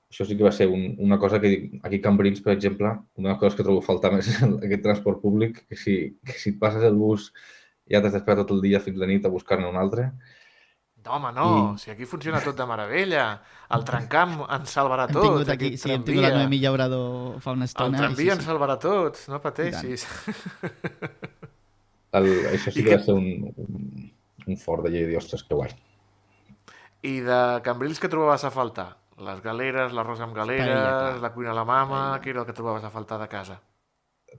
això 0.10 0.26
sí 0.26 0.36
que 0.38 0.43
va 0.43 0.52
ser 0.52 0.67
un, 0.67 0.95
una 0.98 1.19
cosa 1.22 1.39
que 1.39 1.80
aquí 1.84 2.00
a 2.00 2.02
Cambrils, 2.02 2.41
per 2.41 2.56
exemple, 2.56 2.89
una 3.15 3.30
de 3.30 3.34
les 3.34 3.39
coses 3.39 3.58
que 3.58 3.65
trobo 3.65 3.86
faltar 3.86 4.12
més 4.15 4.28
és 4.32 4.41
aquest 4.41 4.84
transport 4.86 5.22
públic, 5.22 5.63
que 5.69 5.78
si, 5.78 5.95
que 6.26 6.34
si 6.34 6.56
et 6.56 6.60
passes 6.62 6.84
el 6.88 6.98
bus 6.98 7.30
ja 7.89 8.02
t'has 8.02 8.15
d'esperar 8.17 8.43
tot 8.43 8.58
el 8.58 8.63
dia 8.65 8.82
fins 8.82 8.98
la 9.02 9.10
nit 9.10 9.26
a 9.26 9.34
buscar-ne 9.34 9.69
un 9.69 9.78
altre. 9.78 10.10
No, 11.06 11.15
home, 11.15 11.32
no. 11.34 11.50
I... 11.76 11.80
Si 11.82 11.91
aquí 11.93 12.06
funciona 12.06 12.41
tot 12.43 12.58
de 12.58 12.65
meravella. 12.67 13.26
El 13.76 13.86
trencam 13.88 14.41
ens 14.43 14.74
salvarà 14.76 15.06
tot. 15.08 15.24
Hem 15.24 15.30
tingut 15.30 15.52
aquí, 15.54 15.72
sí, 15.78 15.91
hem 15.93 16.04
tingut 16.06 16.26
la 16.26 16.34
Noemi 16.36 16.60
Llaurador 16.62 17.38
fa 17.43 17.54
una 17.56 17.69
estona. 17.69 17.98
El 17.98 18.04
tramvia 18.04 18.17
sí, 18.17 18.26
sí. 18.26 18.34
ens 18.36 18.50
salvarà 18.50 18.78
tots, 18.82 19.28
no 19.32 19.39
pateixis. 19.43 20.06
El, 22.17 22.28
això 22.50 22.74
sí 22.74 22.82
que, 22.82 22.89
que 22.89 22.98
va 22.98 23.04
ser 23.06 23.13
un, 23.13 23.54
un, 23.54 24.10
un 24.50 24.58
fort 24.58 24.88
de 24.88 24.93
llei 24.95 25.15
ostres, 25.17 25.45
que 25.45 25.54
guai. 25.54 25.76
I 27.06 27.19
de 27.26 27.39
Cambrils 27.63 28.02
que 28.02 28.10
trobaves 28.12 28.43
a 28.43 28.52
faltar? 28.52 28.89
Les 29.26 29.42
galeres, 29.44 29.92
l'arròs 29.96 30.22
amb 30.24 30.36
galeres, 30.38 30.70
Paella, 30.70 31.18
la 31.24 31.34
cuina 31.34 31.52
a 31.52 31.58
la 31.58 31.66
mama, 31.68 31.98
Paella. 32.00 32.22
què 32.24 32.32
era 32.34 32.44
el 32.44 32.48
que 32.48 32.56
trobaves 32.56 32.86
a 32.88 32.94
faltar 32.94 33.20
de 33.20 33.28
casa? 33.32 33.60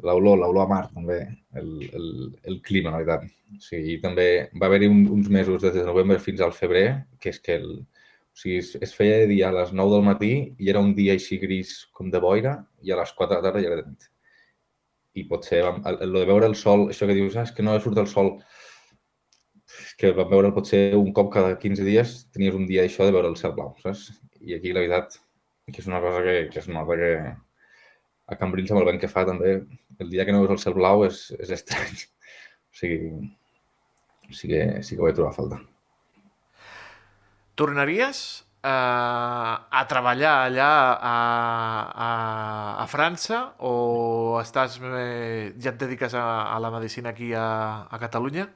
l'olor, 0.03 0.39
l'olor 0.39 0.65
a 0.65 0.69
mar 0.71 0.83
també, 0.93 1.21
el, 1.59 1.71
el, 1.97 2.11
el 2.49 2.61
clima, 2.67 2.93
la 2.93 3.01
veritat. 3.01 3.27
O 3.57 3.63
sigui, 3.65 3.97
també 4.03 4.27
va 4.61 4.69
haver-hi 4.69 4.91
un, 4.91 5.01
uns 5.17 5.31
mesos 5.33 5.63
des 5.65 5.75
de 5.75 5.87
novembre 5.87 6.21
fins 6.23 6.43
al 6.45 6.55
febrer, 6.57 6.87
que 7.21 7.33
és 7.35 7.41
que 7.43 7.57
el, 7.59 7.69
o 7.81 8.43
sigui, 8.43 8.61
es, 8.63 8.73
es 8.87 8.95
feia 8.97 9.21
de 9.23 9.29
dia 9.33 9.51
a 9.51 9.57
les 9.57 9.75
9 9.75 9.97
del 9.97 10.07
matí 10.07 10.33
i 10.59 10.71
era 10.73 10.83
un 10.85 10.95
dia 10.99 11.17
així 11.19 11.41
gris 11.43 11.75
com 11.97 12.11
de 12.15 12.23
boira 12.23 12.57
i 12.87 12.95
a 12.95 13.01
les 13.01 13.13
4 13.19 13.35
de 13.35 13.41
la 13.41 13.47
tarda 13.49 13.65
ja 13.65 13.73
era 13.73 13.83
de 13.83 13.89
nit. 13.91 14.09
I 15.19 15.27
potser 15.27 15.65
vam, 15.67 15.83
el, 15.91 15.99
el 16.07 16.19
de 16.21 16.27
veure 16.29 16.47
el 16.47 16.57
sol, 16.59 16.89
això 16.93 17.09
que 17.11 17.19
dius, 17.19 17.37
ah, 17.37 17.47
és 17.49 17.55
que 17.57 17.67
no 17.67 17.75
surt 17.83 17.99
el 17.99 18.11
sol, 18.11 18.37
que 20.01 20.13
vam 20.17 20.31
veure 20.31 20.53
potser 20.57 20.95
un 20.97 21.13
cop 21.17 21.29
cada 21.35 21.57
15 21.61 21.85
dies, 21.85 22.15
tenies 22.35 22.57
un 22.57 22.65
dia 22.69 22.87
això 22.87 23.05
de 23.05 23.13
veure 23.17 23.29
el 23.29 23.37
cel 23.37 23.53
blau, 23.57 23.75
saps? 23.83 24.07
I 24.41 24.57
aquí 24.57 24.73
la 24.73 24.85
veritat 24.85 25.19
que 25.71 25.83
és 25.83 25.89
una 25.91 26.01
cosa 26.01 26.23
que, 26.25 26.37
que 26.53 26.59
es 26.63 26.69
nota 26.73 26.97
que 26.99 27.11
a 28.31 28.39
Cambrils 28.39 28.71
amb 28.73 28.81
el 28.81 28.89
vent 28.89 29.01
que 29.03 29.11
fa 29.11 29.27
també, 29.29 29.59
el 30.01 30.11
dia 30.11 30.25
que 30.25 30.33
no 30.33 30.43
veus 30.43 30.55
el 30.57 30.63
cel 30.63 30.77
blau 30.77 31.05
és, 31.07 31.29
és 31.39 31.53
estrany. 31.59 32.05
O 32.71 32.79
sigui, 32.81 33.11
sí 34.33 34.49
que, 34.49 34.61
sí 34.87 34.97
que 34.97 35.03
ho 35.03 35.09
he 35.11 35.17
trobat 35.17 35.35
a 35.35 35.37
falta. 35.37 35.59
Tornaries 37.59 38.21
a, 38.63 38.75
a 39.69 39.83
treballar 39.91 40.37
allà 40.47 40.71
a, 40.95 41.17
a, 42.07 42.11
a 42.85 42.87
França 42.89 43.43
o 43.67 43.75
estàs, 44.41 44.79
eh, 44.81 45.51
ja 45.59 45.75
et 45.75 45.83
dediques 45.83 46.15
a, 46.15 46.25
a 46.55 46.63
la 46.63 46.73
medicina 46.73 47.13
aquí 47.13 47.35
a, 47.35 47.51
a 47.91 48.01
Catalunya? 48.01 48.47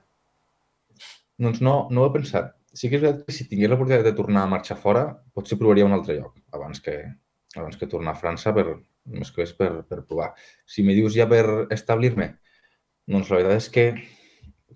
Doncs 1.41 1.61
no, 1.65 1.75
no 1.91 2.03
ho 2.03 2.09
he 2.09 2.15
pensat. 2.15 2.55
Sí 2.75 2.91
que 2.91 2.99
és 2.99 3.03
veritat 3.03 3.27
que 3.27 3.35
si 3.35 3.47
tingués 3.51 3.71
l'oportunitat 3.71 4.07
de 4.07 4.17
tornar 4.19 4.45
a 4.45 4.51
marxar 4.51 4.77
fora, 4.81 5.05
potser 5.35 5.59
provaria 5.59 5.87
un 5.87 5.95
altre 5.95 6.19
lloc 6.19 6.35
abans 6.55 6.83
que, 6.83 6.97
abans 7.55 7.79
que 7.79 7.91
tornar 7.91 8.15
a 8.15 8.21
França 8.21 8.53
per, 8.55 8.67
més 9.21 9.31
que 9.35 9.45
és 9.45 9.53
per, 9.57 9.71
per 9.89 10.03
provar. 10.03 10.33
Si 10.67 10.83
me 10.83 10.97
dius 10.97 11.15
ja 11.15 11.27
per 11.31 11.45
establir-me, 11.75 12.33
doncs 13.11 13.31
la 13.31 13.41
veritat 13.41 13.63
és 13.63 13.71
que 13.71 13.87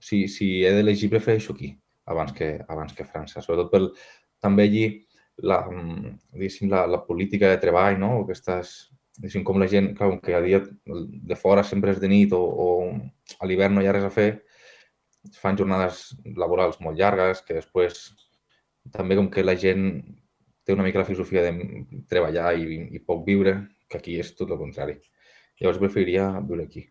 si, 0.01 0.27
si 0.31 0.51
he 0.65 0.73
d'elegir 0.77 1.11
prefereixo 1.11 1.55
aquí 1.55 1.73
abans 2.09 2.33
que, 2.33 2.57
abans 2.69 2.95
que 2.97 3.07
França. 3.07 3.43
Sobretot 3.45 3.73
pel, 3.73 3.89
també 4.43 4.69
allí 4.69 4.85
la, 5.43 5.63
la, 5.69 6.87
la 6.87 7.03
política 7.07 7.51
de 7.53 7.61
treball, 7.63 7.99
no? 8.01 8.13
Aquestes, 8.23 8.77
com 9.47 9.59
la 9.61 9.69
gent, 9.71 9.93
clar, 9.99 10.13
que 10.23 10.35
a 10.35 10.43
dia 10.45 10.63
de 10.87 11.37
fora 11.39 11.65
sempre 11.67 11.93
és 11.95 12.01
de 12.03 12.11
nit 12.11 12.35
o, 12.37 12.41
o 12.41 12.69
a 13.39 13.49
l'hivern 13.49 13.77
no 13.77 13.85
hi 13.85 13.91
ha 13.91 13.97
res 13.97 14.07
a 14.09 14.15
fer, 14.15 14.31
fan 15.37 15.59
jornades 15.59 16.17
laborals 16.37 16.81
molt 16.85 16.99
llargues, 16.99 17.43
que 17.45 17.59
després 17.59 18.09
també 18.95 19.19
com 19.19 19.29
que 19.33 19.45
la 19.45 19.57
gent 19.59 19.91
té 20.65 20.77
una 20.77 20.85
mica 20.85 21.01
la 21.01 21.09
filosofia 21.09 21.43
de 21.47 21.85
treballar 22.09 22.55
i, 22.61 22.81
i 22.97 23.01
poc 23.01 23.25
viure, 23.27 23.57
que 23.89 24.01
aquí 24.01 24.19
és 24.21 24.35
tot 24.37 24.51
el 24.53 24.61
contrari. 24.61 24.99
Llavors 25.61 25.81
preferiria 25.83 26.31
viure 26.45 26.67
aquí. 26.69 26.85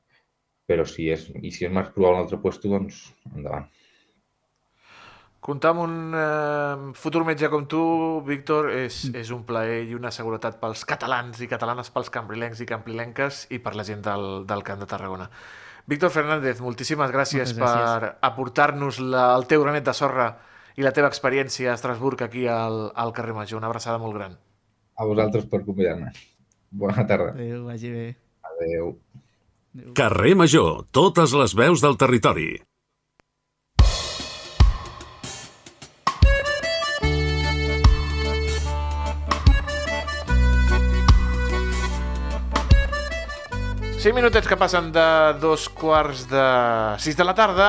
Però 0.68 0.84
si 0.86 1.08
és, 1.14 1.28
i 1.40 1.52
si 1.56 1.68
és 1.68 1.74
més 1.74 1.92
probable 1.96 2.24
un 2.24 2.26
altre 2.26 2.40
lloc, 2.42 2.64
doncs 2.66 3.04
endavant. 3.34 3.70
Comptar 5.48 5.70
amb 5.72 5.84
un 5.84 6.16
eh, 6.18 6.94
futur 6.98 7.22
metge 7.24 7.48
com 7.54 7.68
tu, 7.72 7.80
Víctor, 8.28 8.72
és, 8.76 8.98
és 9.16 9.30
un 9.32 9.46
plaer 9.48 9.84
i 9.88 9.96
una 9.96 10.12
seguretat 10.12 10.58
pels 10.60 10.84
catalans 10.90 11.40
i 11.40 11.48
catalanes, 11.48 11.94
pels 11.94 12.10
cambrilencs 12.12 12.60
i 12.66 12.68
cambrilenques 12.68 13.46
i 13.56 13.62
per 13.64 13.78
la 13.78 13.86
gent 13.88 14.02
del, 14.04 14.28
del 14.50 14.66
Camp 14.68 14.82
de 14.82 14.90
Tarragona. 14.90 15.30
Víctor 15.88 16.12
Fernández, 16.12 16.60
moltíssimes 16.60 17.12
gràcies, 17.14 17.54
gràcies. 17.56 17.60
per 17.64 18.18
aportar-nos 18.28 19.00
el 19.00 19.46
teu 19.48 19.64
granet 19.64 19.86
de 19.88 19.94
sorra 19.96 20.28
i 20.76 20.84
la 20.84 20.92
teva 20.92 21.08
experiència 21.08 21.72
a 21.72 21.78
Estrasburg 21.80 22.22
aquí 22.26 22.44
al, 22.52 22.92
al 22.94 23.14
carrer 23.16 23.34
Major. 23.38 23.62
Una 23.62 23.70
abraçada 23.72 23.98
molt 24.02 24.18
gran. 24.20 24.36
A 24.98 25.06
vosaltres 25.08 25.48
per 25.48 25.64
convidar-me. 25.64 26.12
Bona 26.72 27.06
tarda. 27.08 27.32
Adéu, 27.32 27.64
vagi 27.70 27.92
bé. 27.94 28.08
Adéu. 28.52 28.98
Adéu. 29.78 29.94
Carrer 29.96 30.36
Major, 30.36 30.84
totes 30.92 31.34
les 31.40 31.56
veus 31.56 31.82
del 31.86 31.96
territori. 31.96 32.50
Cinc 44.08 44.16
minutets 44.16 44.48
que 44.48 44.56
passen 44.56 44.86
de 44.96 45.04
dos 45.42 45.66
quarts 45.76 46.22
de 46.32 46.44
sis 47.04 47.18
de 47.20 47.26
la 47.28 47.34
tarda. 47.36 47.66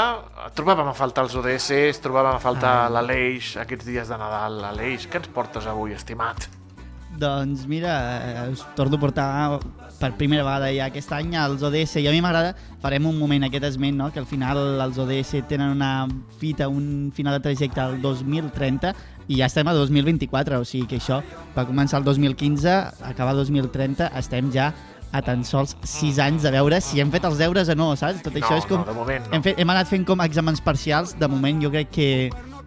Trobàvem 0.55 0.87
a 0.87 0.93
faltar 0.95 1.25
els 1.27 1.33
ODS, 1.35 1.99
trobàvem 1.99 2.37
a 2.37 2.39
faltar 2.39 2.75
ah. 2.85 2.93
l'Aleix, 2.95 3.57
aquests 3.59 3.89
dies 3.89 4.07
de 4.07 4.19
Nadal. 4.21 4.61
L'Aleix, 4.63 5.09
què 5.11 5.19
ens 5.19 5.27
portes 5.35 5.67
avui, 5.67 5.97
estimat? 5.99 6.47
Doncs 7.19 7.65
mira, 7.67 7.97
us 8.53 8.63
torno 8.79 9.01
a 9.01 9.03
portar 9.03 9.27
per 9.99 10.13
primera 10.15 10.45
vegada 10.47 10.69
ja 10.71 10.87
aquest 10.87 11.11
any 11.17 11.35
als 11.35 11.65
ODS 11.67 11.97
i 11.99 12.07
a 12.07 12.13
mi 12.15 12.21
m'agrada, 12.23 12.53
farem 12.79 13.09
un 13.11 13.19
moment 13.19 13.49
aquest 13.49 13.67
esment, 13.73 13.99
no? 13.99 14.13
que 14.15 14.23
al 14.23 14.29
final 14.31 14.61
els 14.85 15.01
ODS 15.03 15.41
tenen 15.51 15.75
una 15.75 16.07
fita, 16.39 16.69
un 16.71 17.11
final 17.17 17.35
de 17.35 17.49
trajecte 17.49 17.83
al 17.83 17.99
2030 18.05 18.95
i 19.27 19.41
ja 19.41 19.49
estem 19.51 19.67
a 19.67 19.75
2024, 19.75 20.63
o 20.63 20.69
sigui 20.69 20.87
que 20.87 21.03
això 21.03 21.19
va 21.57 21.67
començar 21.67 21.99
el 21.99 22.07
2015, 22.07 22.77
acabar 23.11 23.35
el 23.35 23.43
2030, 23.43 24.13
estem 24.23 24.55
ja 24.55 24.71
a 25.13 25.23
tan 25.25 25.45
sols 25.47 25.77
6 25.83 26.19
anys 26.25 26.45
de 26.45 26.53
veure 26.53 26.81
si 26.85 27.01
hem 27.01 27.13
fet 27.15 27.25
els 27.29 27.41
deures 27.41 27.71
o 27.73 27.79
no, 27.79 27.93
saps? 27.97 28.23
Tot 28.25 28.37
això 28.37 28.57
no, 28.57 28.61
és 28.61 28.69
com... 28.69 28.85
No, 28.85 28.97
moment 29.01 29.25
no. 29.27 29.35
Hem, 29.37 29.47
fet, 29.47 29.59
hem 29.61 29.75
anat 29.75 29.91
fent 29.91 30.05
com 30.09 30.25
exàmens 30.25 30.63
parcials, 30.65 31.17
de 31.19 31.31
moment 31.31 31.65
jo 31.65 31.73
crec 31.75 31.93
que 31.95 32.11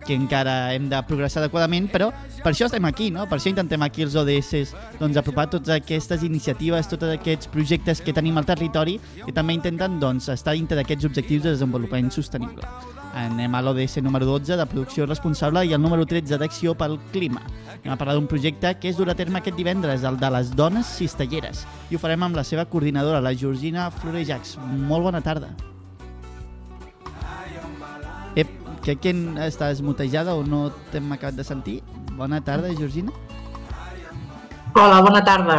que 0.01 0.15
encara 0.15 0.73
hem 0.73 0.87
de 0.89 0.99
progressar 1.05 1.43
adequadament, 1.43 1.87
però 1.91 2.09
per 2.41 2.51
això 2.51 2.67
estem 2.67 2.85
aquí, 2.89 3.11
no? 3.13 3.27
Per 3.29 3.37
això 3.37 3.51
intentem 3.51 3.83
aquí 3.85 4.05
els 4.05 4.15
ODS 4.17 4.73
doncs, 4.99 5.19
apropar 5.21 5.47
totes 5.51 5.75
aquestes 5.75 6.25
iniciatives, 6.27 6.89
tots 6.89 7.11
aquests 7.13 7.51
projectes 7.53 8.01
que 8.01 8.15
tenim 8.17 8.39
al 8.41 8.49
territori 8.49 8.97
i 9.27 9.35
també 9.35 9.57
intenten 9.57 9.99
doncs, 10.01 10.31
estar 10.33 10.57
dintre 10.57 10.79
d'aquests 10.79 11.11
objectius 11.11 11.45
de 11.45 11.55
desenvolupament 11.55 12.11
sostenible. 12.13 12.65
Anem 13.17 13.55
a 13.55 13.61
l'ODS 13.61 13.97
número 14.05 14.25
12 14.25 14.55
de 14.55 14.65
producció 14.71 15.05
responsable 15.05 15.65
i 15.67 15.73
el 15.75 15.81
número 15.81 16.05
13 16.07 16.37
d'acció 16.39 16.75
pel 16.79 16.97
clima. 17.11 17.41
Anem 17.81 17.93
a 17.93 17.97
parlar 17.99 18.15
d'un 18.15 18.29
projecte 18.31 18.71
que 18.79 18.91
és 18.91 18.97
dur 18.97 19.09
a 19.11 19.17
terme 19.19 19.41
aquest 19.41 19.57
divendres, 19.57 20.05
el 20.07 20.19
de 20.21 20.29
les 20.31 20.53
dones 20.55 20.87
cistelleres. 20.99 21.65
I 21.91 21.97
ho 21.97 21.99
farem 21.99 22.23
amb 22.23 22.39
la 22.39 22.45
seva 22.47 22.65
coordinadora, 22.65 23.19
la 23.21 23.35
Georgina 23.35 23.89
Florejacs. 23.91 24.57
Molt 24.87 25.09
bona 25.09 25.21
tarda. 25.21 25.51
Ep, 28.35 28.47
Crec 28.81 28.97
que 29.03 29.11
estàs 29.45 29.83
mutejada 29.85 30.33
o 30.33 30.41
no 30.41 30.71
t'hem 30.89 31.11
acabat 31.13 31.35
de 31.37 31.43
sentir. 31.45 31.81
Bona 32.17 32.39
tarda, 32.41 32.71
Georgina. 32.73 33.13
Hola, 34.73 35.01
bona 35.05 35.21
tarda. 35.23 35.57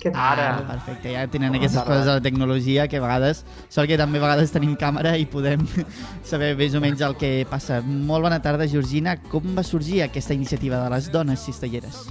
Què 0.00 0.10
tal? 0.14 0.20
Ara. 0.32 0.46
Ah, 0.56 0.62
perfecte, 0.70 1.10
ja 1.12 1.26
tenen 1.28 1.50
bona 1.52 1.60
aquestes 1.60 1.76
tarda. 1.82 1.90
coses 1.92 2.06
de 2.08 2.14
la 2.16 2.22
tecnologia 2.24 2.86
que 2.88 2.96
a 2.96 3.02
vegades, 3.04 3.44
sort 3.68 3.88
que 3.90 3.98
també 4.00 4.18
a 4.18 4.22
vegades 4.24 4.52
tenim 4.54 4.72
càmera 4.80 5.12
i 5.20 5.26
podem 5.28 5.66
saber 6.30 6.54
més 6.56 6.74
o 6.74 6.80
menys 6.80 7.02
el 7.04 7.16
que 7.20 7.32
passa. 7.50 7.82
Molt 7.84 8.24
bona 8.24 8.40
tarda, 8.40 8.66
Georgina. 8.66 9.18
Com 9.28 9.52
va 9.56 9.62
sorgir 9.66 10.00
aquesta 10.06 10.32
iniciativa 10.34 10.80
de 10.82 10.90
les 10.94 11.10
dones 11.12 11.44
cistelleres? 11.44 12.06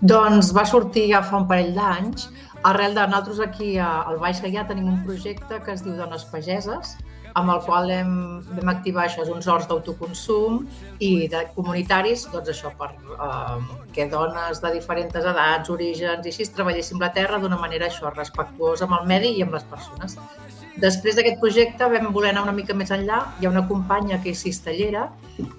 Doncs 0.00 0.54
va 0.56 0.64
sortir 0.64 1.10
ja 1.12 1.20
fa 1.22 1.36
un 1.42 1.46
parell 1.50 1.74
d'anys. 1.76 2.30
Arrel 2.64 2.94
de 2.96 3.04
nosaltres 3.08 3.40
aquí 3.40 3.74
al 3.80 4.18
Baix 4.20 4.40
Gaià 4.44 4.66
tenim 4.68 4.88
un 4.88 4.98
projecte 5.04 5.60
que 5.64 5.72
es 5.72 5.84
diu 5.84 5.94
Dones 5.96 6.24
Pageses, 6.28 6.96
amb 7.34 7.52
el 7.54 7.60
qual 7.66 7.90
hem, 7.94 8.12
vam 8.56 8.72
activar 8.72 9.06
això, 9.06 9.24
uns 9.30 9.48
horts 9.50 9.68
d'autoconsum 9.70 10.60
i 10.98 11.28
de 11.32 11.44
comunitaris, 11.56 12.26
doncs 12.32 12.52
això, 12.54 12.72
per 12.78 12.90
eh, 12.94 13.58
que 13.94 14.08
dones 14.10 14.62
de 14.62 14.72
diferents 14.76 15.16
edats, 15.22 15.70
orígens 15.70 16.26
i 16.26 16.32
així 16.34 16.48
treballéssim 16.54 17.00
la 17.02 17.12
terra 17.16 17.38
d'una 17.42 17.58
manera 17.60 17.88
això, 17.90 18.12
respectuosa 18.14 18.88
amb 18.88 19.00
el 19.00 19.10
medi 19.10 19.36
i 19.38 19.44
amb 19.46 19.58
les 19.58 19.66
persones. 19.70 20.18
Després 20.80 21.16
d'aquest 21.16 21.40
projecte 21.42 21.88
vam 21.92 22.12
voler 22.14 22.30
anar 22.30 22.46
una 22.46 22.54
mica 22.56 22.74
més 22.76 22.92
enllà. 22.94 23.18
Hi 23.40 23.46
ha 23.46 23.50
una 23.50 23.66
companya 23.68 24.20
que 24.22 24.30
és 24.32 24.40
cistellera 24.46 25.08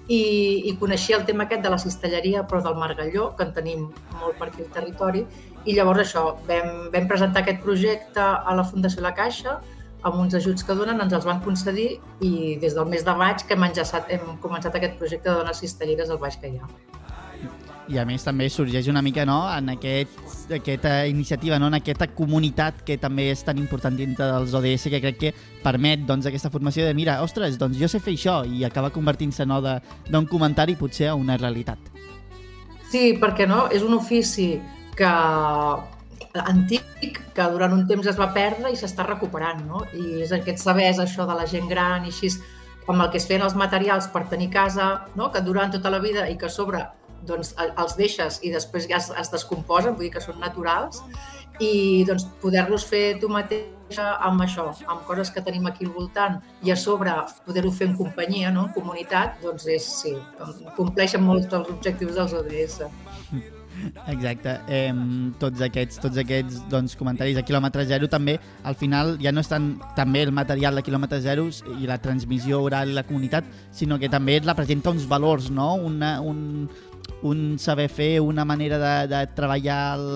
i, 0.08 0.22
i 0.66 0.72
coneixia 0.80 1.18
el 1.18 1.26
tema 1.28 1.44
aquest 1.46 1.62
de 1.62 1.70
la 1.70 1.78
cistelleria, 1.78 2.42
però 2.48 2.62
del 2.64 2.78
margalló, 2.80 3.28
que 3.36 3.46
en 3.46 3.52
tenim 3.54 3.84
molt 4.18 4.40
per 4.40 4.48
aquí 4.48 4.64
al 4.64 4.72
territori. 4.74 5.22
I 5.68 5.76
llavors 5.76 6.02
això, 6.02 6.24
vam, 6.48 6.88
vam 6.94 7.06
presentar 7.10 7.44
aquest 7.44 7.62
projecte 7.62 8.24
a 8.24 8.56
la 8.58 8.66
Fundació 8.66 9.04
La 9.04 9.14
Caixa, 9.14 9.60
amb 10.02 10.18
uns 10.18 10.34
ajuts 10.34 10.64
que 10.66 10.74
donen 10.74 11.00
ens 11.04 11.12
els 11.14 11.26
van 11.26 11.42
concedir 11.44 11.88
i 12.20 12.56
des 12.62 12.74
del 12.74 12.88
mes 12.90 13.04
de 13.06 13.14
maig 13.18 13.44
que 13.46 13.54
hem, 13.54 13.68
enjaçat, 13.68 14.10
hem 14.10 14.36
començat 14.42 14.74
aquest 14.76 14.98
projecte 14.98 15.30
de 15.30 15.36
dones 15.38 15.62
cistelleres 15.62 16.10
al 16.10 16.20
Baix 16.22 16.38
Caillà. 16.42 16.66
I 17.90 17.98
a 17.98 18.04
més 18.06 18.22
també 18.24 18.46
sorgeix 18.50 18.86
una 18.88 19.02
mica 19.02 19.24
no, 19.26 19.40
en 19.50 19.72
aquest, 19.74 20.18
aquesta 20.54 20.92
iniciativa, 21.10 21.58
no, 21.58 21.66
en 21.68 21.76
aquesta 21.80 22.06
comunitat 22.14 22.84
que 22.86 22.96
també 22.98 23.28
és 23.32 23.42
tan 23.44 23.58
important 23.58 23.96
dintre 23.98 24.28
dels 24.30 24.54
ODS 24.54 24.86
que 24.94 25.00
crec 25.02 25.18
que 25.18 25.32
permet 25.64 26.06
doncs, 26.08 26.28
aquesta 26.30 26.50
formació 26.50 26.86
de 26.86 26.94
mira, 26.94 27.18
ostres, 27.26 27.58
doncs 27.58 27.78
jo 27.80 27.90
sé 27.90 28.00
fer 28.00 28.14
això 28.14 28.40
i 28.46 28.62
acaba 28.64 28.92
convertint-se 28.94 29.46
no, 29.46 29.60
d'un 29.62 30.30
comentari 30.30 30.78
potser 30.78 31.10
a 31.10 31.18
una 31.18 31.36
realitat. 31.36 31.90
Sí, 32.92 33.16
perquè 33.18 33.48
no? 33.48 33.66
És 33.72 33.82
un 33.82 33.98
ofici 33.98 34.54
que 34.96 35.10
antic 36.40 37.20
que 37.36 37.46
durant 37.52 37.74
un 37.76 37.84
temps 37.88 38.06
es 38.08 38.18
va 38.18 38.30
perdre 38.32 38.72
i 38.72 38.78
s'està 38.78 39.04
recuperant, 39.06 39.60
no? 39.68 39.84
I 39.92 40.22
és 40.24 40.32
aquest 40.32 40.62
saber 40.62 40.88
això 40.92 41.26
de 41.28 41.36
la 41.36 41.46
gent 41.46 41.68
gran 41.68 42.06
i 42.06 42.12
així, 42.12 42.32
amb 42.88 43.02
el 43.02 43.10
que 43.10 43.20
es 43.20 43.28
feien 43.28 43.44
els 43.44 43.54
materials 43.58 44.08
per 44.12 44.24
tenir 44.30 44.50
casa, 44.50 45.06
no? 45.14 45.30
que 45.30 45.40
duran 45.40 45.70
tota 45.70 45.90
la 45.90 46.00
vida 46.02 46.28
i 46.28 46.36
que 46.38 46.48
a 46.48 46.52
sobre 46.52 46.82
doncs, 47.26 47.52
els 47.60 47.94
deixes 47.96 48.40
i 48.42 48.50
després 48.50 48.88
ja 48.90 48.98
es, 48.98 49.12
es 49.18 49.30
descomposen, 49.30 49.94
vull 49.94 50.08
dir 50.08 50.14
que 50.16 50.24
són 50.24 50.40
naturals, 50.42 51.04
i 51.60 52.02
doncs, 52.08 52.26
poder-los 52.42 52.84
fer 52.88 53.20
tu 53.22 53.28
mateixa 53.30 54.16
amb 54.26 54.42
això, 54.42 54.70
amb 54.90 55.06
coses 55.06 55.30
que 55.30 55.44
tenim 55.44 55.68
aquí 55.68 55.86
al 55.86 55.94
voltant 55.94 56.40
i 56.64 56.72
a 56.72 56.76
sobre 56.76 57.14
poder-ho 57.46 57.70
fer 57.70 57.92
en 57.92 57.96
companyia, 58.00 58.50
no? 58.50 58.66
en 58.66 58.74
comunitat, 58.74 59.38
doncs 59.44 59.68
és, 59.70 59.88
sí, 60.02 60.16
compleixen 60.78 61.22
molt 61.22 61.52
els 61.52 61.74
objectius 61.76 62.16
dels 62.18 62.38
ODS. 62.42 62.80
Exacte. 64.08 64.54
Eh, 64.68 64.92
tots 65.40 65.62
aquests, 65.64 66.00
tots 66.02 66.20
aquests 66.22 66.62
doncs, 66.70 66.96
comentaris 66.98 67.36
de 67.38 67.44
quilòmetre 67.46 67.84
zero 67.88 68.08
també, 68.10 68.38
al 68.64 68.76
final 68.78 69.16
ja 69.22 69.32
no 69.32 69.42
estan 69.44 69.74
també 69.96 70.22
el 70.26 70.32
material 70.32 70.78
de 70.78 70.84
quilòmetre 70.86 71.20
zero 71.24 71.48
i 71.78 71.88
la 71.90 71.98
transmissió 72.02 72.62
oral 72.62 72.92
i 72.92 72.96
la 72.96 73.06
comunitat, 73.08 73.48
sinó 73.72 73.98
que 73.98 74.10
també 74.12 74.40
representa 74.40 74.92
uns 74.94 75.06
valors, 75.08 75.50
no? 75.50 75.74
Una, 75.74 76.18
un, 76.20 76.68
un 77.22 77.44
saber 77.58 77.88
fer, 77.88 78.20
una 78.20 78.44
manera 78.44 78.78
de, 78.78 78.96
de 79.14 79.26
treballar 79.36 79.82
el, 79.98 80.08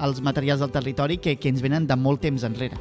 els 0.00 0.22
materials 0.24 0.60
del 0.60 0.72
territori 0.72 1.18
que, 1.18 1.36
que 1.36 1.52
ens 1.52 1.62
venen 1.62 1.86
de 1.86 1.96
molt 1.96 2.22
temps 2.24 2.44
enrere. 2.48 2.78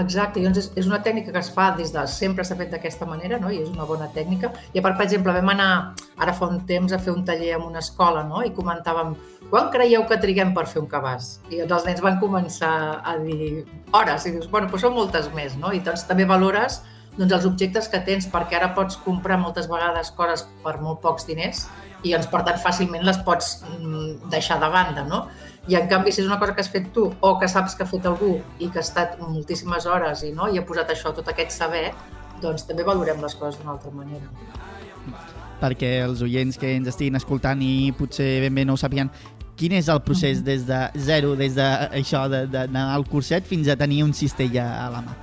Exacte, 0.00 0.40
doncs 0.40 0.58
és, 0.58 0.68
és 0.80 0.86
una 0.88 1.02
tècnica 1.04 1.34
que 1.34 1.40
es 1.42 1.50
fa 1.52 1.66
des 1.76 1.90
de 1.92 2.02
sempre 2.08 2.46
s'ha 2.48 2.56
fet 2.56 2.70
d'aquesta 2.72 3.04
manera, 3.08 3.36
no? 3.40 3.50
i 3.52 3.58
és 3.60 3.68
una 3.68 3.84
bona 3.88 4.08
tècnica. 4.14 4.52
I 4.72 4.80
a 4.80 4.84
part, 4.84 4.96
per 4.96 5.04
exemple, 5.04 5.34
vam 5.36 5.52
anar 5.52 5.68
ara 6.16 6.32
fa 6.36 6.48
un 6.48 6.62
temps 6.68 6.94
a 6.94 7.00
fer 7.02 7.12
un 7.12 7.26
taller 7.28 7.52
en 7.58 7.66
una 7.66 7.82
escola 7.84 8.22
no? 8.24 8.40
i 8.46 8.54
comentàvem 8.56 9.12
quan 9.52 9.68
creieu 9.74 10.06
que 10.08 10.16
triguem 10.16 10.54
per 10.56 10.64
fer 10.70 10.80
un 10.80 10.88
cabàs? 10.88 11.34
I 11.50 11.60
doncs 11.60 11.76
els 11.76 11.90
nens 11.90 12.00
van 12.00 12.16
començar 12.22 12.72
a 13.04 13.18
dir 13.20 13.66
hores, 13.92 14.24
i 14.24 14.32
dius, 14.38 14.48
bueno, 14.48 14.70
doncs 14.72 14.86
són 14.86 14.96
moltes 14.96 15.28
més, 15.36 15.58
no? 15.60 15.74
I 15.76 15.82
doncs 15.84 16.06
també 16.08 16.24
valores 16.24 16.80
doncs, 17.18 17.32
els 17.36 17.44
objectes 17.44 17.90
que 17.92 18.00
tens, 18.06 18.24
perquè 18.32 18.56
ara 18.56 18.72
pots 18.76 18.96
comprar 19.04 19.36
moltes 19.40 19.68
vegades 19.68 20.12
coses 20.16 20.46
per 20.64 20.78
molt 20.80 21.02
pocs 21.04 21.28
diners 21.28 21.66
i 22.02 22.14
doncs, 22.14 22.30
per 22.32 22.40
tant, 22.46 22.56
fàcilment 22.62 23.04
les 23.04 23.20
pots 23.26 23.58
mm, 23.68 24.30
deixar 24.32 24.56
de 24.62 24.70
banda, 24.72 25.04
no? 25.04 25.26
I 25.70 25.76
en 25.78 25.86
canvi, 25.86 26.10
si 26.10 26.22
és 26.22 26.26
una 26.26 26.40
cosa 26.40 26.56
que 26.56 26.62
has 26.64 26.70
fet 26.70 26.88
tu 26.94 27.04
o 27.20 27.36
que 27.38 27.46
saps 27.48 27.76
que 27.78 27.84
ha 27.84 27.90
fet 27.90 28.06
algú 28.10 28.32
i 28.58 28.66
que 28.66 28.80
ha 28.80 28.82
estat 28.82 29.20
moltíssimes 29.22 29.86
hores 29.86 30.24
i, 30.26 30.32
no, 30.34 30.48
i 30.50 30.58
ha 30.58 30.64
posat 30.66 30.90
això, 30.90 31.12
tot 31.14 31.28
aquest 31.30 31.54
saber, 31.54 31.92
doncs 32.42 32.66
també 32.66 32.82
valorem 32.86 33.22
les 33.22 33.36
coses 33.38 33.60
d'una 33.60 33.76
altra 33.76 33.92
manera. 33.94 34.26
Perquè 35.62 35.92
els 36.02 36.24
oients 36.26 36.58
que 36.58 36.72
ens 36.74 36.90
estiguin 36.90 37.14
escoltant 37.14 37.62
i 37.62 37.92
potser 37.94 38.40
ben 38.42 38.58
bé 38.58 38.66
no 38.66 38.74
ho 38.74 38.80
sàpiguen, 38.80 39.12
quin 39.54 39.76
és 39.78 39.86
el 39.92 40.00
procés 40.02 40.42
des 40.42 40.64
de 40.66 40.80
zero, 40.98 41.36
des 41.38 41.54
de 41.54 41.68
això 42.00 42.24
d'anar 42.26 42.88
al 42.96 43.06
curset 43.06 43.46
fins 43.46 43.70
a 43.70 43.78
tenir 43.78 44.02
un 44.02 44.10
cistell 44.16 44.58
a 44.58 44.88
la 44.90 45.04
mà? 45.06 45.14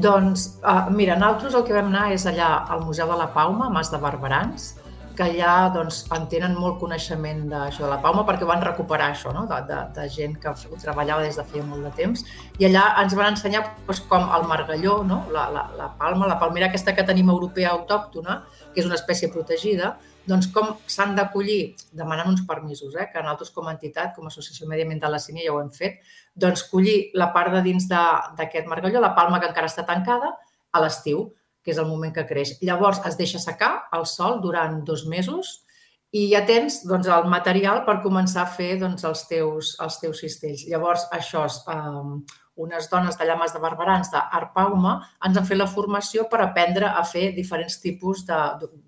Doncs, 0.00 0.46
uh, 0.62 0.88
mira, 0.90 1.14
nosaltres 1.18 1.54
el 1.54 1.64
que 1.66 1.74
vam 1.74 1.90
anar 1.90 2.10
és 2.14 2.26
allà 2.26 2.50
al 2.70 2.82
Museu 2.86 3.10
de 3.10 3.18
la 3.18 3.30
Pauma, 3.34 3.66
a 3.66 3.74
Mas 3.74 3.90
de 3.90 3.98
Barberans, 4.02 4.74
que 5.20 5.26
ja 5.36 5.68
doncs, 5.74 6.04
en 6.16 6.22
tenen 6.32 6.54
molt 6.56 6.78
coneixement 6.80 7.42
d'això 7.50 7.84
de 7.84 7.90
la 7.90 7.98
Palma 8.00 8.22
perquè 8.28 8.46
van 8.48 8.62
recuperar 8.64 9.10
això, 9.12 9.34
no? 9.36 9.42
de, 9.50 9.58
de, 9.68 9.80
de 9.96 10.06
gent 10.14 10.38
que 10.40 10.48
ho 10.48 10.78
treballava 10.80 11.26
des 11.26 11.36
de 11.36 11.44
feia 11.44 11.64
molt 11.66 11.84
de 11.84 11.90
temps. 11.98 12.22
I 12.56 12.70
allà 12.70 12.86
ens 13.02 13.16
van 13.18 13.34
ensenyar 13.34 13.66
doncs, 13.84 14.00
com 14.08 14.30
el 14.36 14.46
margalló, 14.48 15.00
no? 15.04 15.20
la, 15.34 15.50
la, 15.52 15.66
la 15.76 15.90
palma, 16.00 16.28
la 16.30 16.38
palmera 16.40 16.70
aquesta 16.70 16.94
que 16.96 17.04
tenim 17.04 17.28
europea 17.28 17.74
autòctona, 17.74 18.38
que 18.72 18.80
és 18.80 18.88
una 18.88 18.96
espècie 18.96 19.28
protegida, 19.34 19.98
doncs 20.30 20.48
com 20.54 20.72
s'han 20.88 21.12
d'acollir, 21.18 21.74
demanant 21.96 22.30
uns 22.32 22.46
permisos, 22.48 22.94
eh? 22.96 23.10
que 23.12 23.20
nosaltres 23.20 23.52
com 23.52 23.68
a 23.68 23.74
entitat, 23.76 24.14
com 24.16 24.24
a 24.24 24.32
Associació 24.32 24.68
Mediambiental 24.72 25.12
la 25.12 25.20
Sínia 25.20 25.44
ja 25.44 25.52
ho 25.52 25.60
hem 25.60 25.68
fet, 25.74 26.00
doncs 26.32 26.64
collir 26.72 27.10
la 27.18 27.28
part 27.36 27.52
de 27.52 27.60
dins 27.66 27.90
d'aquest 27.90 28.72
margalló, 28.72 29.04
la 29.04 29.12
palma 29.18 29.42
que 29.42 29.52
encara 29.52 29.68
està 29.68 29.84
tancada, 29.84 30.32
a 30.70 30.80
l'estiu 30.84 31.26
que 31.70 31.76
és 31.76 31.82
el 31.82 31.88
moment 31.88 32.12
que 32.14 32.26
creix. 32.26 32.56
Llavors 32.66 32.98
es 33.06 33.16
deixa 33.18 33.38
secar 33.38 33.86
al 33.94 34.06
sol 34.10 34.40
durant 34.42 34.80
dos 34.84 35.06
mesos 35.06 35.60
i 36.10 36.26
ja 36.32 36.42
tens 36.46 36.80
doncs, 36.82 37.06
el 37.06 37.28
material 37.30 37.84
per 37.86 38.00
començar 38.02 38.42
a 38.42 38.50
fer 38.50 38.72
doncs, 38.80 39.04
els, 39.06 39.22
teus, 39.30 39.76
els 39.78 39.98
teus 40.02 40.22
cistells. 40.24 40.64
Llavors, 40.66 41.06
això, 41.14 41.44
eh, 41.46 42.40
unes 42.60 42.90
dones 42.90 43.16
de 43.16 43.28
llames 43.28 43.54
de 43.54 43.62
barberans 43.62 44.10
d'Arpauma 44.10 44.96
ens 45.26 45.38
han 45.38 45.46
fet 45.46 45.60
la 45.60 45.70
formació 45.70 46.26
per 46.32 46.42
aprendre 46.42 46.90
a 46.90 47.04
fer 47.06 47.30
diferents 47.36 47.78
tipus 47.80 48.26
de... 48.26 48.40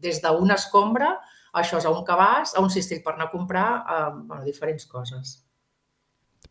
des 0.03 0.19
d'una 0.25 0.59
escombra, 0.59 1.15
això 1.55 1.79
és 1.79 1.87
a 1.87 1.95
un 1.95 2.03
cabàs, 2.05 2.57
a 2.57 2.65
un 2.65 2.75
cistell 2.75 3.05
per 3.05 3.15
anar 3.15 3.31
a 3.31 3.35
comprar, 3.37 3.69
eh, 3.79 4.05
bueno, 4.27 4.43
diferents 4.49 4.91
coses. 4.91 5.39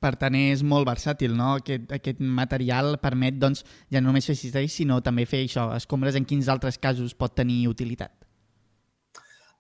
Per 0.02 0.16
tant, 0.18 0.34
és 0.34 0.64
molt 0.66 0.88
versàtil, 0.90 1.36
no? 1.38 1.52
Aquest, 1.60 1.92
aquest 1.94 2.22
material 2.42 2.96
permet, 3.02 3.36
doncs, 3.38 3.62
ja 3.94 4.02
no 4.02 4.10
només 4.10 4.26
fer 4.26 4.34
cistells, 4.40 4.74
sinó 4.74 4.98
també 5.06 5.28
fer 5.30 5.44
això, 5.46 5.68
escombres 5.78 6.18
en 6.18 6.26
quins 6.26 6.50
altres 6.50 6.82
casos 6.82 7.14
pot 7.14 7.36
tenir 7.38 7.68
utilitat. 7.70 8.16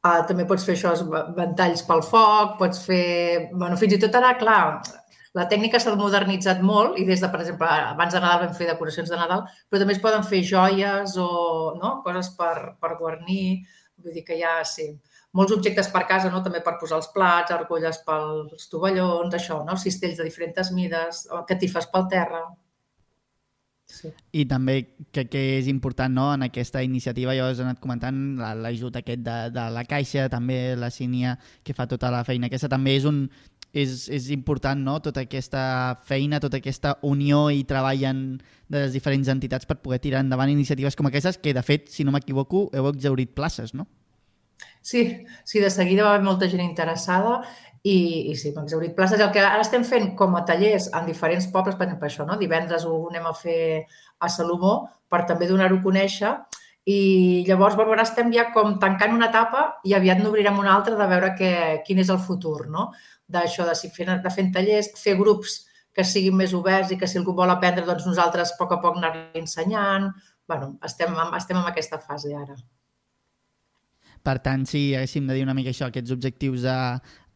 Uh, 0.01 0.23
també 0.25 0.47
pots 0.49 0.65
fer 0.65 0.73
això, 0.73 0.95
ventalls 1.37 1.85
pel 1.85 2.01
foc, 2.01 2.57
pots 2.57 2.81
fer... 2.87 3.51
bueno, 3.53 3.77
fins 3.77 3.93
i 3.93 4.01
tot 4.01 4.17
ara, 4.17 4.33
clar, 4.39 4.63
la 5.37 5.45
tècnica 5.51 5.79
s'ha 5.79 5.93
modernitzat 5.99 6.63
molt 6.65 6.97
i 6.97 7.05
des 7.07 7.21
de, 7.21 7.29
per 7.29 7.43
exemple, 7.43 7.69
abans 7.69 8.15
de 8.15 8.23
Nadal 8.23 8.47
vam 8.47 8.55
fer 8.57 8.71
decoracions 8.71 9.13
de 9.13 9.19
Nadal, 9.19 9.45
però 9.69 9.83
també 9.83 9.93
es 9.93 10.01
poden 10.01 10.25
fer 10.27 10.41
joies 10.47 11.13
o 11.21 11.29
no? 11.77 11.93
coses 12.07 12.31
per, 12.39 12.55
per 12.81 12.95
guarnir, 12.99 13.61
vull 14.01 14.17
dir 14.17 14.25
que 14.25 14.41
ja, 14.41 14.57
sí, 14.65 14.89
molts 15.37 15.53
objectes 15.55 15.89
per 15.91 16.05
casa, 16.07 16.31
no? 16.31 16.41
també 16.43 16.61
per 16.63 16.77
posar 16.79 16.99
els 16.99 17.11
plats, 17.13 17.53
argolles 17.55 18.01
pels 18.07 18.67
tovallons, 18.71 19.35
això, 19.35 19.61
no? 19.67 19.77
cistells 19.79 20.19
de 20.19 20.27
diferents 20.27 20.73
mides, 20.75 21.27
catifes 21.47 21.89
pel 21.93 22.09
terra... 22.11 22.43
Sí. 23.91 24.07
I 24.39 24.45
també 24.47 24.77
crec 25.11 25.33
que 25.33 25.39
és 25.57 25.65
important 25.67 26.13
no? 26.15 26.29
en 26.31 26.45
aquesta 26.45 26.79
iniciativa, 26.79 27.33
ja 27.35 27.43
ho 27.43 27.49
has 27.51 27.59
anat 27.59 27.81
comentant, 27.83 28.15
l'ajut 28.39 28.95
aquest 28.95 29.19
de, 29.25 29.33
de 29.51 29.65
la 29.75 29.83
Caixa, 29.83 30.29
també 30.31 30.77
la 30.79 30.87
Sínia, 30.95 31.33
que 31.59 31.75
fa 31.75 31.89
tota 31.91 32.07
la 32.13 32.21
feina. 32.23 32.47
Aquesta 32.47 32.69
també 32.71 32.93
és 32.95 33.07
un, 33.09 33.25
és, 33.73 34.05
és 34.07 34.29
important, 34.31 34.79
no? 34.79 34.95
tota 35.03 35.25
aquesta 35.25 35.63
feina, 36.07 36.39
tota 36.39 36.61
aquesta 36.63 36.95
unió 37.03 37.49
i 37.51 37.65
treballen 37.67 38.23
de 38.71 38.85
les 38.85 38.95
diferents 38.95 39.27
entitats 39.31 39.67
per 39.67 39.81
poder 39.83 39.99
tirar 39.99 40.23
endavant 40.23 40.55
iniciatives 40.55 40.95
com 40.95 41.11
aquestes, 41.11 41.39
que 41.43 41.51
de 41.51 41.63
fet, 41.67 41.91
si 41.91 42.07
no 42.07 42.15
m'equivoco, 42.15 42.69
heu 42.71 42.87
exaurit 42.93 43.35
places, 43.35 43.75
no? 43.75 43.89
Sí, 44.81 45.25
sí, 45.45 45.59
de 45.59 45.69
seguida 45.69 46.03
va 46.03 46.15
haver 46.15 46.25
molta 46.25 46.49
gent 46.49 46.63
interessada 46.65 47.41
i, 47.83 48.31
i 48.31 48.35
sí, 48.35 48.49
hem 48.49 48.63
exaurit 48.63 48.95
places. 48.97 49.21
El 49.21 49.31
que 49.33 49.41
ara 49.41 49.61
estem 49.61 49.85
fent 49.85 50.15
com 50.17 50.35
a 50.37 50.43
tallers 50.45 50.89
en 50.97 51.05
diferents 51.09 51.47
pobles, 51.53 51.77
per 51.77 51.87
exemple, 51.87 52.09
això, 52.09 52.25
no? 52.25 52.37
divendres 52.41 52.85
ho 52.85 52.95
anem 53.09 53.29
a 53.29 53.35
fer 53.37 53.61
a 54.19 54.29
Salomó 54.29 54.75
per 55.09 55.23
també 55.29 55.49
donar-ho 55.49 55.79
a 55.79 55.85
conèixer 55.85 56.33
i 56.89 57.43
llavors, 57.47 57.75
bueno, 57.77 57.93
ara 57.93 58.05
estem 58.07 58.31
ja 58.33 58.47
com 58.53 58.77
tancant 58.81 59.13
una 59.13 59.29
etapa 59.29 59.67
i 59.85 59.93
aviat 59.93 60.21
n'obrirem 60.21 60.57
una 60.59 60.73
altra 60.73 60.97
de 60.97 61.07
veure 61.13 61.33
que, 61.37 61.51
quin 61.85 62.01
és 62.01 62.09
el 62.09 62.21
futur, 62.21 62.67
no? 62.73 62.89
D'això, 63.29 63.67
de, 63.69 63.75
si 63.77 63.91
fent, 63.93 64.15
de 64.23 64.33
fent 64.33 64.49
tallers, 64.55 64.89
fer 64.97 65.15
grups 65.19 65.61
que 65.93 66.05
siguin 66.07 66.37
més 66.39 66.55
oberts 66.57 66.91
i 66.91 66.97
que 66.97 67.07
si 67.07 67.19
algú 67.19 67.35
vol 67.37 67.53
aprendre, 67.53 67.85
doncs 67.85 68.07
nosaltres 68.09 68.53
a 68.53 68.59
poc 68.59 68.77
a 68.77 68.81
poc 68.83 68.97
anar-li 68.97 69.41
ensenyant. 69.45 70.11
bueno, 70.47 70.77
estem, 70.83 71.13
estem 71.37 71.57
en 71.57 71.67
aquesta 71.69 71.99
fase 71.99 72.33
ara. 72.35 72.57
Per 74.21 74.37
tant, 74.45 74.67
si 74.69 74.91
haguéssim 74.95 75.27
de 75.27 75.37
dir 75.37 75.43
una 75.45 75.55
mica 75.57 75.71
això, 75.73 75.87
aquests 75.89 76.13
objectius 76.13 76.65
a, 76.69 76.79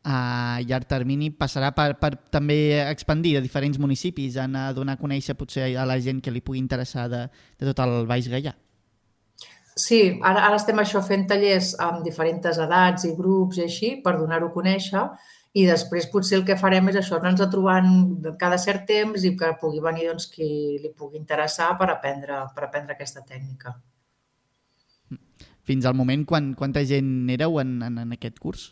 a 0.06 0.18
llarg 0.62 0.86
termini, 0.90 1.32
passarà 1.34 1.72
per, 1.74 1.96
per 1.98 2.12
també 2.34 2.58
expandir 2.84 3.36
a 3.40 3.42
diferents 3.42 3.80
municipis, 3.82 4.38
en 4.42 4.56
a 4.60 4.68
donar 4.78 5.00
a 5.00 5.02
conèixer 5.02 5.34
potser 5.40 5.72
a 5.74 5.86
la 5.90 5.98
gent 6.00 6.22
que 6.22 6.34
li 6.34 6.44
pugui 6.46 6.62
interessar 6.62 7.08
de, 7.10 7.26
de 7.58 7.72
tot 7.72 7.82
el 7.88 8.06
Baix 8.10 8.30
Gaià. 8.30 8.54
Sí, 9.76 10.20
ara, 10.24 10.46
ara 10.48 10.60
estem 10.60 10.78
això 10.80 11.02
fent 11.04 11.26
tallers 11.28 11.74
amb 11.84 12.06
diferents 12.06 12.62
edats 12.64 13.08
i 13.10 13.16
grups 13.18 13.58
i 13.60 13.66
així 13.66 13.90
per 14.06 14.14
donar-ho 14.20 14.52
a 14.52 14.54
conèixer 14.54 15.02
i 15.56 15.66
després 15.68 16.08
potser 16.12 16.38
el 16.38 16.46
que 16.48 16.56
farem 16.60 16.92
és 16.92 17.00
això, 17.02 17.18
anar-nos 17.18 17.52
trobant 17.52 17.90
cada 18.40 18.60
cert 18.62 18.86
temps 18.88 19.26
i 19.26 19.34
que 19.40 19.52
pugui 19.60 19.82
venir 19.84 20.08
doncs, 20.12 20.30
qui 20.32 20.48
li 20.80 20.94
pugui 20.96 21.20
interessar 21.20 21.74
per 21.82 21.90
aprendre, 21.92 22.46
per 22.56 22.70
aprendre 22.70 22.96
aquesta 22.96 23.26
tècnica 23.26 23.76
fins 25.66 25.86
al 25.86 25.98
moment, 25.98 26.26
quan, 26.30 26.54
quanta 26.58 26.86
gent 26.86 27.30
éreu 27.34 27.60
en, 27.62 27.78
en, 27.86 28.00
en 28.06 28.16
aquest 28.16 28.40
curs? 28.40 28.72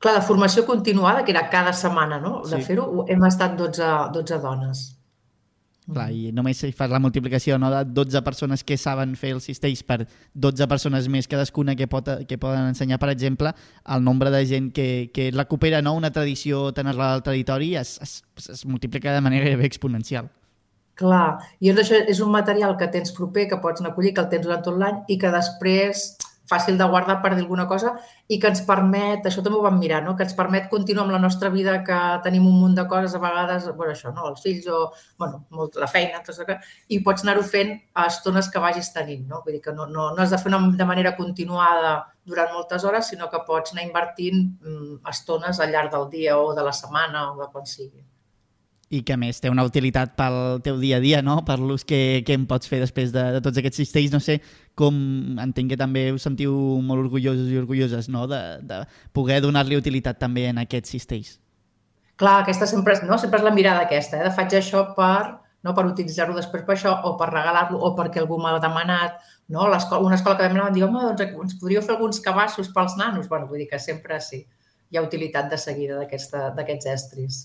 Clar, 0.00 0.12
la 0.18 0.24
formació 0.24 0.66
continuada, 0.66 1.24
que 1.24 1.32
era 1.32 1.48
cada 1.52 1.72
setmana, 1.72 2.20
no? 2.20 2.42
De 2.44 2.60
sí. 2.60 2.66
fer-ho, 2.68 3.06
hem 3.08 3.24
estat 3.28 3.56
12, 3.56 3.94
12 4.16 4.40
dones. 4.44 4.84
Clar, 5.86 6.08
i 6.10 6.32
només 6.34 6.58
si 6.58 6.72
fas 6.74 6.90
la 6.90 6.98
multiplicació 6.98 7.60
no, 7.62 7.68
de 7.70 7.84
12 7.94 8.20
persones 8.26 8.64
que 8.66 8.74
saben 8.76 9.12
fer 9.14 9.30
els 9.36 9.44
cistells 9.46 9.84
per 9.86 10.00
12 10.34 10.66
persones 10.66 11.06
més 11.06 11.28
cadascuna 11.30 11.76
que, 11.78 11.86
pot, 11.86 12.10
que 12.26 12.38
poden 12.42 12.72
ensenyar, 12.72 12.98
per 12.98 13.12
exemple, 13.12 13.52
el 13.94 14.02
nombre 14.02 14.32
de 14.34 14.42
gent 14.50 14.72
que, 14.74 15.12
que 15.14 15.30
recupera 15.30 15.84
no, 15.86 15.94
una 15.94 16.10
tradició 16.10 16.72
tan 16.74 16.90
arrelada 16.90 17.20
al 17.20 17.22
territori 17.22 17.76
es, 17.78 18.00
es, 18.02 18.18
es 18.50 18.66
multiplica 18.66 19.14
de 19.14 19.22
manera 19.22 19.46
gairebé 19.46 19.70
exponencial. 19.70 20.32
Clar, 20.96 21.26
i 21.60 21.68
és, 21.68 21.76
això, 21.82 21.98
és 22.08 22.22
un 22.24 22.30
material 22.32 22.76
que 22.80 22.88
tens 22.92 23.12
proper, 23.12 23.44
que 23.50 23.60
pots 23.60 23.82
anar 23.82 23.92
a 23.92 23.96
collir, 23.98 24.14
que 24.16 24.22
el 24.24 24.30
tens 24.32 24.46
durant 24.46 24.62
tot 24.64 24.78
l'any 24.80 25.02
i 25.12 25.18
que 25.20 25.32
després 25.34 26.06
fàcil 26.46 26.78
de 26.78 26.86
guardar 26.86 27.18
per 27.22 27.32
dir 27.34 27.42
alguna 27.42 27.66
cosa 27.66 27.92
i 28.30 28.38
que 28.42 28.48
ens 28.50 28.62
permet, 28.66 29.26
això 29.26 29.42
també 29.42 29.58
ho 29.58 29.64
vam 29.64 29.78
mirar, 29.82 30.02
no? 30.04 30.14
que 30.16 30.24
ens 30.26 30.34
permet 30.38 30.68
continuar 30.70 31.04
amb 31.04 31.14
la 31.16 31.20
nostra 31.22 31.50
vida, 31.50 31.76
que 31.86 31.98
tenim 32.24 32.46
un 32.46 32.56
munt 32.60 32.76
de 32.78 32.86
coses 32.90 33.14
a 33.14 33.20
vegades, 33.22 33.68
bueno, 33.74 33.92
això, 33.92 34.12
no? 34.14 34.28
els 34.30 34.42
fills 34.42 34.66
o 34.70 34.80
bueno, 35.18 35.44
molt, 35.50 35.78
la 35.82 35.90
feina, 35.90 36.22
tot 36.26 36.34
això, 36.34 36.58
i 36.88 37.00
pots 37.06 37.26
anar-ho 37.26 37.44
fent 37.46 37.74
a 37.94 38.06
estones 38.12 38.50
que 38.50 38.62
vagis 38.62 38.92
tenint. 38.94 39.26
No? 39.30 39.42
Vull 39.44 39.58
dir 39.58 39.62
que 39.68 39.74
no, 39.74 39.88
no, 39.90 40.12
no 40.14 40.22
has 40.22 40.34
de 40.34 40.40
fer 40.42 40.52
una, 40.54 40.62
de 40.78 40.88
manera 40.88 41.16
continuada 41.18 41.96
durant 42.26 42.52
moltes 42.54 42.86
hores, 42.86 43.10
sinó 43.10 43.30
que 43.30 43.42
pots 43.46 43.74
anar 43.74 43.86
invertint 43.86 44.44
mm, 44.62 45.00
estones 45.10 45.60
al 45.60 45.74
llarg 45.74 45.94
del 45.94 46.10
dia 46.14 46.38
o 46.38 46.52
de 46.54 46.66
la 46.66 46.74
setmana 46.74 47.32
o 47.32 47.40
de 47.42 47.50
quan 47.50 47.66
sigui. 47.66 48.05
I 48.94 49.00
que 49.02 49.16
més 49.18 49.40
té 49.42 49.50
una 49.50 49.64
utilitat 49.66 50.12
pel 50.18 50.60
teu 50.62 50.76
dia 50.78 51.00
a 51.00 51.02
dia, 51.02 51.22
no? 51.22 51.40
per 51.46 51.56
l'ús 51.58 51.82
que, 51.84 52.22
que 52.26 52.36
en 52.38 52.44
pots 52.46 52.70
fer 52.70 52.78
després 52.84 53.10
de, 53.14 53.24
de 53.34 53.40
tots 53.42 53.58
aquests 53.58 53.80
cistells. 53.82 54.12
No 54.14 54.20
sé 54.22 54.38
com 54.78 54.94
entenc 55.42 55.72
que 55.72 55.80
també 55.80 56.04
us 56.14 56.26
sentiu 56.28 56.54
molt 56.86 57.02
orgullosos 57.08 57.50
i 57.50 57.58
orgulloses 57.58 58.06
no? 58.12 58.28
de, 58.30 58.40
de 58.62 58.84
poder 59.16 59.40
donar-li 59.42 59.78
utilitat 59.80 60.20
també 60.22 60.46
en 60.52 60.62
aquests 60.62 60.94
cistells. 60.94 61.34
Clar, 62.16 62.44
aquesta 62.44 62.68
sempre 62.70 62.94
és, 62.94 63.02
no? 63.04 63.18
sempre 63.18 63.42
és 63.42 63.48
la 63.48 63.54
mirada 63.56 63.82
aquesta, 63.88 64.20
eh? 64.20 64.28
de 64.28 64.32
faig 64.36 64.54
això 64.54 64.84
per, 64.96 65.34
no? 65.66 65.74
per 65.74 65.88
utilitzar-ho 65.90 66.36
després 66.38 66.62
per 66.68 66.76
això, 66.76 66.94
o 67.10 67.16
per 67.18 67.32
regalar-lo, 67.32 67.82
o 67.82 67.90
perquè 67.98 68.22
algú 68.22 68.38
m'ha 68.38 68.54
demanat. 68.62 69.18
No? 69.50 69.66
Escola, 69.74 70.06
una 70.06 70.14
escola 70.14 70.38
que 70.38 70.46
vam 70.46 70.54
anar 70.54 70.70
vam 70.70 70.78
dir, 70.78 70.86
doncs 70.86 71.26
ens 71.26 71.58
podríeu 71.58 71.82
fer 71.82 71.96
alguns 71.98 72.22
cabassos 72.22 72.70
pels 72.70 72.94
nanos. 73.02 73.26
Bueno, 73.28 73.50
vull 73.50 73.64
dir 73.64 73.68
que 73.74 73.82
sempre 73.82 74.22
sí, 74.22 74.44
hi 74.90 74.96
ha 74.96 75.04
utilitat 75.04 75.50
de 75.50 75.58
seguida 75.58 75.98
d'aquests 75.98 76.94
estris. 76.94 77.42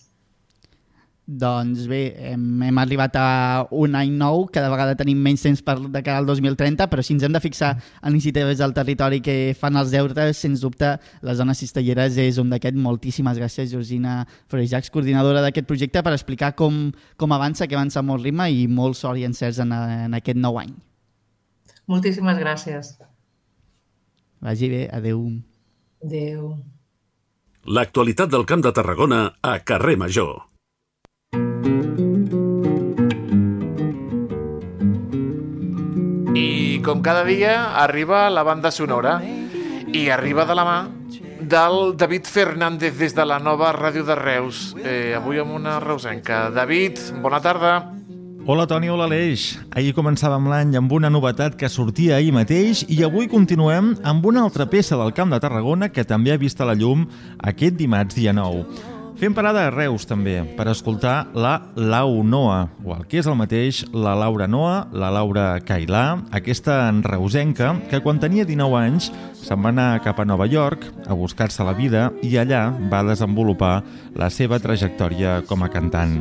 Doncs 1.32 1.86
bé, 1.88 2.00
hem, 2.28 2.42
hem 2.68 2.80
arribat 2.82 3.14
a 3.16 3.28
un 3.72 3.94
any 3.96 4.10
nou, 4.20 4.42
cada 4.52 4.68
vegada 4.74 4.98
tenim 5.00 5.20
menys 5.24 5.46
temps 5.46 5.62
per 5.64 5.78
de 5.80 6.02
cara 6.04 6.20
al 6.20 6.28
2030, 6.28 6.90
però 6.92 7.06
si 7.06 7.14
ens 7.16 7.24
hem 7.24 7.32
de 7.32 7.40
fixar 7.40 7.70
en 8.02 8.12
iniciatives 8.12 8.60
del 8.60 8.74
territori 8.76 9.22
que 9.24 9.36
fan 9.56 9.80
els 9.80 9.94
deures, 9.96 10.36
sens 10.36 10.66
dubte, 10.66 10.90
les 11.24 11.40
zones 11.40 11.64
cistelleres 11.64 12.20
és 12.20 12.42
un 12.42 12.52
d'aquest. 12.52 12.76
Moltíssimes 12.82 13.40
gràcies, 13.40 13.72
Georgina 13.72 14.26
Forejacs, 14.52 14.92
coordinadora 14.92 15.46
d'aquest 15.46 15.70
projecte, 15.72 16.04
per 16.04 16.16
explicar 16.18 16.52
com, 16.60 16.90
com 17.16 17.38
avança, 17.38 17.64
que 17.64 17.80
avança 17.80 18.04
molt 18.04 18.28
ritme 18.28 18.50
i 18.52 18.68
molt 18.68 19.00
sort 19.00 19.24
i 19.24 19.26
encerts 19.30 19.64
en, 19.64 19.72
en 19.72 20.20
aquest 20.20 20.40
nou 20.42 20.60
any. 20.60 20.76
Moltíssimes 21.88 22.44
gràcies. 22.44 22.94
Vagi 24.44 24.68
bé, 24.76 24.86
adeu. 24.92 25.28
Adeu. 26.04 26.56
L'actualitat 27.72 28.32
del 28.36 28.48
Camp 28.50 28.68
de 28.68 28.76
Tarragona 28.76 29.28
a 29.40 29.60
Carrer 29.64 29.96
Major. 30.02 30.51
Com 36.82 37.04
cada 37.06 37.24
dia 37.24 37.76
arriba 37.78 38.30
la 38.34 38.42
banda 38.42 38.72
sonora 38.72 39.20
i 39.22 40.10
arriba 40.10 40.48
de 40.50 40.56
la 40.58 40.66
mà 40.66 40.78
del 41.42 41.96
David 41.98 42.26
Fernández 42.26 42.98
des 42.98 43.14
de 43.14 43.26
la 43.26 43.38
nova 43.40 43.70
ràdio 43.74 44.02
de 44.06 44.16
Reus. 44.16 44.76
Eh, 44.82 45.14
avui 45.16 45.38
amb 45.38 45.54
una 45.54 45.80
reusenca. 45.80 46.50
David, 46.50 46.98
bona 47.22 47.42
tarda. 47.42 47.74
Hola 48.48 48.66
Toni, 48.66 48.90
hola 48.90 49.06
Aleix. 49.06 49.60
Ahir 49.78 49.94
començàvem 49.94 50.48
l'any 50.50 50.74
amb 50.80 50.92
una 50.92 51.12
novetat 51.14 51.54
que 51.54 51.70
sortia 51.70 52.16
ahir 52.18 52.34
mateix 52.34 52.82
i 52.90 53.04
avui 53.06 53.30
continuem 53.30 53.94
amb 54.02 54.26
una 54.26 54.42
altra 54.42 54.66
peça 54.66 54.98
del 54.98 55.14
Camp 55.14 55.30
de 55.30 55.40
Tarragona 55.40 55.92
que 55.94 56.06
també 56.06 56.34
ha 56.34 56.42
vist 56.42 56.62
a 56.62 56.66
la 56.66 56.74
llum 56.74 57.06
aquest 57.38 57.78
dimarts 57.78 58.18
dia 58.18 58.34
9. 58.34 58.91
Fem 59.22 59.36
parada 59.38 59.67
a 59.67 59.69
Reus, 59.69 60.07
també, 60.09 60.39
per 60.57 60.65
escoltar 60.72 61.28
la 61.38 61.51
Lau 61.78 62.24
Noa, 62.26 62.63
o 62.82 62.95
el 62.95 63.03
que 63.05 63.19
és 63.22 63.28
el 63.30 63.36
mateix, 63.38 63.84
la 63.93 64.15
Laura 64.17 64.47
Noa, 64.49 64.88
la 64.97 65.11
Laura 65.13 65.43
Cailà, 65.61 66.24
aquesta 66.34 66.80
reusenca 67.05 67.76
que 67.91 67.99
quan 68.01 68.17
tenia 68.17 68.47
19 68.49 68.80
anys 68.80 69.11
se'n 69.43 69.61
va 69.61 69.69
anar 69.69 70.01
cap 70.01 70.17
a 70.17 70.26
Nova 70.26 70.47
York 70.49 70.88
a 71.05 71.13
buscar-se 71.13 71.61
la 71.61 71.78
vida 71.78 72.07
i 72.26 72.34
allà 72.41 72.63
va 72.89 73.03
desenvolupar 73.05 73.84
la 74.17 74.32
seva 74.34 74.57
trajectòria 74.57 75.43
com 75.45 75.61
a 75.61 75.69
cantant. 75.69 76.17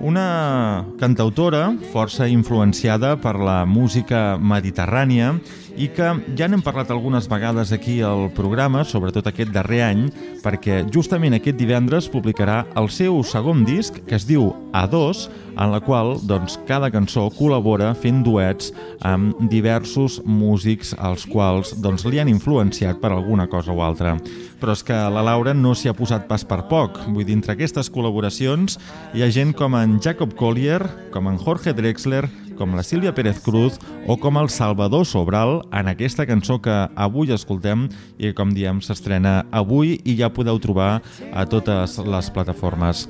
Una 0.00 0.86
cantautora 0.96 1.74
força 1.92 2.24
influenciada 2.24 3.18
per 3.20 3.34
la 3.36 3.66
música 3.68 4.38
mediterrània 4.40 5.34
i 5.76 5.88
que 5.94 6.08
ja 6.38 6.48
n'hem 6.48 6.62
parlat 6.64 6.90
algunes 6.90 7.28
vegades 7.30 7.72
aquí 7.72 8.00
al 8.04 8.28
programa, 8.36 8.84
sobretot 8.84 9.28
aquest 9.30 9.52
darrer 9.54 9.82
any, 9.86 10.06
perquè 10.42 10.82
justament 10.92 11.36
aquest 11.36 11.58
divendres 11.60 12.08
publicarà 12.10 12.64
el 12.80 12.90
seu 12.92 13.20
segon 13.26 13.64
disc, 13.68 14.00
que 14.06 14.16
es 14.18 14.26
diu 14.28 14.50
A2, 14.72 15.28
en 15.60 15.72
la 15.72 15.80
qual 15.84 16.14
doncs, 16.24 16.56
cada 16.68 16.90
cançó 16.92 17.26
col·labora 17.36 17.92
fent 17.98 18.22
duets 18.24 18.70
amb 19.06 19.36
diversos 19.52 20.20
músics 20.24 20.94
als 20.98 21.26
quals 21.28 21.74
doncs, 21.82 22.06
li 22.08 22.20
han 22.22 22.30
influenciat 22.32 23.00
per 23.02 23.12
alguna 23.12 23.48
cosa 23.50 23.74
o 23.74 23.82
altra. 23.84 24.16
Però 24.60 24.76
és 24.76 24.84
que 24.84 24.96
la 24.96 25.24
Laura 25.24 25.54
no 25.56 25.74
s'hi 25.74 25.90
ha 25.90 25.96
posat 25.96 26.26
pas 26.28 26.44
per 26.44 26.62
poc. 26.70 27.00
Vull 27.08 27.24
dir, 27.24 27.36
entre 27.38 27.56
aquestes 27.56 27.90
col·laboracions 27.92 28.78
hi 29.14 29.24
ha 29.24 29.32
gent 29.32 29.54
com 29.56 29.76
en 29.76 29.98
Jacob 30.04 30.36
Collier, 30.36 30.82
com 31.14 31.28
en 31.28 31.40
Jorge 31.40 31.74
Drexler, 31.76 32.26
com 32.60 32.76
la 32.76 32.84
Sílvia 32.84 33.14
Pérez 33.16 33.40
Cruz 33.40 33.78
o 34.04 34.18
com 34.20 34.36
el 34.36 34.50
Salvador 34.52 35.06
Sobral 35.08 35.62
en 35.72 35.88
aquesta 35.88 36.26
cançó 36.28 36.58
que 36.60 36.74
avui 36.92 37.32
escoltem 37.32 37.86
i 38.18 38.28
que, 38.28 38.34
com 38.36 38.52
diem, 38.52 38.82
s'estrena 38.84 39.46
avui 39.48 39.96
i 40.04 40.18
ja 40.18 40.28
podeu 40.28 40.60
trobar 40.60 40.98
a 41.32 41.46
totes 41.48 41.96
les 42.04 42.28
plataformes. 42.34 43.06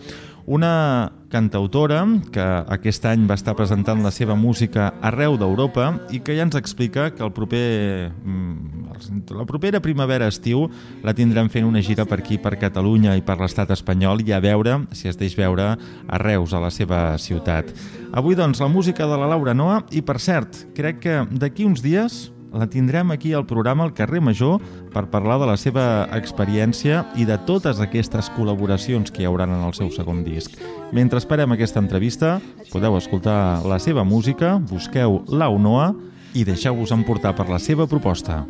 Una 0.46 1.10
cantautora 1.30 2.02
que 2.34 2.44
aquest 2.74 3.06
any 3.08 3.26
va 3.28 3.36
estar 3.38 3.54
presentant 3.56 4.02
la 4.04 4.10
seva 4.14 4.34
música 4.36 4.90
arreu 5.06 5.36
d'Europa 5.40 5.86
i 6.10 6.20
que 6.24 6.34
ja 6.36 6.44
ens 6.46 6.58
explica 6.58 7.10
que 7.14 7.22
el 7.24 7.32
proper, 7.32 8.10
mm, 8.10 9.30
la 9.38 9.46
propera 9.46 9.80
primavera-estiu 9.80 10.66
la 11.06 11.14
tindrem 11.14 11.48
fent 11.48 11.68
una 11.68 11.82
gira 11.82 12.04
per 12.04 12.18
aquí, 12.20 12.38
per 12.38 12.58
Catalunya 12.58 13.16
i 13.16 13.22
per 13.22 13.38
l'estat 13.40 13.70
espanyol 13.70 14.20
i 14.26 14.32
a 14.32 14.40
veure 14.40 14.80
si 14.92 15.08
es 15.08 15.16
deix 15.16 15.36
veure 15.38 15.76
a 15.76 16.18
Reus, 16.18 16.52
a 16.52 16.60
la 16.60 16.70
seva 16.70 17.16
ciutat. 17.18 17.70
Avui, 18.12 18.34
doncs, 18.34 18.60
la 18.60 18.68
música 18.68 19.06
de 19.06 19.16
la 19.16 19.30
Laura 19.30 19.54
Noa 19.54 19.84
i, 19.90 20.02
per 20.02 20.18
cert, 20.18 20.66
crec 20.74 21.00
que 21.00 21.24
d'aquí 21.30 21.64
uns 21.64 21.82
dies 21.82 22.30
la 22.52 22.66
tindrem 22.66 23.10
aquí 23.10 23.32
al 23.32 23.46
programa 23.46 23.84
al 23.84 23.94
carrer 23.94 24.20
Major 24.20 24.60
per 24.92 25.06
parlar 25.10 25.38
de 25.40 25.46
la 25.46 25.56
seva 25.60 25.84
experiència 26.16 27.04
i 27.16 27.26
de 27.28 27.38
totes 27.46 27.80
aquestes 27.82 28.30
col·laboracions 28.36 29.12
que 29.14 29.22
hi 29.22 29.28
hauran 29.28 29.54
en 29.54 29.64
el 29.66 29.74
seu 29.78 29.90
segon 29.94 30.24
disc. 30.26 30.56
Mentre 30.92 31.20
esperem 31.22 31.54
aquesta 31.54 31.82
entrevista, 31.82 32.38
podeu 32.72 32.98
escoltar 32.98 33.62
la 33.66 33.78
seva 33.78 34.04
música, 34.04 34.56
busqueu 34.70 35.22
La 35.28 35.48
Unoa 35.48 35.92
i 36.34 36.44
deixeu-vos 36.46 36.92
emportar 36.94 37.34
per 37.38 37.48
la 37.50 37.58
seva 37.62 37.86
proposta. 37.90 38.44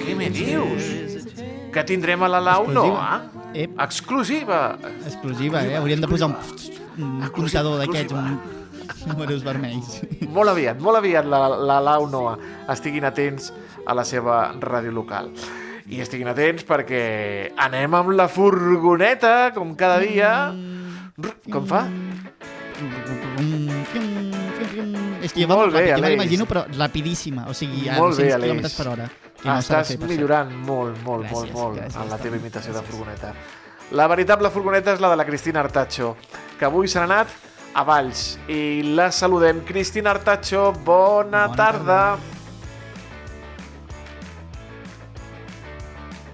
Què 0.00 0.16
me 0.18 0.30
dius? 0.34 0.96
Que 1.70 1.84
tindrem 1.86 2.22
a 2.26 2.30
la 2.30 2.40
Lau 2.42 2.66
Noa? 2.66 3.20
Exclusiva! 3.54 4.78
Exclusiva, 5.06 5.62
eh? 5.66 5.76
Hauríem 5.78 6.02
de 6.02 6.10
posar 6.10 6.30
un, 6.30 6.38
un 6.98 7.28
comptador 7.34 7.78
d'aquests, 7.78 8.14
un 8.14 8.59
números 9.06 9.42
vermells. 9.44 10.00
Molt 10.30 10.50
aviat, 10.52 10.78
molt 10.80 10.98
aviat 11.00 11.26
la, 11.26 11.48
la 11.56 11.80
Lau 11.80 12.06
Noa. 12.10 12.36
Estiguin 12.72 13.04
atents 13.08 13.52
a 13.86 13.94
la 13.94 14.04
seva 14.04 14.52
ràdio 14.60 14.92
local. 14.92 15.30
I 15.90 16.00
estiguin 16.04 16.28
atents 16.30 16.62
perquè 16.68 17.52
anem 17.58 17.94
amb 17.98 18.12
la 18.14 18.28
furgoneta, 18.30 19.50
com 19.56 19.74
cada 19.74 19.98
dia. 20.02 20.32
Com 21.50 21.66
fa? 21.66 21.86
És 25.22 25.32
que 25.34 25.42
jo 25.42 25.48
Molt 25.50 25.74
bé, 25.74 25.82
me 25.84 25.92
Aleix. 25.92 26.10
l'imagino, 26.14 26.46
però 26.48 26.64
rapidíssima, 26.78 27.46
o 27.48 27.54
sigui, 27.54 27.88
a 27.88 27.96
Molt 27.98 28.16
bé, 28.16 28.30
200 28.30 28.34
Aleix. 28.34 28.52
km 28.62 28.76
per 28.76 28.88
hora. 28.92 29.08
que 29.40 29.48
no 29.48 29.54
Estàs 29.58 29.88
fer, 29.88 29.98
millorant 30.04 30.50
molt, 30.52 30.98
molt, 31.02 31.24
Gràcies, 31.24 31.32
molt, 31.32 31.52
molt 31.54 31.78
gràcies, 31.78 32.02
en 32.02 32.10
la 32.10 32.18
teva 32.18 32.36
imitació 32.36 32.72
de 32.74 32.82
furgoneta. 32.82 33.32
La 33.92 34.06
veritable 34.06 34.50
furgoneta 34.50 34.92
és 34.92 35.00
la 35.00 35.08
de 35.10 35.16
la 35.16 35.24
Cristina 35.24 35.60
Artacho, 35.60 36.16
que 36.58 36.64
avui 36.66 36.88
s'ha 36.88 37.04
anat 37.04 37.28
a 37.74 37.82
Valls. 37.84 38.38
I 38.48 38.82
la 38.94 39.10
saludem. 39.10 39.60
Cristina 39.64 40.10
Artacho, 40.10 40.72
bona, 40.72 41.46
Bona 41.46 41.56
tarda. 41.56 41.78
tarda. 41.84 42.18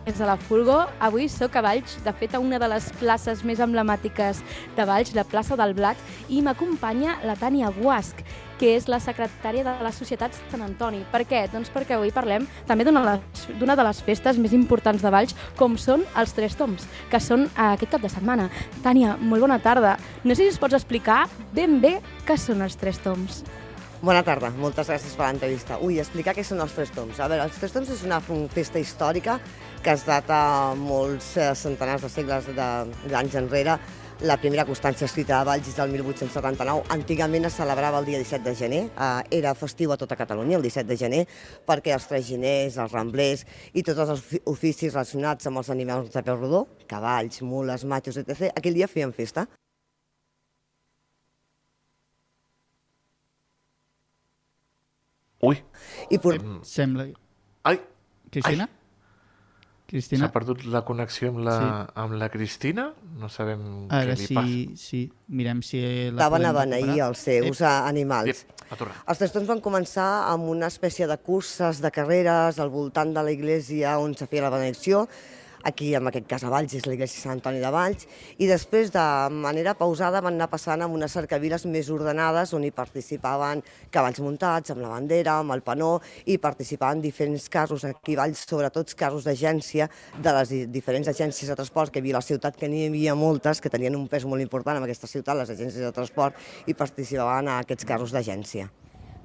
Des 0.06 0.18
de 0.18 0.24
la 0.24 0.36
Fulgo, 0.36 0.84
avui 1.02 1.26
sóc 1.28 1.56
a 1.58 1.60
Valls, 1.66 1.96
de 2.04 2.12
fet 2.14 2.36
a 2.36 2.38
una 2.38 2.60
de 2.62 2.68
les 2.70 2.84
places 3.00 3.40
més 3.42 3.58
emblemàtiques 3.58 4.38
de 4.76 4.84
Valls, 4.86 5.10
la 5.18 5.24
plaça 5.26 5.56
del 5.58 5.74
Blat, 5.74 5.98
i 6.30 6.38
m'acompanya 6.46 7.16
la 7.26 7.34
Tània 7.34 7.72
Guasc, 7.74 8.20
que 8.60 8.70
és 8.76 8.86
la 8.86 9.00
secretària 9.02 9.64
de 9.66 9.74
la 9.82 9.90
Societat 9.90 10.38
Sant 10.52 10.62
Antoni. 10.62 11.02
Per 11.10 11.24
què? 11.26 11.42
Doncs 11.50 11.72
perquè 11.74 11.98
avui 11.98 12.14
parlem 12.14 12.46
també 12.70 12.86
d'una 12.86 13.18
de 13.76 13.82
les- 13.82 14.00
festes 14.06 14.38
més 14.38 14.54
importants 14.54 15.02
de 15.02 15.10
Valls, 15.10 15.34
com 15.58 15.74
són 15.76 16.06
els 16.14 16.32
Tres 16.38 16.54
Toms, 16.54 16.86
que 17.10 17.18
són 17.18 17.48
eh, 17.50 17.50
aquest 17.74 17.90
cap 17.90 18.00
de 18.00 18.08
setmana. 18.08 18.48
Tània, 18.84 19.16
molt 19.18 19.40
bona 19.42 19.58
tarda. 19.58 19.98
No 20.22 20.36
sé 20.36 20.44
si 20.44 20.48
ens 20.54 20.58
pots 20.62 20.74
explicar 20.78 21.26
ben 21.52 21.80
bé 21.80 22.00
què 22.24 22.38
són 22.38 22.62
els 22.62 22.76
Tres 22.78 23.02
Toms. 23.02 23.42
Bona 24.06 24.20
tarda, 24.22 24.52
moltes 24.54 24.86
gràcies 24.86 25.14
per 25.18 25.26
l'entrevista. 25.26 25.80
Ui, 25.82 25.96
explicar 25.98 26.30
què 26.36 26.44
són 26.46 26.60
els 26.62 26.74
Tres 26.76 26.92
Toms. 26.94 27.18
A 27.18 27.26
veure, 27.26 27.42
els 27.48 27.56
Tres 27.58 27.72
Toms 27.74 27.88
és 27.90 28.04
una 28.06 28.20
festa 28.54 28.78
històrica 28.78 29.40
que 29.82 29.94
es 29.96 30.04
data 30.06 30.36
molts 30.78 31.32
eh, 31.40 31.48
centenars 31.58 32.04
de 32.06 32.10
segles 32.12 32.46
d'anys 32.54 33.34
enrere. 33.42 33.74
La 34.30 34.36
primera 34.40 34.64
constància 34.68 35.08
escrita 35.10 35.40
a 35.40 35.48
Valls 35.48 35.72
és 35.72 35.74
del 35.80 35.90
1879. 35.96 36.86
Antigament 36.94 37.50
es 37.50 37.58
celebrava 37.58 37.98
el 37.98 38.06
dia 38.12 38.22
17 38.22 38.46
de 38.46 38.54
gener. 38.62 38.82
Eh, 38.94 39.40
era 39.40 39.56
festiu 39.58 39.90
a 39.90 39.98
tota 39.98 40.14
Catalunya, 40.22 40.60
el 40.60 40.68
17 40.70 40.86
de 40.92 41.00
gener, 41.02 41.26
perquè 41.66 41.96
els 41.98 42.06
traginers, 42.06 42.78
els 42.78 42.94
ramblers 42.94 43.42
i 43.74 43.82
tots 43.82 44.06
els 44.06 44.14
ofi- 44.20 44.44
oficis 44.54 44.94
relacionats 44.94 45.50
amb 45.50 45.64
els 45.64 45.74
animals 45.74 46.14
de 46.14 46.22
peu 46.22 46.38
rodó, 46.38 46.66
cavalls, 46.86 47.42
mules, 47.42 47.82
matxos, 47.84 48.22
etc., 48.22 48.52
aquell 48.54 48.78
dia 48.78 48.86
feien 48.86 49.10
festa. 49.16 49.48
Ui, 55.46 55.60
I 56.10 56.18
por... 56.22 56.40
Sembla... 56.66 57.06
ai, 57.70 57.78
Cristina? 58.30 58.68
Cristina? 59.86 60.26
S'ha 60.26 60.34
perdut 60.34 60.64
la 60.66 60.80
connexió 60.82 61.30
amb 61.30 61.44
la, 61.46 61.54
sí. 61.54 61.66
amb 62.02 62.16
la 62.18 62.28
Cristina? 62.32 62.88
No 63.20 63.30
sabem 63.30 63.60
Ara 63.86 64.16
què 64.16 64.18
li 64.18 64.26
sí, 64.26 64.34
passa. 64.34 64.80
sí, 64.82 65.02
mirem 65.38 65.62
si 65.62 65.78
la 66.10 66.24
Estaven 66.24 66.48
a 66.48 66.52
beneir 66.56 66.96
els 67.06 67.22
seus 67.28 67.62
eh, 67.62 67.70
animals. 67.70 68.42
Ep. 68.66 68.82
Els 68.82 69.22
trastorns 69.22 69.46
van 69.46 69.62
començar 69.62 70.08
amb 70.32 70.50
una 70.50 70.66
espècie 70.72 71.06
de 71.06 71.16
curses, 71.22 71.78
de 71.84 71.92
carreres, 71.94 72.58
al 72.58 72.72
voltant 72.74 73.14
de 73.14 73.22
la 73.22 73.30
iglesia 73.30 73.94
on 74.02 74.18
se 74.18 74.26
feia 74.26 74.48
la 74.48 74.50
benedicció, 74.56 75.04
aquí 75.66 75.92
en 75.98 76.06
aquest 76.06 76.28
cas 76.30 76.44
a 76.46 76.50
Valls 76.52 76.72
és 76.78 76.84
l'església 76.86 77.20
Sant 77.24 77.34
Antoni 77.36 77.58
de 77.62 77.70
Valls, 77.74 78.06
i 78.38 78.46
després 78.46 78.92
de 78.94 79.04
manera 79.34 79.74
pausada 79.74 80.22
van 80.24 80.36
anar 80.38 80.46
passant 80.52 80.84
amb 80.84 80.94
unes 80.94 81.12
cercaviles 81.16 81.66
més 81.66 81.90
ordenades 81.90 82.54
on 82.54 82.64
hi 82.64 82.70
participaven 82.70 83.64
cavalls 83.90 84.22
muntats, 84.22 84.70
amb 84.70 84.84
la 84.84 84.92
bandera, 84.94 85.40
amb 85.42 85.56
el 85.56 85.64
panó, 85.66 85.96
i 86.30 86.38
participaven 86.38 87.02
diferents 87.02 87.48
casos 87.50 87.84
aquí 87.88 88.14
a 88.14 88.22
Valls, 88.22 88.46
sobretot 88.46 88.94
casos 88.94 89.26
d'agència 89.26 89.90
de 90.22 90.36
les 90.38 90.54
di- 90.54 90.64
diferents 90.78 91.10
agències 91.10 91.50
de 91.50 91.58
transport 91.58 91.90
que 91.92 91.98
hi 91.98 92.06
havia 92.06 92.16
a 92.16 92.22
la 92.22 92.26
ciutat, 92.30 92.56
que 92.56 92.70
n'hi 92.70 92.86
havia 92.86 93.18
moltes, 93.18 93.60
que 93.60 93.72
tenien 93.72 93.98
un 93.98 94.06
pes 94.08 94.24
molt 94.24 94.42
important 94.42 94.78
en 94.78 94.86
aquesta 94.86 95.10
ciutat, 95.10 95.36
les 95.36 95.50
agències 95.50 95.82
de 95.82 95.92
transport, 95.92 96.38
i 96.66 96.74
participaven 96.74 97.48
a 97.50 97.60
aquests 97.66 97.84
casos 97.84 98.14
d'agència. 98.14 98.70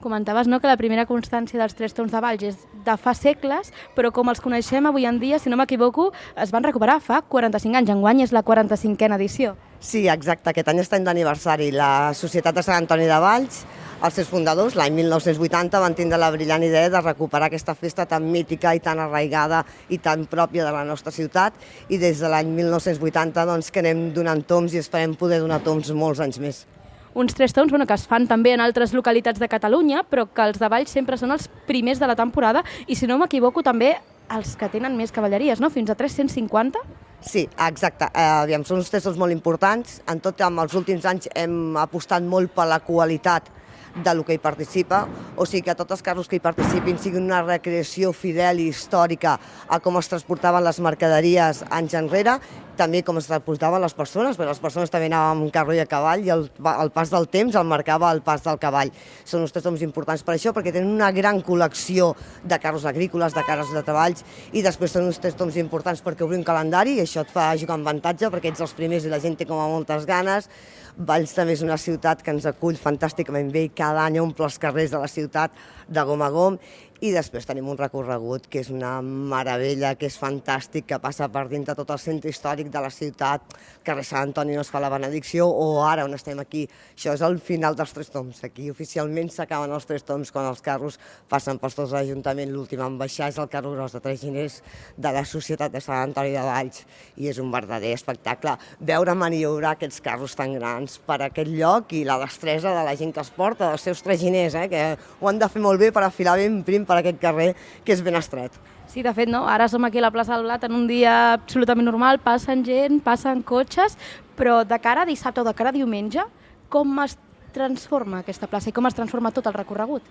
Comentaves 0.01 0.47
no, 0.49 0.59
que 0.59 0.69
la 0.69 0.77
primera 0.79 1.05
constància 1.05 1.59
dels 1.61 1.75
tres 1.77 1.93
tons 1.93 2.11
de 2.11 2.19
Valls 2.23 2.43
és 2.47 2.61
de 2.85 2.95
fa 2.97 3.13
segles, 3.13 3.69
però 3.95 4.09
com 4.11 4.31
els 4.33 4.41
coneixem 4.41 4.87
avui 4.89 5.05
en 5.05 5.19
dia, 5.21 5.37
si 5.39 5.51
no 5.53 5.59
m'equivoco, 5.59 6.09
es 6.35 6.51
van 6.51 6.65
recuperar 6.65 6.97
fa 7.05 7.21
45 7.21 7.77
anys. 7.77 7.91
Enguany 7.93 8.25
és 8.25 8.33
la 8.33 8.41
45a 8.43 9.19
edició. 9.19 9.53
Sí, 9.81 10.07
exacte. 10.09 10.51
Aquest 10.51 10.67
any 10.69 10.81
està 10.81 10.97
en 10.97 11.05
d'aniversari. 11.05 11.71
La 11.73 12.13
Societat 12.17 12.57
de 12.57 12.65
Sant 12.65 12.83
Antoni 12.83 13.07
de 13.09 13.21
Valls, 13.21 13.63
els 14.01 14.17
seus 14.17 14.29
fundadors, 14.29 14.73
l'any 14.77 14.93
1980, 14.97 15.81
van 15.81 15.97
tindre 15.97 16.17
la 16.21 16.31
brillant 16.33 16.65
idea 16.65 16.89
de 16.89 17.01
recuperar 17.01 17.49
aquesta 17.49 17.77
festa 17.77 18.07
tan 18.09 18.25
mítica 18.33 18.73
i 18.77 18.81
tan 18.81 19.01
arraigada 19.01 19.63
i 19.89 20.01
tan 20.01 20.25
pròpia 20.29 20.65
de 20.65 20.73
la 20.73 20.83
nostra 20.85 21.13
ciutat 21.13 21.57
i 21.89 22.01
des 22.01 22.21
de 22.21 22.29
l'any 22.29 22.49
1980 22.57 23.45
doncs, 23.49 23.69
que 23.69 23.85
anem 23.85 24.09
donant 24.13 24.41
toms 24.45 24.73
i 24.73 24.81
esperem 24.81 25.13
poder 25.17 25.41
donar 25.41 25.61
toms 25.65 25.93
molts 25.93 26.21
anys 26.25 26.41
més. 26.41 26.65
Uns 27.13 27.35
tres 27.35 27.51
tons 27.53 27.71
bueno, 27.71 27.85
que 27.87 27.95
es 27.97 28.07
fan 28.07 28.27
també 28.27 28.53
en 28.55 28.63
altres 28.63 28.93
localitats 28.95 29.39
de 29.39 29.49
Catalunya, 29.51 30.05
però 30.07 30.27
que 30.31 30.45
els 30.47 30.59
de 30.61 30.69
Valls 30.71 30.93
sempre 30.93 31.17
són 31.19 31.35
els 31.35 31.49
primers 31.67 31.99
de 31.99 32.07
la 32.07 32.15
temporada 32.15 32.63
i, 32.87 32.95
si 32.95 33.09
no 33.09 33.19
m'equivoco, 33.19 33.63
també 33.63 33.97
els 34.31 34.55
que 34.55 34.69
tenen 34.71 34.95
més 34.95 35.11
cavalleries, 35.11 35.59
no? 35.59 35.69
Fins 35.69 35.91
a 35.91 35.97
350? 35.99 36.79
Sí, 37.21 37.43
exacte. 37.67 38.07
Eh, 38.15 38.27
aviam, 38.45 38.63
són 38.65 38.79
uns 38.81 38.89
testos 38.89 39.19
molt 39.19 39.35
importants. 39.35 39.99
En 40.09 40.21
tot, 40.23 40.39
en 40.41 40.57
els 40.63 40.73
últims 40.77 41.05
anys 41.05 41.27
hem 41.35 41.75
apostat 41.77 42.23
molt 42.23 42.55
per 42.55 42.65
la 42.71 42.79
qualitat 42.81 43.51
de 43.95 44.13
lo 44.15 44.23
que 44.25 44.35
hi 44.35 44.41
participa, 44.41 45.03
o 45.35 45.45
sigui 45.45 45.65
que 45.67 45.75
tots 45.75 45.97
els 45.97 46.03
carros 46.05 46.29
que 46.29 46.37
hi 46.39 46.43
participin 46.43 46.99
siguin 46.99 47.27
una 47.27 47.41
recreació 47.43 48.13
fidel 48.15 48.61
i 48.63 48.69
històrica 48.71 49.37
a 49.67 49.79
com 49.83 49.99
es 49.99 50.09
transportaven 50.11 50.63
les 50.63 50.79
mercaderies 50.83 51.63
anys 51.69 51.97
enrere, 51.99 52.37
també 52.79 53.01
com 53.05 53.19
es 53.19 53.27
transportaven 53.29 53.83
les 53.83 53.93
persones, 53.93 54.37
perquè 54.37 54.49
les 54.49 54.61
persones 54.63 54.91
també 54.93 55.09
anaven 55.09 55.43
amb 55.43 55.53
carro 55.53 55.75
i 55.75 55.81
a 55.81 55.87
cavall 55.89 56.23
i 56.25 56.31
el, 56.33 56.47
el 56.71 56.91
pas 56.95 57.11
del 57.11 57.27
temps 57.29 57.55
el 57.59 57.67
marcava 57.67 58.09
el 58.15 58.23
pas 58.25 58.43
del 58.45 58.57
cavall. 58.61 58.91
Són 59.27 59.45
uns 59.45 59.53
testoms 59.53 59.83
importants 59.85 60.23
per 60.25 60.35
això, 60.35 60.53
perquè 60.55 60.73
tenen 60.73 60.89
una 60.95 61.11
gran 61.13 61.41
col·lecció 61.45 62.13
de 62.47 62.59
carros 62.63 62.87
agrícoles, 62.89 63.35
de 63.37 63.45
carros 63.47 63.73
de 63.75 63.83
treballs, 63.85 64.25
i 64.53 64.63
després 64.65 64.95
són 64.95 65.09
uns 65.11 65.21
testoms 65.21 65.59
importants 65.61 66.01
perquè 66.01 66.25
obrim 66.25 66.45
calendari 66.47 66.97
i 66.97 67.03
això 67.05 67.25
et 67.25 67.33
fa 67.33 67.51
jugar 67.59 67.77
amb 67.77 67.87
avantatge 67.87 68.31
perquè 68.31 68.53
ets 68.53 68.63
els 68.63 68.75
primers 68.77 69.05
i 69.05 69.13
la 69.13 69.21
gent 69.21 69.37
té 69.37 69.49
com 69.49 69.59
a 69.61 69.69
moltes 69.69 70.07
ganes. 70.09 70.49
Valls 70.97 71.33
també 71.35 71.55
és 71.55 71.63
una 71.65 71.77
ciutat 71.79 72.21
que 72.23 72.33
ens 72.33 72.45
acull 72.49 72.79
fantàsticament 72.79 73.51
bé 73.51 73.65
i 73.67 73.73
cada 73.75 74.03
any 74.05 74.19
omple 74.21 74.45
els 74.47 74.59
carrers 74.61 74.91
de 74.91 74.99
la 75.01 75.09
ciutat 75.11 75.55
de 75.87 76.03
gom 76.07 76.21
a 76.21 76.29
gom 76.33 76.57
i 77.01 77.09
després 77.09 77.47
tenim 77.49 77.65
un 77.65 77.79
recorregut 77.79 78.43
que 78.45 78.59
és 78.61 78.67
una 78.69 78.99
meravella, 79.01 79.95
que 79.97 80.05
és 80.05 80.17
fantàstic, 80.21 80.85
que 80.91 80.99
passa 81.01 81.25
per 81.33 81.47
dintre 81.49 81.73
tot 81.77 81.89
el 81.89 81.97
centre 81.97 82.29
històric 82.29 82.67
de 82.69 82.83
la 82.83 82.91
ciutat, 82.93 83.55
carrer 83.81 84.03
Sant 84.05 84.27
Antoni 84.29 84.53
on 84.53 84.61
es 84.61 84.69
fa 84.69 84.77
la 84.83 84.91
benedicció, 84.93 85.47
o 85.49 85.81
ara 85.81 86.05
on 86.05 86.13
estem 86.13 86.37
aquí. 86.43 86.67
Això 86.93 87.15
és 87.17 87.23
el 87.25 87.39
final 87.41 87.73
dels 87.79 87.95
Tres 87.95 88.13
Toms. 88.13 88.43
Aquí 88.45 88.69
oficialment 88.69 89.31
s'acaben 89.33 89.73
els 89.73 89.89
Tres 89.89 90.05
Toms 90.05 90.29
quan 90.29 90.45
els 90.51 90.61
carros 90.61 90.99
passen 91.31 91.57
pels 91.57 91.79
tots 91.79 91.95
l'Ajuntament. 91.95 92.53
L'últim 92.53 92.83
en 92.85 92.99
baixar 93.01 93.31
és 93.33 93.41
el 93.41 93.49
carro 93.49 93.73
gros 93.73 93.97
de 93.97 94.03
Tres 94.05 94.21
Giners 94.21 94.59
de 94.93 95.15
la 95.17 95.25
Societat 95.25 95.73
de 95.73 95.81
Sant 95.81 96.03
Antoni 96.03 96.35
de 96.35 96.45
Valls 96.45 96.85
i 97.17 97.31
és 97.33 97.41
un 97.41 97.49
verdader 97.49 97.95
espectacle 97.97 98.53
veure 98.77 99.17
maniobrar 99.17 99.73
aquests 99.73 100.03
carros 100.05 100.37
tan 100.37 100.53
grans 100.59 100.99
per 101.07 101.17
aquest 101.25 101.49
lloc 101.49 101.97
i 101.97 102.03
la 102.05 102.19
destresa 102.21 102.75
de 102.77 102.85
la 102.85 102.93
gent 102.99 103.13
que 103.15 103.23
els 103.25 103.33
porta, 103.33 103.71
dels 103.71 103.89
seus 103.89 104.05
traginers, 104.05 104.53
eh, 104.53 104.69
que 104.69 104.85
ho 105.17 105.29
han 105.29 105.41
de 105.41 105.49
fer 105.49 105.65
molt 105.65 105.81
bé 105.81 105.89
per 105.91 106.05
afilar 106.05 106.37
ben 106.37 106.61
prim 106.67 106.85
per 106.91 106.99
aquest 106.99 107.23
carrer 107.23 107.53
que 107.85 107.95
és 107.95 108.03
ben 108.03 108.19
estret. 108.19 108.59
Sí, 108.91 108.99
de 109.05 109.13
fet, 109.15 109.29
no? 109.31 109.45
ara 109.47 109.69
som 109.71 109.87
aquí 109.87 110.01
a 110.01 110.03
la 110.03 110.11
plaça 110.11 110.35
del 110.35 110.43
Blat 110.49 110.65
en 110.67 110.75
un 110.75 110.83
dia 110.89 111.15
absolutament 111.37 111.87
normal, 111.87 112.19
passen 112.19 112.65
gent, 112.67 112.99
passen 113.05 113.39
cotxes, 113.47 113.95
però 114.35 114.65
de 114.67 114.79
cara 114.83 115.05
a 115.05 115.07
dissabte 115.07 115.39
o 115.39 115.47
de 115.47 115.53
cara 115.55 115.71
a 115.71 115.77
diumenge, 115.77 116.25
com 116.67 116.99
es 117.05 117.15
transforma 117.55 118.19
aquesta 118.19 118.49
plaça 118.51 118.67
i 118.71 118.75
com 118.75 118.87
es 118.87 118.97
transforma 118.97 119.31
tot 119.31 119.47
el 119.47 119.55
recorregut? 119.55 120.03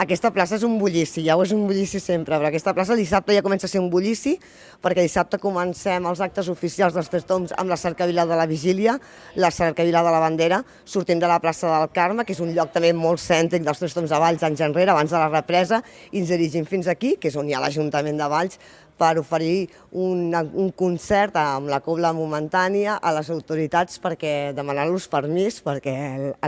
Aquesta 0.00 0.30
plaça 0.32 0.56
és 0.56 0.62
un 0.64 0.78
bullici, 0.80 1.20
ja 1.26 1.34
ho 1.36 1.42
és 1.44 1.50
un 1.52 1.66
bullici 1.68 1.98
sempre, 2.00 2.38
però 2.38 2.48
aquesta 2.48 2.72
plaça 2.72 2.96
dissabte 2.96 3.34
ja 3.36 3.42
comença 3.44 3.68
a 3.68 3.70
ser 3.70 3.78
un 3.78 3.90
bullici, 3.92 4.38
perquè 4.80 5.04
dissabte 5.04 5.36
comencem 5.38 6.06
els 6.08 6.22
actes 6.24 6.48
oficials 6.48 6.96
dels 6.96 7.10
Tres 7.12 7.26
Toms 7.28 7.52
amb 7.60 7.68
la 7.68 7.76
cercavila 7.76 8.24
de 8.26 8.38
la 8.40 8.46
Vigília, 8.48 8.96
la 9.36 9.50
cercavila 9.52 10.00
de 10.02 10.14
la 10.14 10.22
Bandera, 10.24 10.62
sortim 10.88 11.20
de 11.20 11.28
la 11.28 11.38
plaça 11.44 11.68
del 11.68 11.92
Carme, 11.92 12.24
que 12.24 12.32
és 12.32 12.40
un 12.40 12.54
lloc 12.56 12.72
també 12.72 12.94
molt 12.96 13.20
cèntric 13.20 13.66
dels 13.68 13.84
Tres 13.84 13.92
Toms 13.92 14.10
de 14.10 14.22
Valls 14.24 14.42
anys 14.48 14.64
enrere, 14.64 14.94
abans 14.96 15.12
de 15.12 15.20
la 15.20 15.28
represa, 15.28 15.82
i 16.10 16.24
ens 16.24 16.32
dirigim 16.32 16.64
fins 16.64 16.88
aquí, 16.88 17.18
que 17.20 17.28
és 17.28 17.36
on 17.36 17.52
hi 17.52 17.54
ha 17.54 17.60
l'Ajuntament 17.60 18.16
de 18.16 18.30
Valls, 18.32 18.58
per 18.98 19.18
oferir 19.18 19.68
un, 19.92 20.30
un 20.32 20.70
concert 20.76 21.36
amb 21.40 21.68
la 21.72 21.80
cobla 21.84 22.12
momentània 22.16 22.98
a 23.02 23.12
les 23.16 23.28
autoritats 23.32 23.98
perquè 24.02 24.52
demanar-los 24.56 25.08
permís 25.12 25.58
perquè 25.64 25.94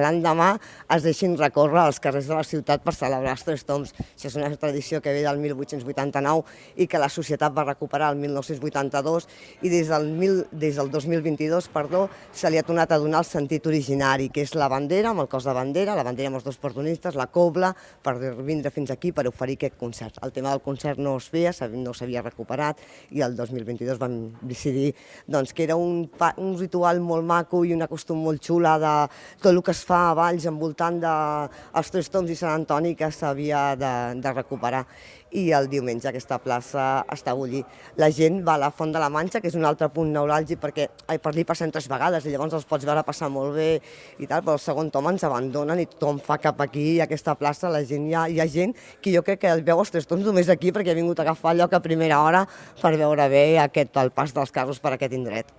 l'endemà 0.00 0.54
es 0.94 1.04
deixin 1.04 1.36
recórrer 1.40 1.82
als 1.82 2.00
carrers 2.00 2.28
de 2.30 2.36
la 2.36 2.44
ciutat 2.46 2.84
per 2.84 2.94
celebrar 2.94 3.34
els 3.34 3.44
Tres 3.44 3.64
Toms. 3.66 3.94
Això 4.14 4.30
és 4.30 4.36
una 4.38 4.50
tradició 4.56 5.00
que 5.02 5.12
ve 5.12 5.24
del 5.24 5.40
1889 5.42 6.44
i 6.80 6.86
que 6.90 7.00
la 7.00 7.10
societat 7.12 7.54
va 7.56 7.66
recuperar 7.66 8.12
el 8.12 8.20
1982 8.22 9.28
i 9.62 9.72
des 9.72 9.90
del, 9.90 10.08
mil, 10.14 10.44
des 10.52 10.78
del 10.78 10.92
2022 10.92 11.68
perdó, 11.74 12.06
se 12.32 12.50
li 12.50 12.60
ha 12.60 12.66
tornat 12.66 12.92
a 12.92 13.00
donar 13.02 13.24
el 13.24 13.28
sentit 13.28 13.66
originari, 13.66 14.30
que 14.30 14.44
és 14.44 14.54
la 14.54 14.70
bandera, 14.70 15.10
amb 15.10 15.24
el 15.24 15.30
cos 15.32 15.48
de 15.48 15.56
bandera, 15.56 15.96
la 15.98 16.06
bandera 16.06 16.30
amb 16.30 16.40
els 16.40 16.46
dos 16.46 16.60
portonistes, 16.60 17.18
la 17.18 17.28
cobla, 17.32 17.74
per 18.04 18.16
vindre 18.44 18.72
fins 18.74 18.92
aquí 18.94 19.12
per 19.12 19.26
oferir 19.28 19.58
aquest 19.58 19.78
concert. 19.80 20.20
El 20.22 20.32
tema 20.32 20.54
del 20.54 20.62
concert 20.64 21.00
no 21.02 21.16
es 21.18 21.28
feia, 21.32 21.52
no 21.74 21.92
s'havia 21.94 22.22
recuperat 22.22 22.33
i 23.10 23.22
el 23.22 23.36
2022 23.36 23.98
vam 23.98 24.16
decidir 24.42 24.94
doncs, 25.26 25.52
que 25.52 25.64
era 25.64 25.76
un, 25.76 26.08
un 26.38 26.58
ritual 26.58 27.00
molt 27.00 27.24
maco 27.24 27.64
i 27.64 27.72
una 27.72 27.86
costum 27.86 28.22
molt 28.24 28.42
xula 28.42 28.78
de 28.78 28.94
tot 29.40 29.52
el 29.52 29.62
que 29.62 29.70
es 29.72 29.84
fa 29.84 30.10
a 30.10 30.14
Valls 30.14 30.46
envoltant 30.46 31.00
de 31.00 31.14
els 31.74 31.90
Tres 31.90 32.10
Toms 32.10 32.30
i 32.30 32.36
Sant 32.36 32.54
Antoni 32.54 32.94
que 32.94 33.10
s'havia 33.10 33.74
de, 33.76 33.92
de 34.20 34.32
recuperar 34.32 34.84
i 35.34 35.48
el 35.56 35.66
diumenge 35.70 36.08
aquesta 36.08 36.38
plaça 36.42 37.04
està 37.12 37.32
a 37.32 37.38
bullir. 37.38 37.64
La 38.00 38.08
gent 38.14 38.40
va 38.46 38.54
a 38.54 38.62
la 38.62 38.70
Font 38.70 38.92
de 38.94 39.02
la 39.02 39.10
Manxa, 39.10 39.40
que 39.42 39.50
és 39.50 39.56
un 39.58 39.66
altre 39.66 39.88
punt 39.92 40.12
neuràlgic, 40.14 40.60
perquè 40.62 40.86
ai, 41.10 41.18
per 41.18 41.32
allí 41.32 41.44
passen 41.46 41.74
tres 41.74 41.88
vegades 41.90 42.24
i 42.24 42.32
llavors 42.32 42.54
els 42.54 42.66
pots 42.70 42.86
veure 42.86 43.02
passar 43.06 43.30
molt 43.34 43.56
bé 43.58 43.68
i 44.22 44.28
tal, 44.30 44.44
però 44.46 44.54
el 44.54 44.62
segon 44.62 44.92
tom 44.94 45.10
ens 45.10 45.26
abandonen 45.26 45.82
i 45.82 45.88
tothom 45.90 46.20
fa 46.22 46.38
cap 46.38 46.62
aquí, 46.62 47.00
a 47.00 47.08
aquesta 47.08 47.34
plaça, 47.38 47.72
la 47.72 47.82
gent, 47.84 48.06
hi 48.08 48.14
ha, 48.14 48.26
hi 48.30 48.40
ha 48.40 48.48
gent 48.50 48.76
que 49.02 49.14
jo 49.14 49.24
crec 49.26 49.42
que 49.42 49.54
veu 49.66 49.82
els 49.82 49.90
tres 49.90 50.06
toms 50.06 50.26
només 50.26 50.50
aquí 50.52 50.72
perquè 50.72 50.94
ha 50.94 50.98
vingut 50.98 51.18
a 51.18 51.26
agafar 51.26 51.56
lloc 51.58 51.74
a 51.74 51.82
primera 51.82 52.22
hora 52.22 52.44
per 52.80 52.94
veure 52.96 53.28
bé 53.28 53.46
aquest, 53.62 53.96
el 53.98 54.14
pas 54.14 54.34
dels 54.34 54.54
carros 54.54 54.80
per 54.80 54.94
aquest 54.94 55.18
indret. 55.18 55.50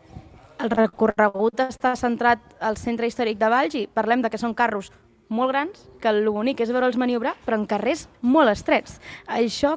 El 0.64 0.72
recorregut 0.72 1.60
està 1.66 1.98
centrat 2.00 2.40
al 2.64 2.78
centre 2.80 3.10
històric 3.10 3.42
de 3.42 3.50
Valls 3.52 3.76
i 3.76 3.88
parlem 3.92 4.24
de 4.24 4.32
que 4.32 4.40
són 4.40 4.56
carros 4.56 4.92
molt 5.30 5.54
grans, 5.54 5.86
que 6.02 6.14
l'únic 6.14 6.62
és 6.62 6.72
veure'ls 6.74 7.00
maniobrar, 7.02 7.36
però 7.46 7.60
en 7.60 7.68
carrers 7.70 8.08
molt 8.22 8.52
estrets. 8.52 9.00
Això 9.28 9.76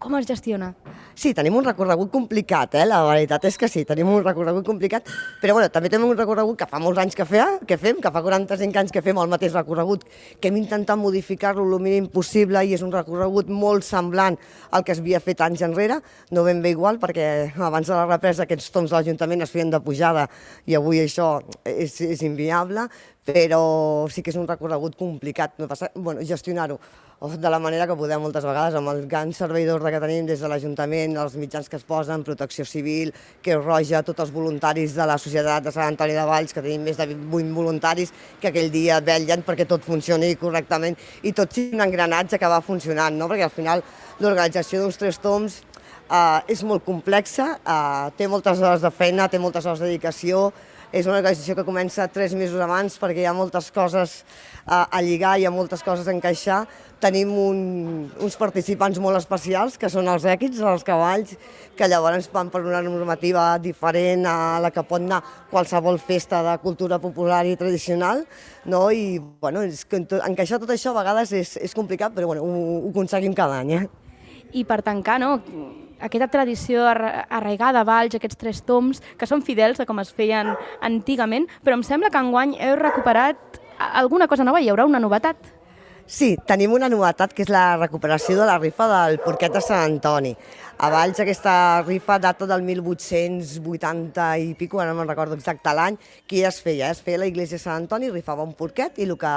com 0.00 0.16
es 0.16 0.24
gestiona? 0.26 0.70
Sí, 1.14 1.34
tenim 1.36 1.58
un 1.58 1.64
recorregut 1.66 2.08
complicat, 2.12 2.72
eh? 2.80 2.86
la 2.88 3.02
veritat 3.04 3.44
és 3.50 3.58
que 3.60 3.68
sí, 3.68 3.82
tenim 3.84 4.08
un 4.08 4.22
recorregut 4.24 4.64
complicat, 4.64 5.10
però 5.42 5.58
bueno, 5.58 5.68
també 5.72 5.90
tenim 5.92 6.08
un 6.08 6.16
recorregut 6.16 6.56
que 6.62 6.68
fa 6.70 6.80
molts 6.80 7.02
anys 7.02 7.18
que, 7.18 7.26
fea, 7.28 7.46
que 7.68 7.76
fem, 7.76 8.00
que 8.00 8.12
fa 8.14 8.22
45 8.24 8.80
anys 8.80 8.94
que 8.96 9.02
fem 9.04 9.20
el 9.20 9.28
mateix 9.28 9.52
recorregut, 9.52 10.06
que 10.40 10.48
hem 10.48 10.56
intentat 10.62 10.96
modificar-lo 10.98 11.66
el 11.68 11.84
mínim 11.84 12.08
possible 12.08 12.64
i 12.64 12.72
és 12.78 12.84
un 12.86 12.94
recorregut 12.94 13.52
molt 13.52 13.84
semblant 13.84 14.40
al 14.72 14.86
que 14.86 14.96
es 14.96 15.04
havia 15.04 15.20
fet 15.20 15.44
anys 15.44 15.66
enrere, 15.68 16.00
no 16.32 16.46
ben 16.48 16.64
bé 16.64 16.72
igual 16.72 16.96
perquè 17.02 17.28
abans 17.60 17.92
de 17.92 17.94
la 17.98 18.08
represa 18.08 18.48
aquests 18.48 18.72
toms 18.72 18.88
de 18.88 18.96
l'Ajuntament 18.96 19.44
es 19.44 19.52
feien 19.52 19.70
de 19.70 19.82
pujada 19.84 20.24
i 20.64 20.80
avui 20.80 21.04
això 21.04 21.34
és, 21.68 22.00
és 22.00 22.24
inviable, 22.24 22.88
però 23.28 24.08
sí 24.08 24.24
que 24.24 24.32
és 24.32 24.40
un 24.40 24.48
recorregut 24.48 24.96
complicat, 24.96 25.58
no 25.60 25.68
passa, 25.68 25.92
bueno, 25.94 26.24
gestionar-ho 26.24 26.80
de 27.20 27.50
la 27.50 27.58
manera 27.60 27.84
que 27.84 27.92
podem 27.92 28.22
moltes 28.24 28.46
vegades, 28.48 28.72
amb 28.78 28.88
el 28.88 29.02
gran 29.04 29.34
servei 29.36 29.66
d'ordre 29.68 29.90
que 29.92 29.98
tenim 30.00 30.24
des 30.24 30.40
de 30.40 30.48
l'Ajuntament, 30.48 31.18
els 31.20 31.34
mitjans 31.36 31.68
que 31.68 31.76
es 31.76 31.84
posen, 31.84 32.22
Protecció 32.24 32.64
Civil, 32.64 33.12
Creu 33.44 33.60
Roja, 33.60 34.00
tots 34.00 34.24
els 34.24 34.32
voluntaris 34.32 34.94
de 34.96 35.04
la 35.04 35.18
Societat 35.20 35.66
de 35.66 35.72
Sant 35.74 35.92
Antoni 35.92 36.16
de 36.16 36.24
Valls, 36.24 36.54
que 36.56 36.64
tenim 36.64 36.80
més 36.88 36.96
de 36.96 37.04
8 37.12 37.52
voluntaris, 37.52 38.14
que 38.40 38.48
aquell 38.48 38.72
dia 38.72 39.02
vetllen 39.04 39.44
perquè 39.44 39.68
tot 39.68 39.84
funcioni 39.84 40.32
correctament 40.40 40.96
i 41.20 41.34
tot 41.36 41.52
sigui 41.52 41.76
un 41.76 41.84
engranatge 41.84 42.40
que 42.40 42.48
va 42.48 42.62
funcionant, 42.64 43.12
no? 43.12 43.28
perquè 43.28 43.44
al 43.50 43.52
final 43.52 43.84
l'organització 44.20 44.80
d'uns 44.80 44.96
tres 44.96 45.20
toms 45.20 45.66
Uh, 46.10 46.42
és 46.50 46.64
molt 46.66 46.82
complexa, 46.82 47.44
uh, 47.62 48.08
té 48.18 48.26
moltes 48.26 48.58
hores 48.58 48.82
de 48.82 48.90
feina, 48.90 49.28
té 49.30 49.38
moltes 49.38 49.62
hores 49.62 49.78
de 49.78 49.86
dedicació, 49.86 50.48
és 50.90 51.06
una 51.06 51.20
organització 51.20 51.54
que 51.54 51.64
comença 51.66 52.08
tres 52.10 52.32
mesos 52.34 52.58
abans 52.60 52.96
perquè 52.98 53.22
hi 53.22 53.26
ha 53.30 53.34
moltes 53.36 53.68
coses 53.70 54.20
uh, 54.66 54.86
a 54.90 55.00
lligar, 55.06 55.36
hi 55.38 55.46
ha 55.46 55.52
moltes 55.54 55.84
coses 55.86 56.08
a 56.08 56.14
encaixar. 56.14 56.64
Tenim 57.00 57.30
un, 57.32 57.60
uns 58.20 58.36
participants 58.36 58.98
molt 59.00 59.16
especials, 59.16 59.78
que 59.80 59.88
són 59.88 60.10
els 60.10 60.26
èquits, 60.28 60.58
els 60.60 60.84
cavalls, 60.84 61.36
que 61.78 61.88
llavors 61.88 62.26
van 62.34 62.50
per 62.52 62.60
una 62.66 62.82
normativa 62.84 63.44
diferent 63.62 64.26
a 64.28 64.58
la 64.60 64.72
que 64.74 64.84
pot 64.84 65.00
anar 65.00 65.22
qualsevol 65.52 66.00
festa 66.02 66.42
de 66.44 66.56
cultura 66.64 66.98
popular 67.00 67.44
i 67.48 67.54
tradicional, 67.56 68.26
no? 68.66 68.88
i 68.90 69.20
bueno, 69.40 69.62
és, 69.64 69.86
encaixar 69.86 70.58
tot 70.60 70.74
això 70.74 70.92
a 70.92 70.98
vegades 70.98 71.32
és, 71.38 71.54
és 71.62 71.76
complicat, 71.76 72.12
però 72.16 72.32
bueno, 72.34 72.44
ho, 72.44 72.66
ho 72.82 72.90
aconseguim 72.90 73.36
cada 73.38 73.62
any. 73.62 73.78
Eh? 73.78 73.86
I 74.60 74.66
per 74.66 74.82
tancar, 74.82 75.20
no, 75.22 75.38
aquesta 76.00 76.28
tradició 76.32 76.86
arraigada 76.88 77.82
a 77.82 77.86
Valls, 77.86 78.16
aquests 78.16 78.40
tres 78.40 78.62
toms, 78.66 79.02
que 79.18 79.28
són 79.28 79.44
fidels 79.44 79.78
de 79.78 79.86
com 79.86 80.00
es 80.02 80.12
feien 80.12 80.54
antigament, 80.80 81.48
però 81.64 81.78
em 81.78 81.86
sembla 81.86 82.10
que 82.10 82.20
enguany 82.20 82.56
heu 82.58 82.76
recuperat 82.80 83.60
alguna 83.78 84.28
cosa 84.28 84.44
nova, 84.44 84.60
hi 84.60 84.68
haurà 84.70 84.86
una 84.88 85.00
novetat. 85.00 85.36
Sí, 86.10 86.32
tenim 86.42 86.72
una 86.74 86.88
novetat 86.90 87.30
que 87.30 87.44
és 87.44 87.50
la 87.52 87.76
recuperació 87.76 88.34
de 88.40 88.46
la 88.48 88.56
rifa 88.58 88.88
del 88.90 89.20
porquet 89.22 89.52
de 89.54 89.60
Sant 89.62 89.84
Antoni. 89.92 90.32
A 90.80 90.88
Valls 90.88 91.18
aquesta 91.20 91.82
rifa 91.84 92.14
data 92.16 92.46
del 92.48 92.62
1880 92.64 94.28
i 94.40 94.54
pico, 94.56 94.78
ara 94.80 94.94
no 94.94 94.96
me'n 94.96 95.10
recordo 95.10 95.36
exacte 95.36 95.74
l'any, 95.76 95.98
qui 96.24 96.40
es 96.48 96.62
feia? 96.64 96.88
Es 96.88 97.02
feia 97.04 97.18
la 97.20 97.28
iglesia 97.28 97.58
de 97.58 97.60
Sant 97.66 97.82
Antoni, 97.82 98.08
rifava 98.08 98.46
un 98.48 98.54
porquet 98.56 98.96
i 98.96 99.04
el 99.04 99.12
que 99.20 99.32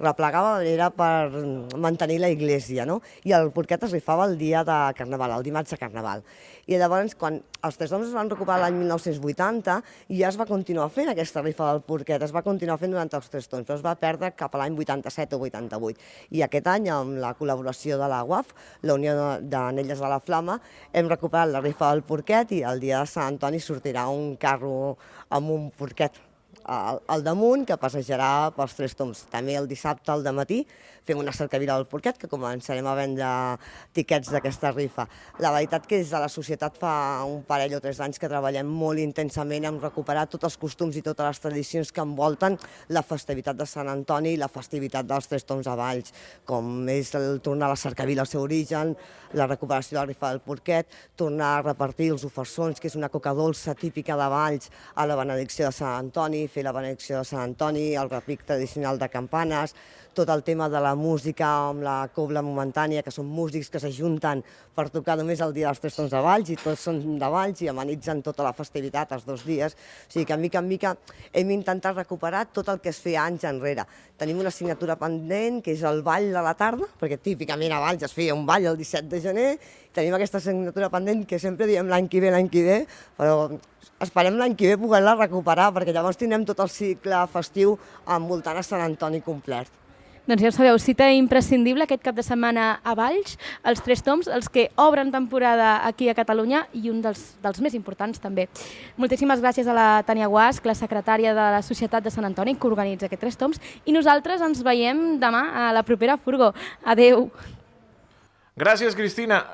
replegava 0.00 0.54
era 0.64 0.88
per 0.88 1.28
mantenir 1.76 2.16
la 2.22 2.32
iglesia, 2.32 2.88
no? 2.88 3.02
I 3.28 3.36
el 3.36 3.52
porquet 3.52 3.84
es 3.84 3.92
rifava 3.92 4.24
el 4.24 4.38
dia 4.40 4.64
de 4.64 4.78
Carnaval, 4.96 5.36
el 5.36 5.44
dimarts 5.44 5.76
de 5.76 5.82
Carnaval. 5.82 6.24
I 6.66 6.80
llavors, 6.80 7.12
quan 7.14 7.36
els 7.62 7.76
tres 7.78 7.92
homes 7.92 8.08
es 8.08 8.16
van 8.16 8.30
recuperar 8.32 8.56
l'any 8.64 8.80
1980, 8.80 9.76
ja 10.16 10.30
es 10.32 10.38
va 10.40 10.48
continuar 10.48 10.88
fent 10.90 11.12
aquesta 11.12 11.44
rifa 11.44 11.68
del 11.68 11.84
porquet, 11.86 12.24
es 12.24 12.32
va 12.34 12.42
continuar 12.42 12.78
fent 12.80 12.96
durant 12.96 13.12
els 13.20 13.28
tres 13.30 13.46
tons, 13.52 13.68
però 13.68 13.76
es 13.76 13.84
va 13.84 13.92
perdre 14.00 14.32
cap 14.34 14.56
a 14.56 14.62
l'any 14.64 14.74
87 14.80 15.36
o 15.36 15.44
88. 15.44 16.08
I 16.34 16.42
aquest 16.48 16.72
any, 16.72 16.88
amb 16.90 17.20
la 17.22 17.36
col·laboració 17.38 18.00
de 18.00 18.08
la 18.10 18.24
UAF, 18.26 18.50
la 18.82 18.96
Unió 18.98 19.14
d'Anelles 19.44 20.02
de 20.02 20.10
la 20.10 20.18
Flama, 20.24 20.58
hem 20.92 21.08
recuperat 21.10 21.50
la 21.50 21.62
rifa 21.64 21.90
del 21.92 22.04
porquet 22.06 22.52
i 22.56 22.62
el 22.66 22.80
dia 22.82 23.00
de 23.02 23.10
Sant 23.10 23.34
Antoni 23.34 23.60
sortirà 23.60 24.06
un 24.12 24.36
carro 24.40 24.96
amb 25.28 25.50
un 25.50 25.70
porquet 25.70 26.18
al, 26.66 27.00
al 27.06 27.22
damunt 27.22 27.64
que 27.66 27.78
passejarà 27.78 28.50
pels 28.56 28.74
tres 28.78 28.96
toms. 28.98 29.24
També 29.30 29.56
el 29.58 29.68
dissabte 29.70 30.12
al 30.12 30.26
matí 30.34 30.64
fem 31.06 31.20
una 31.22 31.32
cercavila 31.32 31.76
del 31.78 31.86
porquet 31.86 32.18
que 32.18 32.30
començarem 32.30 32.86
a 32.86 32.94
vendre 32.98 33.28
tiquets 33.94 34.32
d'aquesta 34.34 34.72
rifa. 34.74 35.06
La 35.42 35.52
veritat 35.54 35.86
que 35.86 36.00
des 36.00 36.10
de 36.10 36.20
la 36.20 36.30
societat 36.32 36.78
fa 36.82 37.24
un 37.24 37.44
parell 37.46 37.76
o 37.78 37.80
tres 37.80 38.00
anys 38.02 38.18
que 38.18 38.30
treballem 38.30 38.66
molt 38.66 39.00
intensament 39.02 39.68
en 39.70 39.80
recuperar 39.80 40.26
tots 40.30 40.48
els 40.50 40.58
costums 40.58 40.96
i 40.98 41.04
totes 41.06 41.26
les 41.26 41.42
tradicions 41.44 41.92
que 41.92 42.02
envolten 42.02 42.58
la 42.90 43.04
festivitat 43.06 43.56
de 43.56 43.66
Sant 43.70 43.88
Antoni 43.92 44.34
i 44.34 44.40
la 44.40 44.50
festivitat 44.50 45.06
dels 45.06 45.30
Tres 45.30 45.46
Toms 45.46 45.66
a 45.70 45.76
Valls, 45.78 46.12
com 46.44 46.88
és 46.90 47.12
el 47.18 47.40
tornar 47.44 47.70
a 47.70 47.74
la 47.74 47.80
cercavila 47.80 48.24
al 48.26 48.30
seu 48.30 48.42
origen, 48.42 48.94
la 49.36 49.46
recuperació 49.46 49.96
de 49.96 50.00
la 50.00 50.06
rifa 50.10 50.30
del 50.32 50.42
porquet, 50.42 50.88
tornar 51.16 51.52
a 51.56 51.62
repartir 51.62 52.10
els 52.14 52.24
ofersons, 52.26 52.80
que 52.80 52.90
és 52.90 52.96
una 52.98 53.10
coca 53.12 53.34
dolça 53.34 53.74
típica 53.78 54.16
de 54.18 54.28
Valls, 54.32 54.70
a 54.94 55.06
la 55.06 55.18
benedicció 55.18 55.68
de 55.68 55.76
Sant 55.76 55.94
Antoni, 56.06 56.46
fer 56.48 56.64
la 56.66 56.74
benedicció 56.76 57.20
de 57.20 57.28
Sant 57.28 57.42
Antoni, 57.42 57.92
el 57.94 58.10
repic 58.10 58.46
tradicional 58.46 58.98
de 58.98 59.10
campanes, 59.12 59.74
tot 60.16 60.30
el 60.32 60.42
tema 60.42 60.70
de 60.72 60.80
la 60.80 60.94
música 60.96 61.46
amb 61.68 61.82
la 61.84 61.96
cobla 62.14 62.40
momentània, 62.40 63.02
que 63.04 63.12
són 63.12 63.28
músics 63.28 63.68
que 63.68 63.80
s'ajunten 63.82 64.40
per 64.76 64.86
tocar 64.94 65.18
només 65.20 65.42
el 65.44 65.52
dia 65.52 65.68
dels 65.68 65.82
tres 65.82 65.98
tons 65.98 66.12
de 66.14 66.22
Valls 66.24 66.48
i 66.54 66.56
tots 66.56 66.86
són 66.88 67.02
de 67.20 67.28
Valls 67.32 67.60
i 67.60 67.68
amenitzen 67.68 68.22
tota 68.24 68.46
la 68.46 68.54
festivitat 68.56 69.12
els 69.12 69.26
dos 69.28 69.44
dies. 69.44 69.76
O 69.76 70.14
sigui 70.14 70.24
que, 70.30 70.40
mica 70.40 70.62
en 70.62 70.70
mica, 70.72 70.94
hem 71.36 71.52
intentat 71.52 72.00
recuperar 72.00 72.46
tot 72.48 72.72
el 72.72 72.80
que 72.80 72.94
es 72.94 73.02
feia 73.04 73.26
anys 73.28 73.44
enrere. 73.44 73.84
Tenim 74.16 74.40
una 74.40 74.48
assignatura 74.48 74.96
pendent, 74.96 75.60
que 75.60 75.76
és 75.76 75.84
el 75.84 76.00
ball 76.06 76.32
de 76.32 76.48
la 76.48 76.56
tarda, 76.56 76.88
perquè 76.96 77.20
típicament 77.20 77.76
a 77.76 77.84
Valls 77.84 78.08
es 78.08 78.16
feia 78.16 78.34
un 78.34 78.48
ball 78.48 78.72
el 78.72 78.80
17 78.80 79.12
de 79.12 79.20
gener, 79.20 79.48
tenim 79.92 80.16
aquesta 80.16 80.40
assignatura 80.40 80.88
pendent 80.92 81.26
que 81.28 81.38
sempre 81.38 81.68
diem 81.68 81.92
l'any 81.92 82.08
que 82.08 82.24
ve, 82.24 82.32
l'any 82.32 82.48
que 82.52 82.64
ve, 82.64 82.82
però 83.20 83.50
esperem 84.00 84.40
l'any 84.40 84.56
que 84.56 84.72
ve 84.72 84.80
poder-la 84.80 85.18
recuperar, 85.20 85.74
perquè 85.76 85.92
llavors 85.92 86.20
tindrem 86.20 86.48
tot 86.48 86.64
el 86.64 86.72
cicle 86.72 87.26
festiu 87.32 87.76
envoltant 88.16 88.56
a 88.56 88.64
Sant 88.64 88.84
Antoni 88.84 89.20
complet. 89.24 89.84
Doncs 90.26 90.42
ja 90.42 90.50
ho 90.50 90.54
sabeu, 90.54 90.76
cita 90.82 91.06
imprescindible 91.14 91.84
aquest 91.86 92.02
cap 92.02 92.16
de 92.16 92.22
setmana 92.26 92.80
a 92.82 92.96
Valls, 92.98 93.36
els 93.62 93.82
tres 93.86 94.00
toms, 94.02 94.26
els 94.26 94.48
que 94.50 94.64
obren 94.74 95.12
temporada 95.14 95.86
aquí 95.86 96.08
a 96.10 96.16
Catalunya 96.18 96.64
i 96.74 96.90
un 96.90 96.98
dels, 97.04 97.36
dels 97.44 97.60
més 97.62 97.76
importants 97.78 98.18
també. 98.18 98.48
Moltíssimes 98.98 99.38
gràcies 99.44 99.70
a 99.70 99.76
la 99.76 99.86
Tània 100.08 100.26
Guasc, 100.26 100.66
la 100.66 100.74
secretària 100.74 101.30
de 101.30 101.46
la 101.54 101.62
Societat 101.62 102.02
de 102.02 102.10
Sant 102.10 102.26
Antoni, 102.26 102.56
que 102.58 102.66
organitza 102.66 103.06
aquests 103.06 103.22
tres 103.22 103.38
toms, 103.38 103.62
i 103.86 103.94
nosaltres 103.94 104.42
ens 104.42 104.64
veiem 104.66 105.20
demà 105.22 105.44
a 105.62 105.70
la 105.76 105.86
propera 105.86 106.18
Furgó. 106.18 106.50
Adeu! 106.82 107.28
Gràcies, 108.58 108.98
Cristina. 108.98 109.44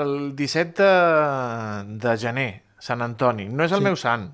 El 0.00 0.32
17 0.38 0.80
de, 0.80 2.00
de 2.00 2.16
gener, 2.16 2.50
Sant 2.80 3.04
Antoni. 3.04 3.50
No 3.52 3.68
és 3.68 3.72
el 3.76 3.84
sí. 3.84 3.90
meu 3.90 4.00
sant. 4.00 4.30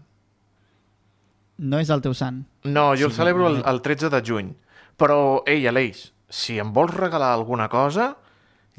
No 1.59 1.83
és 1.83 1.91
el 1.91 2.03
teu 2.07 2.15
sant. 2.15 2.45
No, 2.63 2.93
jo 2.95 3.09
sí, 3.09 3.11
el 3.11 3.19
celebro 3.19 3.51
el, 3.51 3.65
el 3.67 3.83
13 3.83 4.15
de 4.15 4.23
juny. 4.23 4.53
Però, 5.01 5.43
ei, 5.49 5.67
Aleix, 5.69 6.11
si 6.33 6.59
em 6.63 6.73
vols 6.75 6.95
regalar 6.97 7.33
alguna 7.35 7.69
cosa, 7.73 8.13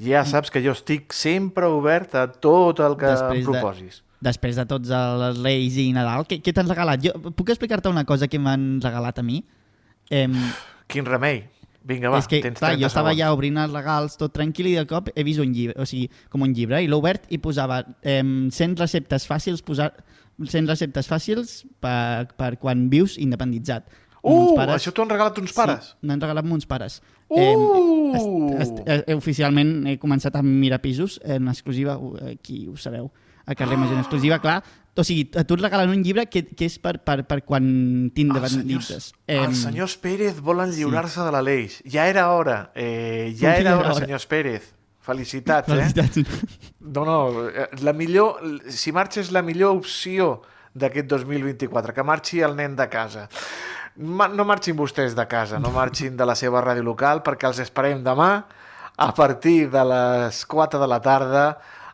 ja 0.01 0.23
saps 0.25 0.51
que 0.53 0.61
jo 0.63 0.73
estic 0.73 1.13
sempre 1.13 1.69
obert 1.69 2.15
a 2.17 2.27
tot 2.27 2.81
el 2.81 2.97
que 2.99 3.11
després 3.13 3.43
em 3.43 3.49
proposis. 3.49 4.01
De, 4.01 4.27
després 4.29 4.59
de 4.59 4.67
tots 4.69 4.93
els 4.97 5.41
Reis 5.43 5.77
i 5.81 5.91
Nadal, 5.95 6.27
què, 6.29 6.39
què 6.43 6.53
t'han 6.55 6.69
regalat? 6.71 7.03
Jo, 7.03 7.33
puc 7.33 7.53
explicar-te 7.53 7.91
una 7.91 8.05
cosa 8.09 8.29
que 8.29 8.41
m'han 8.41 8.77
regalat 8.83 9.19
a 9.21 9.25
mi? 9.25 9.43
Em... 10.13 10.37
Quin 10.91 11.05
remei. 11.07 11.43
Vinga, 11.83 12.07
va, 12.13 12.21
és 12.23 12.29
que, 12.31 12.39
tens 12.39 12.61
clar, 12.61 12.77
jo 12.79 12.87
estava 12.87 13.11
segons. 13.11 13.19
ja 13.19 13.33
obrint 13.35 13.57
els 13.59 13.73
regals, 13.75 14.15
tot 14.15 14.31
tranquil, 14.31 14.69
i 14.71 14.77
de 14.79 14.85
cop 14.87 15.09
he 15.11 15.23
vist 15.27 15.41
un 15.43 15.51
llibre, 15.51 15.75
o 15.75 15.87
sigui, 15.87 16.07
com 16.31 16.45
un 16.45 16.53
llibre, 16.55 16.79
i 16.79 16.87
l'he 16.87 16.95
obert 16.95 17.27
i 17.27 17.41
posava 17.43 17.81
eh, 17.99 18.21
100 18.23 18.77
receptes 18.79 19.27
fàcils, 19.27 19.59
posar 19.67 19.89
100 20.39 20.71
receptes 20.71 21.09
fàcils 21.11 21.57
per, 21.83 22.31
per 22.39 22.53
quan 22.61 22.87
vius 22.93 23.17
independitzat. 23.19 23.91
Uh, 24.23 24.53
pares. 24.55 24.77
això 24.77 24.93
t'ho 24.95 25.03
han 25.03 25.11
regalat 25.11 25.39
uns 25.41 25.51
pares? 25.51 25.89
Sí, 25.91 26.07
m'han 26.07 26.21
regalat 26.23 26.47
uns 26.47 26.65
pares. 26.65 27.01
Uh! 27.27 27.39
Eh, 27.39 28.21
est, 28.21 28.29
est, 28.61 28.79
eh, 28.87 29.15
oficialment 29.17 29.89
he 29.91 29.97
començat 29.99 30.37
a 30.39 30.43
mirar 30.45 30.79
pisos 30.79 31.19
en 31.25 31.49
exclusiva, 31.51 31.97
aquí 32.31 32.63
ho 32.71 32.77
sabeu, 32.79 33.11
a 33.45 33.55
carrer 33.55 33.75
Major 33.75 33.97
en 33.97 34.03
exclusiva, 34.05 34.39
clar. 34.39 34.61
O 34.95 35.03
sigui, 35.03 35.25
a 35.35 35.43
tu 35.43 35.57
et 35.57 35.63
regalen 35.65 35.89
un 35.89 36.03
llibre 36.05 36.27
que, 36.29 36.43
que 36.53 36.69
és 36.69 36.77
per, 36.79 36.99
per, 37.03 37.23
per 37.27 37.41
quan 37.43 37.65
t'independitzes. 38.13 39.09
Eh, 39.25 39.41
els 39.41 39.65
senyors 39.65 39.97
Pérez 39.99 40.39
volen 40.45 40.71
lliurar-se 40.71 41.17
sí. 41.17 41.25
de 41.25 41.33
la 41.33 41.41
l'Aleix. 41.41 41.81
Ja 41.89 42.05
era 42.07 42.29
hora. 42.31 42.69
Eh, 42.75 43.33
ja 43.39 43.57
era 43.57 43.75
hora, 43.79 43.91
hora, 43.91 44.05
senyors 44.05 44.27
Pérez. 44.29 44.71
Felicitats, 45.03 45.67
Felicitats, 45.67 46.21
eh? 46.21 46.67
No, 46.79 47.03
no, 47.03 47.49
eh, 47.49 47.67
la 47.83 47.91
millor, 47.91 48.39
si 48.71 48.93
marxes 48.95 49.33
la 49.35 49.41
millor 49.43 49.75
opció 49.75 50.37
d'aquest 50.73 51.09
2024, 51.11 51.91
que 51.91 52.05
marxi 52.07 52.39
el 52.45 52.55
nen 52.55 52.77
de 52.79 52.87
casa 52.87 53.27
no 53.97 54.45
marxin 54.45 54.75
vostès 54.77 55.15
de 55.15 55.25
casa, 55.29 55.59
no 55.59 55.71
marxin 55.71 56.17
de 56.17 56.25
la 56.25 56.35
seva 56.35 56.61
ràdio 56.65 56.83
local 56.85 57.21
perquè 57.25 57.49
els 57.49 57.61
esperem 57.61 58.03
demà 58.03 58.31
a 58.97 59.09
partir 59.13 59.69
de 59.73 59.83
les 59.85 60.43
4 60.45 60.81
de 60.81 60.87
la 60.87 60.99
tarda 61.01 61.45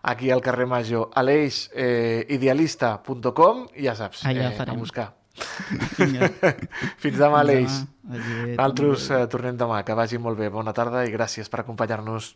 aquí 0.02 0.32
al 0.32 0.42
carrer 0.42 0.68
Major 0.68 1.10
a 1.16 1.24
l'eix 1.24 1.70
eh, 1.74 2.26
idealista.com 2.30 3.68
ja 3.76 3.96
saps, 3.96 4.26
Allà 4.26 4.52
eh, 4.52 4.68
a 4.68 4.76
buscar. 4.76 5.14
Fins 7.02 7.18
demà, 7.18 7.40
Aleix. 7.40 7.82
Nosaltres 8.04 9.10
eh, 9.14 9.24
tornem 9.32 9.58
demà. 9.60 9.84
Que 9.88 9.96
vagi 9.96 10.20
molt 10.20 10.40
bé. 10.40 10.50
Bona 10.52 10.74
tarda 10.76 11.06
i 11.08 11.14
gràcies 11.14 11.48
per 11.52 11.62
acompanyar-nos. 11.64 12.34